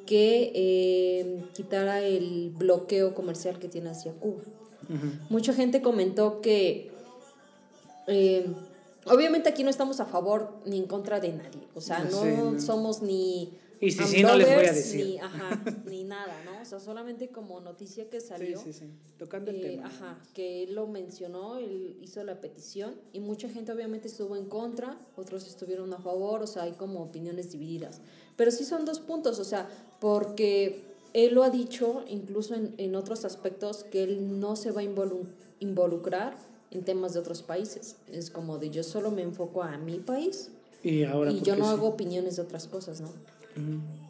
que 0.07 0.51
eh, 0.55 1.45
quitara 1.55 2.03
el 2.03 2.51
bloqueo 2.57 3.15
comercial 3.15 3.59
que 3.59 3.69
tiene 3.69 3.91
hacia 3.91 4.13
Cuba. 4.13 4.43
Mucha 5.29 5.53
gente 5.53 5.83
comentó 5.83 6.41
que 6.41 6.91
eh, 8.09 8.47
obviamente 9.05 9.49
aquí 9.49 9.63
no 9.63 9.71
estamos 9.71 10.01
a 10.01 10.07
favor 10.07 10.53
ni 10.65 10.79
en 10.79 10.87
contra 10.87 11.21
de 11.21 11.33
nadie, 11.33 11.69
o 11.77 11.81
sea, 11.81 12.03
no 12.03 12.59
somos 12.59 13.01
ni 13.01 13.53
y 13.81 13.93
si 13.93 14.05
sí, 14.05 14.23
no 14.23 14.37
les 14.37 14.47
voy 14.47 14.67
a 14.67 14.73
decir. 14.73 15.07
Ni, 15.07 15.19
ajá, 15.19 15.63
ni 15.87 16.05
nada, 16.05 16.43
¿no? 16.45 16.61
O 16.61 16.65
sea, 16.65 16.81
solamente 16.81 17.29
como 17.29 17.61
noticia 17.61 18.11
que 18.11 18.21
salió. 18.21 18.59
Sí, 18.59 18.73
sí, 18.73 18.81
sí. 18.81 18.91
Tocando 19.19 19.51
el 19.51 19.65
eh, 19.65 19.71
tema. 19.71 19.87
Ajá, 19.87 20.19
que 20.35 20.65
él 20.65 20.75
lo 20.75 20.87
mencionó, 20.87 21.57
él 21.57 21.97
hizo 22.03 22.23
la 22.25 22.41
petición 22.41 22.95
y 23.13 23.21
mucha 23.21 23.49
gente 23.49 23.73
obviamente 23.73 24.09
estuvo 24.09 24.37
en 24.37 24.47
contra, 24.47 24.99
otros 25.17 25.47
estuvieron 25.47 25.93
a 25.95 25.99
favor, 25.99 26.43
o 26.43 26.47
sea, 26.47 26.65
hay 26.65 26.73
como 26.73 27.03
opiniones 27.03 27.53
divididas. 27.53 28.01
Pero 28.37 28.51
sí 28.51 28.65
son 28.65 28.85
dos 28.85 29.01
puntos, 29.01 29.39
o 29.39 29.45
sea, 29.45 29.69
porque 30.01 30.83
él 31.15 31.35
lo 31.35 31.43
ha 31.43 31.51
dicho 31.51 32.05
incluso 32.09 32.55
en, 32.55 32.75
en 32.77 32.95
otros 32.95 33.25
aspectos 33.25 33.85
que 33.85 34.03
él 34.03 34.41
no 34.41 34.57
se 34.57 34.71
va 34.73 34.83
a 34.83 34.85
involucrar 35.59 36.37
en 36.71 36.85
temas 36.85 37.15
de 37.15 37.21
otros 37.21 37.43
países. 37.43 37.97
Es 38.13 38.31
como 38.31 38.59
de 38.59 38.71
yo 38.71 38.83
solo 38.83 39.11
me 39.11 39.23
enfoco 39.23 39.63
a 39.63 39.77
mi 39.79 39.99
país 39.99 40.51
y, 40.83 41.05
ahora 41.05 41.33
y 41.33 41.41
yo 41.43 41.57
no 41.57 41.69
hago 41.69 41.89
opiniones 41.89 42.37
de 42.37 42.43
otras 42.43 42.67
cosas, 42.67 43.01
¿no? 43.01 43.09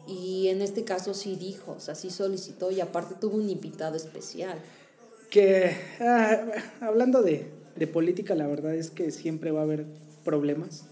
Y 0.07 0.47
en 0.47 0.61
este 0.61 0.83
caso 0.83 1.13
sí 1.13 1.35
dijo, 1.35 1.73
o 1.73 1.79
sea, 1.79 1.95
sí 1.95 2.09
solicitó 2.09 2.71
y 2.71 2.81
aparte 2.81 3.15
tuvo 3.19 3.37
un 3.37 3.49
invitado 3.49 3.95
especial. 3.95 4.57
Que 5.29 5.75
ah, 5.99 6.41
hablando 6.81 7.21
de, 7.21 7.47
de 7.75 7.87
política, 7.87 8.35
la 8.35 8.47
verdad 8.47 8.75
es 8.75 8.89
que 8.89 9.11
siempre 9.11 9.51
va 9.51 9.61
a 9.61 9.63
haber 9.63 9.85
problemas, 10.23 10.85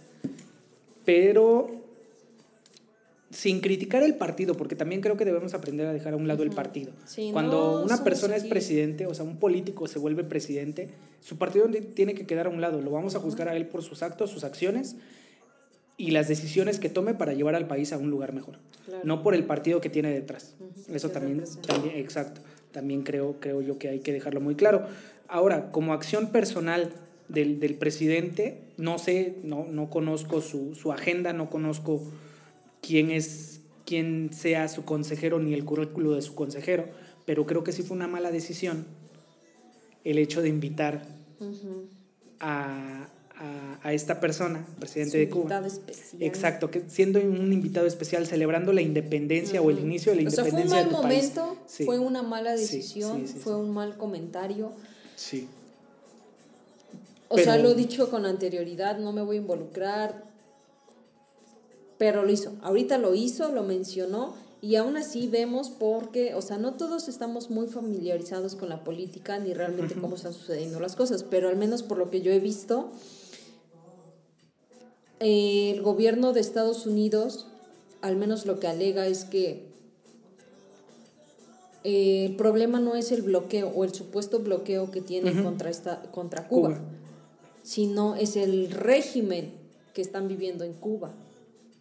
pero 1.05 1.79
sin 3.31 3.61
criticar 3.61 4.01
el 4.03 4.15
partido, 4.15 4.55
porque 4.55 4.75
también 4.75 5.01
creo 5.01 5.15
que 5.15 5.25
debemos 5.25 5.53
aprender 5.53 5.85
a 5.85 5.93
dejar 5.93 6.13
a 6.13 6.15
un 6.15 6.27
lado 6.27 6.43
el 6.43 6.49
partido. 6.49 6.91
Cuando 7.31 7.83
una 7.83 8.03
persona 8.03 8.35
es 8.35 8.45
presidente, 8.45 9.05
o 9.05 9.13
sea, 9.13 9.23
un 9.23 9.37
político 9.37 9.87
se 9.87 9.99
vuelve 9.99 10.23
presidente, 10.23 10.89
su 11.21 11.37
partido 11.37 11.67
tiene 11.93 12.15
que 12.15 12.25
quedar 12.25 12.47
a 12.47 12.49
un 12.49 12.61
lado. 12.61 12.81
Lo 12.81 12.91
vamos 12.91 13.15
a 13.15 13.19
juzgar 13.19 13.47
a 13.49 13.55
él 13.55 13.67
por 13.67 13.83
sus 13.83 14.01
actos, 14.01 14.31
sus 14.31 14.43
acciones, 14.43 14.95
y 15.99 16.11
las 16.11 16.29
decisiones 16.29 16.79
que 16.79 16.89
tome 16.89 17.13
para 17.13 17.33
llevar 17.33 17.55
al 17.55 17.67
país 17.67 17.91
a 17.91 17.97
un 17.97 18.09
lugar 18.09 18.31
mejor. 18.31 18.57
No 19.03 19.21
por 19.21 19.35
el 19.35 19.43
partido 19.43 19.81
que 19.81 19.89
tiene 19.89 20.09
detrás. 20.11 20.55
Eso 20.87 21.09
también, 21.09 21.43
también, 21.67 21.97
exacto, 21.97 22.39
también 22.71 23.03
creo, 23.03 23.35
creo 23.41 23.61
yo 23.61 23.77
que 23.77 23.89
hay 23.89 23.99
que 23.99 24.13
dejarlo 24.13 24.39
muy 24.39 24.55
claro. 24.55 24.87
Ahora, 25.27 25.71
como 25.71 25.91
acción 25.91 26.31
personal 26.31 26.93
del, 27.27 27.59
del 27.59 27.75
presidente, 27.75 28.61
no 28.77 28.97
sé, 28.97 29.35
no, 29.43 29.67
no 29.69 29.89
conozco 29.89 30.39
su, 30.39 30.73
su, 30.73 30.93
agenda, 30.93 31.33
no 31.33 31.49
conozco 31.49 32.01
quién 32.81 33.11
es 33.11 33.59
quién 33.85 34.29
sea 34.31 34.69
su 34.69 34.85
consejero 34.85 35.39
ni 35.39 35.53
el 35.53 35.65
currículo 35.65 36.13
de 36.13 36.21
su 36.21 36.33
consejero, 36.33 36.85
pero 37.25 37.45
creo 37.45 37.63
que 37.65 37.73
sí 37.73 37.83
fue 37.83 37.97
una 37.97 38.07
mala 38.07 38.31
decisión 38.31 38.85
el 40.05 40.17
hecho 40.17 40.41
de 40.41 40.47
invitar 40.47 41.01
a, 42.39 43.09
a, 43.83 43.93
esta 43.93 44.19
persona, 44.19 44.65
presidente 44.79 45.17
de 45.17 45.29
Cuba. 45.29 45.43
Invitado 45.43 45.65
especial. 45.67 46.23
Exacto, 46.23 46.69
que 46.69 46.83
siendo 46.89 47.19
un 47.19 47.53
invitado 47.53 47.87
especial 47.87 48.27
celebrando 48.27 48.73
la 48.73 48.81
independencia 48.81 49.61
o 49.61 49.69
el 49.69 49.79
inicio 49.79 50.11
de 50.11 50.17
la 50.17 50.21
independencia. 50.23 50.65
O 50.65 50.69
sea, 50.69 50.83
fue 50.83 50.87
un 50.87 50.91
mal 50.91 51.03
momento, 51.03 51.57
fue 51.85 51.99
una 51.99 52.23
mala 52.23 52.55
decisión, 52.55 53.25
fue 53.27 53.55
un 53.55 53.71
mal 53.71 53.97
comentario. 53.97 54.73
Sí. 55.15 55.47
O 57.29 57.37
sea, 57.37 57.57
lo 57.57 57.69
he 57.69 57.75
dicho 57.75 58.09
con 58.09 58.25
anterioridad, 58.25 58.97
no 58.97 59.11
me 59.13 59.21
voy 59.21 59.37
a 59.37 59.39
involucrar, 59.39 60.23
pero 61.97 62.25
lo 62.25 62.31
hizo. 62.31 62.53
Ahorita 62.61 62.97
lo 62.97 63.13
hizo, 63.13 63.51
lo 63.53 63.63
mencionó 63.63 64.33
y 64.61 64.75
aún 64.75 64.97
así 64.97 65.27
vemos 65.27 65.69
porque, 65.69 66.33
o 66.35 66.41
sea, 66.41 66.57
no 66.57 66.73
todos 66.73 67.07
estamos 67.07 67.49
muy 67.49 67.67
familiarizados 67.67 68.55
con 68.55 68.67
la 68.67 68.83
política 68.83 69.39
ni 69.39 69.53
realmente 69.53 69.95
cómo 69.95 70.15
están 70.15 70.33
sucediendo 70.33 70.79
las 70.79 70.95
cosas, 70.97 71.23
pero 71.23 71.47
al 71.47 71.55
menos 71.55 71.83
por 71.83 71.97
lo 71.97 72.09
que 72.09 72.21
yo 72.21 72.31
he 72.31 72.39
visto, 72.39 72.91
el 75.19 75.81
gobierno 75.81 76.33
de 76.33 76.39
Estados 76.39 76.85
Unidos, 76.85 77.47
al 78.01 78.15
menos 78.15 78.45
lo 78.45 78.59
que 78.59 78.67
alega 78.67 79.07
es 79.07 79.25
que 79.25 79.69
eh, 81.83 82.25
el 82.25 82.35
problema 82.35 82.79
no 82.79 82.95
es 82.95 83.11
el 83.11 83.21
bloqueo 83.21 83.69
o 83.69 83.83
el 83.83 83.93
supuesto 83.93 84.39
bloqueo 84.39 84.91
que 84.91 85.01
tiene 85.01 85.43
contra, 85.43 85.69
esta, 85.69 86.01
contra 86.11 86.47
Cuba, 86.47 86.79
sino 87.63 88.15
es 88.15 88.35
el 88.35 88.71
régimen 88.71 89.53
que 89.93 90.01
están 90.01 90.27
viviendo 90.27 90.63
en 90.63 90.73
Cuba. 90.73 91.13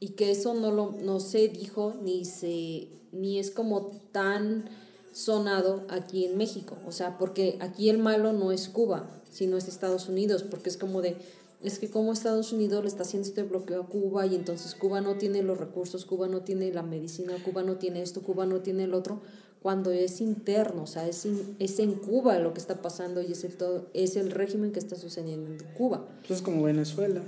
Y 0.01 0.11
que 0.11 0.30
eso 0.30 0.55
no, 0.55 0.70
lo, 0.70 0.93
no 1.03 1.18
se 1.18 1.49
dijo 1.49 1.95
ni, 2.03 2.24
se, 2.24 2.86
ni 3.11 3.41
es 3.41 3.51
como 3.51 3.91
tan 4.12 4.70
sonado 5.12 5.84
aquí 5.89 6.24
en 6.24 6.36
México. 6.36 6.76
O 6.86 6.93
sea, 6.93 7.18
porque 7.18 7.59
aquí 7.61 7.89
el 7.89 7.99
malo 7.99 8.32
no 8.32 8.53
es 8.53 8.68
Cuba, 8.68 9.09
sino 9.30 9.57
es 9.57 9.66
Estados 9.66 10.09
Unidos, 10.09 10.45
porque 10.45 10.68
es 10.68 10.76
como 10.76 11.03
de, 11.03 11.16
es 11.62 11.78
que 11.78 11.90
como 11.90 12.12
Estados 12.12 12.52
Unidos 12.52 12.82
le 12.82 12.88
está 12.88 13.02
haciendo 13.02 13.26
este 13.28 13.42
bloqueo 13.42 13.82
a 13.82 13.86
Cuba 13.86 14.26
y 14.26 14.36
entonces 14.36 14.74
Cuba 14.74 15.00
no 15.00 15.16
tiene 15.16 15.42
los 15.42 15.59
recursos, 15.59 16.04
Cuba 16.04 16.28
no 16.28 16.42
tiene 16.42 16.72
la 16.72 16.82
medicina, 16.82 17.34
Cuba 17.44 17.62
no 17.64 17.76
tiene 17.76 18.02
esto, 18.02 18.22
Cuba 18.22 18.46
no 18.46 18.61
tiene 18.61 18.84
el 18.84 18.94
otro, 18.94 19.20
cuando 19.61 19.90
es 19.90 20.20
interno, 20.20 20.84
o 20.84 20.86
sea, 20.86 21.09
es, 21.09 21.26
es 21.59 21.78
en 21.80 21.94
Cuba 21.94 22.38
lo 22.38 22.54
que 22.54 22.61
está 22.61 22.80
pasando 22.80 23.20
y 23.22 23.32
es 23.32 23.42
el, 23.42 23.56
todo, 23.56 23.88
es 23.92 24.14
el 24.14 24.30
régimen 24.30 24.70
que 24.70 24.78
está 24.78 24.94
sucediendo 24.94 25.50
en 25.50 25.59
Cuba. 25.74 26.06
Entonces 26.22 26.42
como 26.42 26.62
Venezuela, 26.62 27.22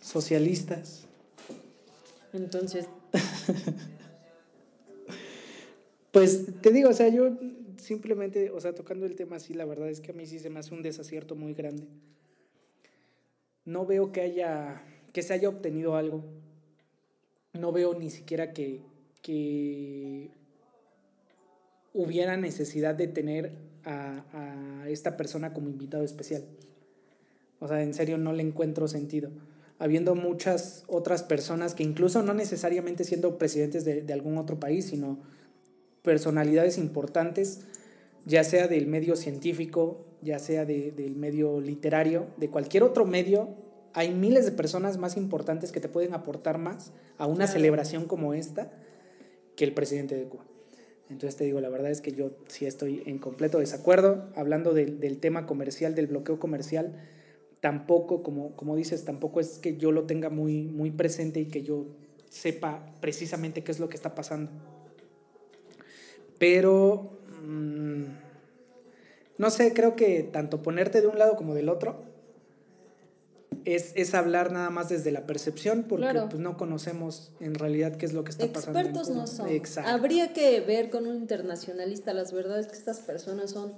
socialistas. 0.00 1.06
Entonces... 2.32 2.86
pues 6.12 6.46
te 6.60 6.70
digo, 6.70 6.90
o 6.90 6.92
sea, 6.92 7.08
yo 7.08 7.36
simplemente, 7.76 8.52
o 8.52 8.60
sea, 8.60 8.76
tocando 8.76 9.06
el 9.06 9.16
tema 9.16 9.36
así, 9.36 9.54
la 9.54 9.64
verdad 9.64 9.90
es 9.90 10.00
que 10.00 10.12
a 10.12 10.14
mí 10.14 10.24
sí 10.26 10.38
se 10.38 10.50
me 10.50 10.60
hace 10.60 10.72
un 10.72 10.82
desacierto 10.82 11.34
muy 11.34 11.54
grande 11.54 11.88
no 13.64 13.86
veo 13.86 14.12
que 14.12 14.20
haya 14.20 14.82
que 15.14 15.22
se 15.22 15.32
haya 15.32 15.48
obtenido 15.48 15.96
algo. 15.96 16.24
No 17.54 17.70
veo 17.70 17.94
ni 17.94 18.10
siquiera 18.10 18.52
que, 18.52 18.82
que 19.22 20.28
hubiera 21.94 22.36
necesidad 22.36 22.96
de 22.96 23.06
tener 23.06 23.52
a, 23.84 24.24
a, 24.32 24.88
esta 24.90 25.16
persona 25.16 25.54
como 25.54 25.70
invitado 25.70 26.02
especial. 26.02 26.44
O 27.60 27.68
sea, 27.68 27.80
en 27.82 27.94
serio 27.94 28.18
no 28.18 28.32
le 28.32 28.42
encuentro 28.42 28.88
sentido. 28.88 29.30
Habiendo 29.78 30.16
muchas 30.16 30.82
otras 30.88 31.22
personas 31.22 31.74
que 31.74 31.84
incluso 31.84 32.24
no 32.24 32.34
necesariamente 32.34 33.04
siendo 33.04 33.38
presidentes 33.38 33.84
de, 33.84 34.02
de 34.02 34.12
algún 34.12 34.36
otro 34.36 34.58
país, 34.58 34.86
sino 34.86 35.20
personalidades 36.02 36.76
importantes, 36.76 37.60
ya 38.26 38.42
sea 38.42 38.66
del 38.66 38.88
medio 38.88 39.14
científico, 39.14 40.04
ya 40.24 40.38
sea 40.38 40.64
de, 40.64 40.90
del 40.90 41.16
medio 41.16 41.60
literario, 41.60 42.26
de 42.36 42.48
cualquier 42.48 42.82
otro 42.82 43.04
medio, 43.04 43.50
hay 43.92 44.12
miles 44.12 44.44
de 44.44 44.52
personas 44.52 44.98
más 44.98 45.16
importantes 45.16 45.70
que 45.70 45.80
te 45.80 45.88
pueden 45.88 46.14
aportar 46.14 46.58
más 46.58 46.92
a 47.16 47.26
una 47.26 47.46
celebración 47.46 48.06
como 48.06 48.34
esta 48.34 48.72
que 49.54 49.64
el 49.64 49.72
presidente 49.72 50.16
de 50.16 50.24
Cuba. 50.24 50.44
Entonces 51.10 51.36
te 51.36 51.44
digo, 51.44 51.60
la 51.60 51.68
verdad 51.68 51.90
es 51.90 52.00
que 52.00 52.12
yo 52.12 52.32
sí 52.48 52.66
estoy 52.66 53.02
en 53.06 53.18
completo 53.18 53.58
desacuerdo. 53.58 54.32
Hablando 54.34 54.74
del, 54.74 54.98
del 54.98 55.20
tema 55.20 55.46
comercial, 55.46 55.94
del 55.94 56.08
bloqueo 56.08 56.40
comercial, 56.40 56.96
tampoco, 57.60 58.22
como, 58.22 58.56
como 58.56 58.74
dices, 58.74 59.04
tampoco 59.04 59.38
es 59.38 59.58
que 59.58 59.76
yo 59.76 59.92
lo 59.92 60.04
tenga 60.04 60.28
muy, 60.28 60.64
muy 60.64 60.90
presente 60.90 61.40
y 61.40 61.46
que 61.46 61.62
yo 61.62 61.86
sepa 62.30 62.94
precisamente 63.00 63.62
qué 63.62 63.70
es 63.70 63.78
lo 63.78 63.88
que 63.88 63.96
está 63.96 64.14
pasando. 64.14 64.50
Pero... 66.38 67.20
Mmm, 67.44 68.23
no 69.38 69.50
sé, 69.50 69.72
creo 69.72 69.96
que 69.96 70.22
tanto 70.22 70.62
ponerte 70.62 71.00
de 71.00 71.06
un 71.06 71.18
lado 71.18 71.36
como 71.36 71.54
del 71.54 71.68
otro 71.68 71.96
es, 73.64 73.92
es 73.94 74.14
hablar 74.14 74.52
nada 74.52 74.70
más 74.70 74.88
desde 74.88 75.10
la 75.10 75.26
percepción, 75.26 75.84
porque 75.88 76.06
pues, 76.30 76.38
no 76.38 76.56
conocemos 76.56 77.32
en 77.40 77.54
realidad 77.54 77.96
qué 77.96 78.06
es 78.06 78.12
lo 78.12 78.24
que 78.24 78.30
está 78.30 78.46
pasando. 78.46 78.78
Expertos 78.78 79.10
no 79.10 79.26
son. 79.26 79.48
Habría 79.86 80.32
que 80.32 80.60
ver 80.60 80.90
con 80.90 81.06
un 81.06 81.16
internacionalista, 81.16 82.12
las 82.12 82.32
verdades 82.32 82.66
que 82.66 82.74
estas 82.74 83.00
personas 83.00 83.50
son, 83.50 83.72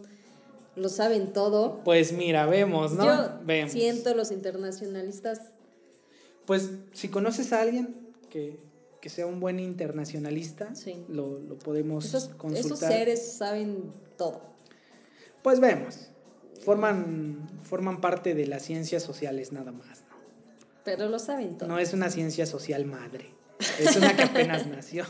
lo 0.74 0.88
saben 0.88 1.32
todo. 1.32 1.82
Pues 1.84 2.12
mira, 2.12 2.46
vemos, 2.46 2.92
¿no? 2.92 3.04
Yo 3.04 3.40
vemos. 3.44 3.72
siento 3.72 4.14
los 4.14 4.30
internacionalistas. 4.30 5.40
Pues 6.46 6.70
si 6.92 7.08
conoces 7.08 7.52
a 7.52 7.60
alguien 7.60 7.94
que, 8.30 8.58
que 9.00 9.08
sea 9.08 9.26
un 9.26 9.40
buen 9.40 9.60
internacionalista, 9.60 10.72
lo, 11.08 11.38
lo, 11.38 11.58
podemos 11.58 12.04
esos, 12.04 12.28
consultar. 12.28 12.66
Esos 12.66 12.78
seres 12.78 13.32
saben 13.32 13.92
todo. 14.16 14.55
Pues 15.46 15.60
vemos, 15.60 16.08
forman, 16.64 17.48
forman 17.62 18.00
parte 18.00 18.34
de 18.34 18.48
las 18.48 18.64
ciencias 18.64 19.04
sociales 19.04 19.52
nada 19.52 19.70
más, 19.70 20.00
¿no? 20.10 20.16
Pero 20.84 21.08
lo 21.08 21.20
saben 21.20 21.56
todo. 21.56 21.68
No 21.68 21.78
es 21.78 21.92
una 21.92 22.10
ciencia 22.10 22.46
social 22.46 22.84
madre, 22.84 23.26
es 23.78 23.94
una 23.94 24.16
que 24.16 24.24
apenas 24.24 24.66
nació. 24.76 25.04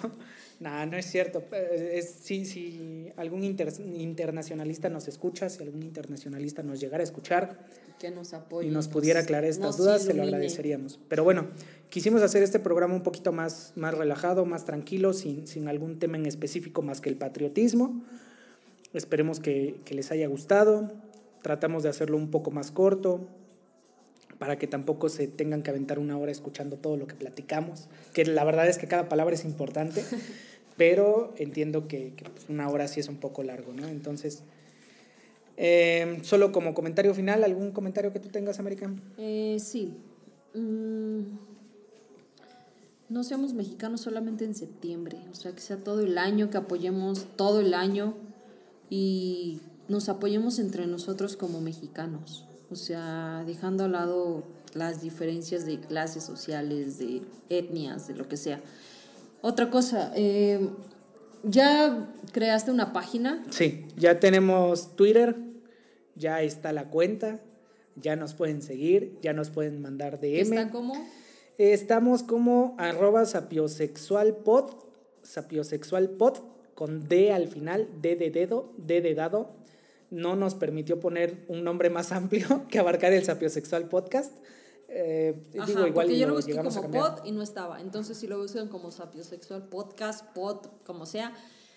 Nada, 0.61 0.85
no 0.85 0.99
es 0.99 1.07
cierto. 1.07 1.43
Es, 1.73 2.11
si, 2.21 2.45
si 2.45 3.11
algún 3.17 3.45
internacionalista 3.45 4.91
nos 4.91 5.09
escucha, 5.09 5.49
si 5.49 5.63
algún 5.63 5.83
internacionalista 5.83 6.63
nos 6.63 6.81
llegara 6.81 7.01
a 7.01 7.05
escuchar 7.05 7.67
que 7.99 8.11
nos 8.11 8.35
apoye, 8.35 8.69
y 8.69 8.71
nos 8.71 8.89
pudiera 8.89 9.21
aclarar 9.21 9.49
estas 9.49 9.79
dudas, 9.79 10.03
se 10.03 10.13
lo 10.13 10.23
agradeceríamos. 10.23 11.01
Pero 11.09 11.25
bueno, 11.25 11.49
quisimos 11.89 12.21
hacer 12.21 12.43
este 12.43 12.59
programa 12.59 12.93
un 12.95 13.03
poquito 13.03 13.33
más, 13.33 13.73
más 13.75 13.95
relajado, 13.95 14.45
más 14.45 14.67
tranquilo, 14.67 15.15
sin, 15.15 15.47
sin 15.47 15.67
algún 15.67 15.99
tema 15.99 16.19
en 16.19 16.27
específico 16.27 16.83
más 16.83 17.01
que 17.01 17.09
el 17.09 17.17
patriotismo. 17.17 18.05
Esperemos 18.93 19.41
que, 19.41 19.81
les 19.91 20.11
haya 20.11 20.27
gustado. 20.29 20.91
Tratamos 21.43 21.83
de 21.83 21.89
hacerlo 21.89 22.17
un 22.17 22.31
poco 22.31 22.51
más 22.51 22.71
corto 22.71 23.27
para 24.39 24.59
que 24.59 24.67
tampoco 24.67 25.09
se 25.09 25.29
tengan 25.29 25.63
que 25.63 25.71
aventar 25.71 25.99
una 25.99 26.19
hora 26.19 26.31
escuchando 26.31 26.77
todo 26.77 26.97
lo 26.99 27.07
que 27.07 27.15
platicamos, 27.15 27.89
que 28.13 28.27
la 28.27 28.45
verdad 28.45 28.69
es 28.69 28.77
que 28.77 28.87
cada 28.87 29.09
palabra 29.09 29.35
es 29.35 29.47
importante, 29.47 30.05
pero 30.77 31.33
entiendo 31.39 31.89
que, 31.89 32.13
pues, 32.23 32.47
una 32.51 32.69
hora 32.69 32.87
sí 32.87 33.01
es 33.01 33.09
un 33.09 33.17
poco 33.17 33.43
largo, 33.43 33.73
¿no? 33.73 33.89
Entonces, 33.89 34.43
em, 35.57 36.23
solo 36.23 36.53
como 36.53 36.75
comentario 36.75 37.15
final, 37.15 37.45
¿algún 37.45 37.71
comentario 37.71 38.13
que 38.13 38.21
tú 38.21 38.29
tengas, 38.29 38.59
América? 38.59 38.93
Eh, 39.17 39.57
sí. 39.59 39.95
Mm, 40.53 41.21
no 43.09 43.25
seamos 43.25 43.55
mexicanos 43.55 44.03
solamente 44.03 44.45
en 44.45 44.55
septiembre, 44.55 45.19
o 45.31 45.35
sea, 45.35 45.53
que 45.53 45.61
sea 45.61 45.79
todo 45.79 46.01
el 46.01 46.19
año, 46.19 46.51
que 46.51 46.59
apoyemos 46.59 47.27
todo 47.37 47.61
el 47.61 47.73
año 47.73 48.15
y 48.91 49.61
nos 49.89 50.09
apoyemos 50.09 50.59
entre 50.59 50.87
nosotros 50.87 51.37
como 51.37 51.61
mexicanos, 51.61 52.47
o 52.71 52.77
sea, 52.77 53.45
dejando 53.47 53.85
a 53.85 53.89
lado 53.89 54.45
las 54.75 55.01
diferencias 55.01 55.65
de 55.65 55.81
clases 55.81 56.25
sociales, 56.25 56.99
de 56.99 57.23
etnias, 57.49 58.09
de 58.09 58.15
lo 58.15 58.29
que 58.29 58.37
sea. 58.37 58.61
Otra 59.43 59.71
cosa, 59.71 60.13
eh, 60.15 60.69
¿ya 61.45 62.13
creaste 62.33 62.71
una 62.71 62.93
página? 62.93 63.45
Sí, 63.51 63.87
ya 63.97 64.21
tenemos 64.21 64.97
Twitter, 64.97 65.37
ya 66.15 66.43
está 66.43 66.73
la 66.73 66.89
cuenta, 66.89 67.41
ya 67.95 68.17
nos 68.17 68.35
pueden 68.35 68.63
seguir, 68.63 69.19
ya 69.23 69.33
nos 69.33 69.51
pueden 69.51 69.81
mandar 69.81 70.21
DM. 70.21 70.53
¿Está 70.53 70.71
como? 70.71 70.95
estamos 71.59 72.23
como 72.23 72.75
arroba 72.79 73.25
sapiosexualpod, 73.25 74.75
sapiosexualpod, 75.23 76.39
con 76.77 77.09
D 77.09 77.33
al 77.33 77.49
final, 77.49 77.89
D 78.01 78.15
de 78.17 78.31
dedo, 78.31 78.71
D 78.77 79.01
de 79.01 79.15
dado, 79.15 79.49
no 80.11 80.37
nos 80.37 80.55
permitió 80.55 81.01
poner 81.01 81.45
un 81.49 81.65
nombre 81.65 81.91
más 81.91 82.13
amplio 82.13 82.63
que 82.71 82.79
abarcar 82.79 83.13
el 83.13 83.25
sapiosexual 83.25 83.89
podcast. 83.89 84.33
Eh, 84.89 85.43
digo, 85.67 85.87
igual 85.87 85.93
porque 85.95 86.19
yo 86.19 86.29
lo 86.29 86.35
busqué 86.35 86.55
como 86.55 86.91
pod 86.91 87.25
y 87.25 87.33
no 87.33 87.43
estaba. 87.43 87.81
Entonces, 87.81 88.19
si 88.19 88.27
lo 88.29 88.39
buscan 88.39 88.69
como 88.69 88.91
sapiosexual 88.91 89.69
podcast, 89.69 90.27
pod, 90.35 90.67
como 90.85 91.07
sea. 91.07 91.35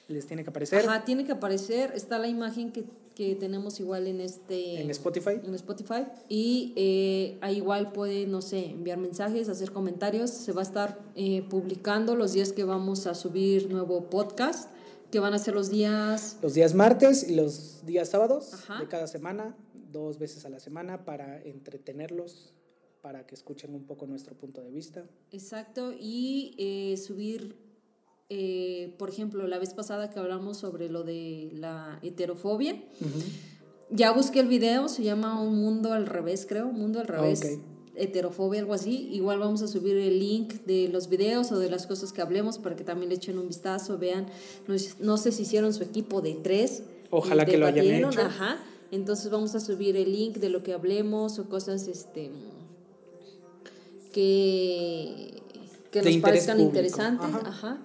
Les 0.09 0.27
tiene 0.27 0.43
que 0.43 0.49
aparecer. 0.49 0.85
Ajá, 0.85 1.05
tiene 1.05 1.25
que 1.25 1.31
aparecer. 1.31 1.93
Está 1.95 2.19
la 2.19 2.27
imagen 2.27 2.71
que, 2.73 2.83
que 3.15 3.35
tenemos 3.35 3.79
igual 3.79 4.05
en 4.05 4.19
este... 4.19 4.81
En 4.81 4.89
Spotify. 4.89 5.39
En 5.43 5.55
Spotify. 5.55 6.07
Y 6.27 6.73
eh, 6.75 7.37
ahí 7.41 7.57
igual 7.57 7.93
puede, 7.93 8.27
no 8.27 8.41
sé, 8.41 8.71
enviar 8.71 8.97
mensajes, 8.97 9.47
hacer 9.47 9.71
comentarios. 9.71 10.29
Se 10.29 10.51
va 10.51 10.61
a 10.61 10.63
estar 10.63 10.99
eh, 11.15 11.43
publicando 11.49 12.15
los 12.15 12.33
días 12.33 12.51
que 12.51 12.63
vamos 12.65 13.07
a 13.07 13.15
subir 13.15 13.71
nuevo 13.71 14.09
podcast 14.09 14.69
que 15.11 15.19
van 15.19 15.33
a 15.33 15.39
ser 15.39 15.53
los 15.53 15.69
días... 15.69 16.37
Los 16.41 16.53
días 16.53 16.75
martes 16.75 17.27
y 17.27 17.35
los 17.35 17.85
días 17.85 18.09
sábados 18.09 18.51
de 18.79 18.87
cada 18.87 19.07
semana, 19.07 19.55
dos 19.91 20.19
veces 20.19 20.45
a 20.45 20.49
la 20.49 20.59
semana 20.59 21.05
para 21.05 21.41
entretenerlos, 21.41 22.53
para 23.01 23.25
que 23.25 23.35
escuchen 23.35 23.73
un 23.73 23.85
poco 23.85 24.05
nuestro 24.05 24.35
punto 24.35 24.61
de 24.61 24.71
vista. 24.71 25.05
Exacto, 25.31 25.93
y 25.97 26.55
eh, 26.57 26.97
subir, 26.97 27.55
eh, 28.29 28.95
por 28.97 29.09
ejemplo, 29.09 29.47
la 29.47 29.57
vez 29.57 29.73
pasada 29.73 30.09
que 30.09 30.19
hablamos 30.19 30.57
sobre 30.57 30.89
lo 30.89 31.03
de 31.03 31.49
la 31.53 31.99
heterofobia, 32.03 32.83
ya 33.89 34.11
busqué 34.11 34.41
el 34.41 34.47
video, 34.47 34.89
se 34.89 35.03
llama 35.03 35.41
Un 35.41 35.59
Mundo 35.59 35.93
al 35.93 36.05
Revés, 36.05 36.45
creo, 36.47 36.67
Un 36.67 36.79
Mundo 36.79 36.99
al 36.99 37.07
Revés 37.07 37.59
heterofobia, 37.99 38.61
algo 38.61 38.73
así, 38.73 39.09
igual 39.11 39.39
vamos 39.39 39.61
a 39.61 39.67
subir 39.67 39.97
el 39.97 40.19
link 40.19 40.53
de 40.65 40.87
los 40.89 41.09
videos 41.09 41.51
o 41.51 41.59
de 41.59 41.69
las 41.69 41.85
cosas 41.87 42.13
que 42.13 42.21
hablemos 42.21 42.57
para 42.57 42.75
que 42.75 42.83
también 42.83 43.09
le 43.09 43.15
echen 43.15 43.37
un 43.37 43.47
vistazo, 43.47 43.97
vean, 43.97 44.27
no, 44.99 45.17
sé 45.17 45.31
si 45.31 45.43
hicieron 45.43 45.73
su 45.73 45.83
equipo 45.83 46.21
de 46.21 46.33
tres. 46.35 46.83
Ojalá 47.09 47.45
que 47.45 47.57
lo 47.57 47.65
hayan 47.65 47.85
hecho. 47.85 48.21
Ajá, 48.21 48.57
entonces 48.91 49.29
vamos 49.29 49.55
a 49.55 49.59
subir 49.59 49.95
el 49.95 50.11
link 50.11 50.37
de 50.37 50.49
lo 50.49 50.63
que 50.63 50.73
hablemos 50.73 51.39
o 51.39 51.49
cosas 51.49 51.87
este 51.87 52.31
que, 54.11 55.41
que 55.91 56.01
nos 56.01 56.17
parezcan 56.17 56.59
interesantes. 56.59 57.27
Ajá 57.45 57.79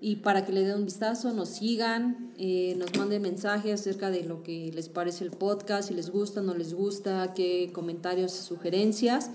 y 0.00 0.16
para 0.16 0.44
que 0.46 0.52
le 0.52 0.62
den 0.62 0.76
un 0.76 0.84
vistazo, 0.84 1.32
nos 1.32 1.48
sigan, 1.48 2.32
eh, 2.38 2.74
nos 2.78 2.96
manden 2.96 3.22
mensajes 3.22 3.80
acerca 3.80 4.10
de 4.10 4.22
lo 4.22 4.42
que 4.42 4.70
les 4.72 4.88
parece 4.88 5.24
el 5.24 5.30
podcast, 5.30 5.88
si 5.88 5.94
les 5.94 6.10
gusta, 6.10 6.40
no 6.40 6.54
les 6.54 6.74
gusta, 6.74 7.32
qué 7.34 7.70
comentarios, 7.72 8.32
sugerencias. 8.32 9.30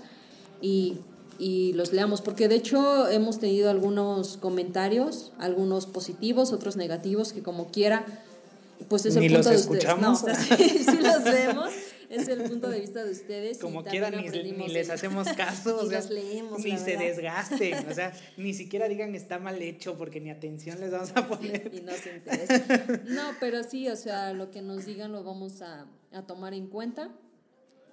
Y 0.62 0.98
y 1.38 1.72
los 1.72 1.92
leamos, 1.92 2.20
porque 2.20 2.48
de 2.48 2.56
hecho 2.56 3.08
hemos 3.08 3.38
tenido 3.40 3.70
algunos 3.70 4.36
comentarios, 4.36 5.32
algunos 5.38 5.86
positivos, 5.86 6.52
otros 6.52 6.76
negativos, 6.76 7.32
que 7.32 7.42
como 7.42 7.70
quiera, 7.70 8.04
pues 8.88 9.06
es 9.06 9.16
el 9.16 9.22
Ni 9.22 9.28
punto 9.30 9.50
los 9.50 9.66
de 9.66 9.74
ustedes. 9.74 10.00
No, 10.00 10.12
escuchamos. 10.12 10.22
o 10.22 10.26
sea, 10.26 10.34
sí, 10.56 10.84
sí 10.84 10.98
los 10.98 11.24
vemos, 11.24 11.70
es 12.08 12.28
el 12.28 12.42
punto 12.42 12.68
de 12.68 12.80
vista 12.80 13.04
de 13.04 13.12
ustedes. 13.12 13.58
Como 13.58 13.84
quieran, 13.84 14.14
ni, 14.16 14.52
ni 14.52 14.68
les 14.68 14.90
hacemos 14.90 15.28
caso, 15.36 15.78
o 15.80 15.82
Ni 15.84 15.90
sea, 15.90 16.02
leemos, 16.10 16.64
ni 16.64 16.76
se 16.78 16.96
desgasten, 16.96 17.88
o 17.88 17.94
sea, 17.94 18.12
ni 18.36 18.54
siquiera 18.54 18.88
digan 18.88 19.14
está 19.14 19.38
mal 19.38 19.60
hecho 19.60 19.96
porque 19.96 20.20
ni 20.20 20.30
atención 20.30 20.80
les 20.80 20.90
vamos 20.90 21.12
a 21.14 21.26
poner. 21.28 21.70
y 21.72 21.80
no 21.80 21.92
se 21.92 22.16
interesa. 22.16 23.00
No, 23.06 23.32
pero 23.40 23.62
sí, 23.62 23.88
o 23.88 23.96
sea, 23.96 24.32
lo 24.32 24.50
que 24.50 24.62
nos 24.62 24.86
digan 24.86 25.12
lo 25.12 25.24
vamos 25.24 25.62
a, 25.62 25.86
a 26.12 26.26
tomar 26.26 26.54
en 26.54 26.66
cuenta. 26.68 27.10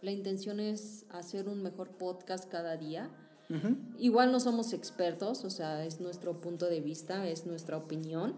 La 0.02 0.12
intención 0.12 0.60
es 0.60 1.06
hacer 1.10 1.48
un 1.48 1.62
mejor 1.62 1.90
podcast 1.98 2.50
cada 2.50 2.76
día. 2.78 3.10
Ujú. 3.50 3.76
Igual 4.00 4.32
no 4.32 4.40
somos 4.40 4.74
expertos, 4.74 5.44
o 5.44 5.50
sea, 5.50 5.86
es 5.86 6.00
nuestro 6.00 6.40
punto 6.40 6.68
de 6.68 6.80
vista, 6.82 7.28
es 7.28 7.46
nuestra 7.46 7.78
opinión. 7.78 8.36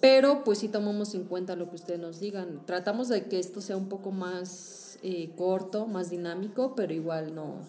Pero 0.00 0.44
pues 0.44 0.58
sí 0.58 0.68
tomamos 0.68 1.14
en 1.14 1.24
cuenta 1.24 1.56
lo 1.56 1.68
que 1.68 1.76
ustedes 1.76 2.00
nos 2.00 2.20
digan. 2.20 2.64
Tratamos 2.66 3.08
de 3.08 3.24
que 3.24 3.38
esto 3.38 3.60
sea 3.60 3.76
un 3.76 3.88
poco 3.88 4.10
más 4.10 4.98
eh, 5.02 5.30
corto, 5.36 5.86
más 5.86 6.10
dinámico, 6.10 6.74
pero 6.74 6.92
igual 6.92 7.34
no. 7.34 7.60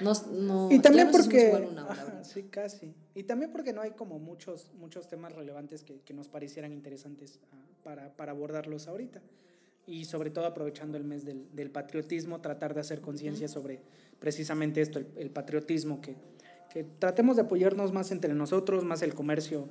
no, 0.00 0.12
no 0.32 0.68
Y 0.70 0.78
también 0.80 1.10
porque, 1.10 1.66
una 1.70 1.84
hora 1.88 1.92
ajá, 1.92 2.24
sí, 2.24 2.44
casi. 2.44 2.92
Y 3.14 3.24
también 3.24 3.50
porque 3.50 3.72
no 3.72 3.80
hay 3.80 3.92
como 3.92 4.18
muchos, 4.18 4.70
muchos 4.78 5.08
temas 5.08 5.32
relevantes 5.32 5.82
que, 5.82 6.00
que 6.00 6.14
nos 6.14 6.28
parecieran 6.28 6.72
interesantes 6.72 7.40
ah, 7.52 7.56
para, 7.82 8.16
para 8.16 8.32
abordarlos 8.32 8.88
ahorita. 8.88 9.20
Y 9.86 10.04
sobre 10.04 10.30
todo 10.30 10.46
aprovechando 10.46 10.98
el 10.98 11.04
mes 11.04 11.24
del, 11.24 11.46
del 11.54 11.70
patriotismo, 11.70 12.40
tratar 12.40 12.74
de 12.74 12.80
hacer 12.80 13.00
conciencia 13.00 13.48
sobre 13.48 13.80
precisamente 14.20 14.82
esto, 14.82 14.98
el, 14.98 15.06
el 15.16 15.30
patriotismo, 15.30 16.00
que, 16.00 16.14
que 16.70 16.84
tratemos 16.84 17.36
de 17.36 17.42
apoyarnos 17.42 17.92
más 17.92 18.12
entre 18.12 18.34
nosotros, 18.34 18.84
más 18.84 19.02
el 19.02 19.14
comercio. 19.14 19.66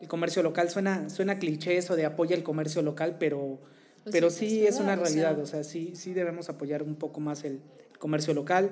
El 0.00 0.08
comercio 0.08 0.42
local 0.42 0.70
suena, 0.70 1.10
suena 1.10 1.38
cliché 1.38 1.76
eso 1.76 1.96
de 1.96 2.06
apoya 2.06 2.34
el 2.36 2.42
comercio 2.42 2.82
local, 2.82 3.16
pero, 3.18 3.58
Pues 4.02 4.12
pero 4.12 4.30
sí, 4.30 4.48
sí 4.48 4.66
es 4.66 4.76
una 4.80 4.96
verdad, 4.96 5.04
o 5.04 5.06
sea- 5.08 5.22
realidad. 5.22 5.42
O 5.42 5.46
sea, 5.46 5.64
sí, 5.64 5.92
sí 5.94 6.14
debemos 6.14 6.48
apoyar 6.48 6.82
un 6.82 6.94
poco 6.96 7.20
más 7.20 7.44
el 7.44 7.60
comercio 7.98 8.32
local. 8.34 8.70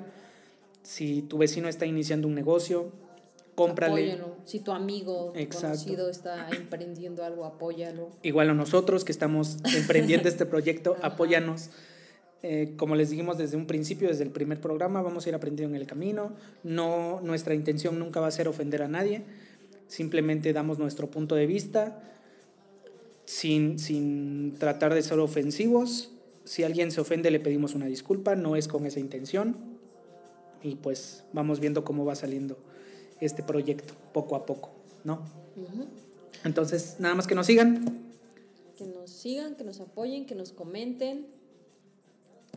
Si 0.83 1.23
tu 1.23 1.39
vecino 1.39 1.69
está 1.69 1.85
iniciando 1.87 2.27
un 2.29 2.35
negocio, 2.35 2.91
cómprale. 3.55 4.13
Apóyalo. 4.13 4.37
Si 4.45 4.61
tu 4.61 4.73
amigo 4.73 5.33
Exacto. 5.37 5.67
conocido 5.79 6.09
está 6.09 6.49
emprendiendo 6.51 7.25
algo, 7.25 7.45
apóyalo. 7.45 8.09
Igual 8.23 8.51
a 8.51 8.55
nosotros 8.55 9.05
que 9.05 9.13
estamos 9.13 9.59
emprendiendo 9.77 10.29
este 10.29 10.47
proyecto, 10.47 10.97
apóyanos. 11.03 11.71
Eh, 12.43 12.75
como 12.77 12.95
les 12.95 13.11
dijimos 13.11 13.37
desde 13.37 13.57
un 13.57 13.67
principio, 13.67 14.09
desde 14.09 14.23
el 14.23 14.31
primer 14.31 14.61
programa, 14.61 15.03
vamos 15.03 15.27
a 15.27 15.29
ir 15.29 15.35
aprendiendo 15.35 15.75
en 15.75 15.81
el 15.83 15.89
camino. 15.89 16.33
No, 16.63 17.21
nuestra 17.23 17.53
intención 17.53 17.99
nunca 17.99 18.21
va 18.21 18.29
a 18.29 18.31
ser 18.31 18.47
ofender 18.49 18.81
a 18.83 18.89
nadie. 18.89 19.25
Simplemente 19.89 20.53
damos 20.53 20.79
nuestro 20.79 21.11
punto 21.11 21.35
de 21.35 21.47
vista 21.47 22.01
sin, 23.25 23.79
sin 23.79 24.55
tratar 24.59 24.95
de 24.95 25.03
ser 25.03 25.19
ofensivos. 25.19 26.11
Si 26.45 26.63
alguien 26.63 26.91
se 26.91 27.01
ofende, 27.01 27.31
le 27.31 27.41
pedimos 27.41 27.75
una 27.75 27.87
disculpa. 27.87 28.37
No 28.37 28.55
es 28.55 28.69
con 28.69 28.87
esa 28.87 29.01
intención. 29.01 29.57
Y 30.63 30.77
pues 30.77 31.25
vamos 31.33 31.61
viendo 31.61 31.85
cómo 31.85 32.05
va 32.05 32.15
saliendo 32.15 32.59
este 33.21 33.43
proyecto 33.43 33.95
poco 34.13 34.37
a 34.37 34.47
poco, 34.47 34.71
¿no? 35.05 35.23
Entonces, 36.45 36.97
nada 36.99 37.15
más 37.15 37.27
que 37.27 37.35
nos 37.35 37.47
sigan. 37.47 37.85
Que 38.77 38.87
nos 38.87 39.11
sigan, 39.11 39.57
que 39.57 39.65
nos 39.65 39.81
apoyen, 39.81 40.27
que 40.27 40.35
nos 40.35 40.53
comenten. 40.53 41.27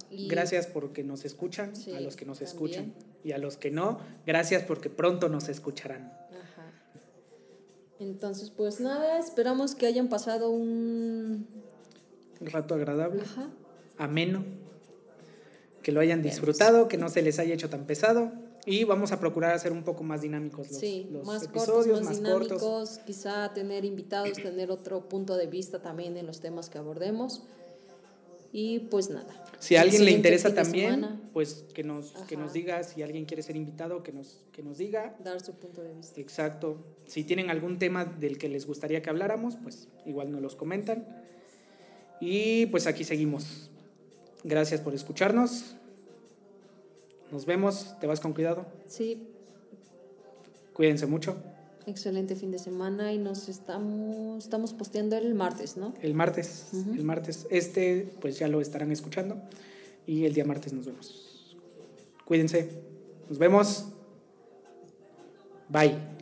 Y 0.09 0.27
Gracias 0.27 0.67
porque 0.67 1.03
nos 1.03 1.25
escuchan, 1.25 1.75
Sí, 1.75 1.93
a 1.93 1.99
los 1.99 2.15
que 2.15 2.25
nos 2.25 2.39
también. 2.39 2.53
escuchan. 2.55 2.93
Y 3.23 3.31
a 3.33 3.37
los 3.37 3.57
que 3.57 3.71
no, 3.71 3.99
gracias 4.25 4.63
porque 4.63 4.89
pronto 4.89 5.29
nos 5.29 5.47
escucharán. 5.49 6.11
Entonces, 8.01 8.49
pues 8.49 8.79
nada, 8.79 9.19
esperamos 9.19 9.75
que 9.75 9.85
hayan 9.85 10.09
pasado 10.09 10.49
un... 10.49 11.45
Un 12.39 12.47
rato 12.47 12.73
agradable, 12.73 13.21
Ajá. 13.21 13.51
ameno, 13.99 14.43
que 15.83 15.91
lo 15.91 15.99
hayan 15.99 16.23
disfrutado, 16.23 16.87
que 16.87 16.97
no 16.97 17.09
se 17.09 17.21
les 17.21 17.37
haya 17.37 17.53
hecho 17.53 17.69
tan 17.69 17.85
pesado. 17.85 18.31
Y 18.65 18.85
vamos 18.85 19.11
a 19.11 19.19
procurar 19.19 19.53
hacer 19.53 19.71
un 19.71 19.83
poco 19.83 20.03
más 20.03 20.21
dinámicos 20.21 20.71
los, 20.71 20.79
sí, 20.79 21.07
los 21.11 21.27
más 21.27 21.43
episodios, 21.43 21.99
cortos, 21.99 22.01
más, 22.01 22.05
más 22.05 22.17
dinámicos, 22.17 22.61
cortos. 22.61 22.99
quizá 23.05 23.53
tener 23.53 23.85
invitados, 23.85 24.33
tener 24.41 24.71
otro 24.71 25.07
punto 25.07 25.37
de 25.37 25.45
vista 25.45 25.79
también 25.79 26.17
en 26.17 26.25
los 26.25 26.39
temas 26.39 26.69
que 26.69 26.79
abordemos. 26.79 27.43
Y 28.51 28.79
pues 28.79 29.09
nada. 29.09 29.37
Si 29.59 29.75
a 29.75 29.81
alguien 29.81 30.05
le 30.05 30.11
interesa 30.11 30.53
también, 30.53 30.95
semana, 30.95 31.21
pues 31.33 31.65
que 31.73 31.83
nos, 31.83 32.11
que 32.27 32.35
nos 32.35 32.53
diga, 32.53 32.83
si 32.83 33.03
alguien 33.03 33.25
quiere 33.25 33.43
ser 33.43 33.55
invitado, 33.55 34.01
que 34.01 34.11
nos, 34.11 34.43
que 34.51 34.63
nos 34.63 34.77
diga. 34.77 35.15
dar 35.23 35.39
su 35.39 35.53
punto 35.53 35.81
de 35.81 35.93
vista. 35.93 36.19
Exacto. 36.19 36.77
Si 37.05 37.23
tienen 37.23 37.49
algún 37.49 37.77
tema 37.77 38.05
del 38.05 38.37
que 38.37 38.49
les 38.49 38.65
gustaría 38.65 39.01
que 39.01 39.09
habláramos, 39.09 39.57
pues 39.61 39.87
igual 40.05 40.31
nos 40.31 40.41
los 40.41 40.55
comentan. 40.55 41.05
Y 42.19 42.65
pues 42.67 42.87
aquí 42.87 43.03
seguimos. 43.03 43.69
Gracias 44.43 44.81
por 44.81 44.93
escucharnos. 44.93 45.75
Nos 47.31 47.45
vemos. 47.45 47.95
Te 47.99 48.07
vas 48.07 48.19
con 48.19 48.33
cuidado. 48.33 48.65
Sí, 48.87 49.27
Cuídense 50.73 51.05
mucho. 51.05 51.37
Excelente 51.85 52.35
fin 52.35 52.51
de 52.51 52.59
semana 52.59 53.13
y 53.13 53.17
nos 53.17 53.49
estamos, 53.49 54.43
estamos 54.43 54.73
posteando 54.73 55.17
el 55.17 55.33
martes, 55.33 55.77
¿no? 55.77 55.93
El 56.01 56.13
martes. 56.13 56.67
El 56.73 57.03
martes. 57.03 57.47
Este, 57.49 58.13
pues 58.19 58.39
ya 58.39 58.47
lo 58.47 58.61
estarán 58.61 58.91
escuchando. 58.91 59.41
Y 60.05 60.25
el 60.25 60.33
día 60.33 60.45
martes 60.45 60.73
nos 60.73 60.85
vemos. 60.85 61.57
Cuídense. 62.25 62.69
Nos 63.29 63.37
vemos. 63.37 63.85
Bye. 65.69 66.20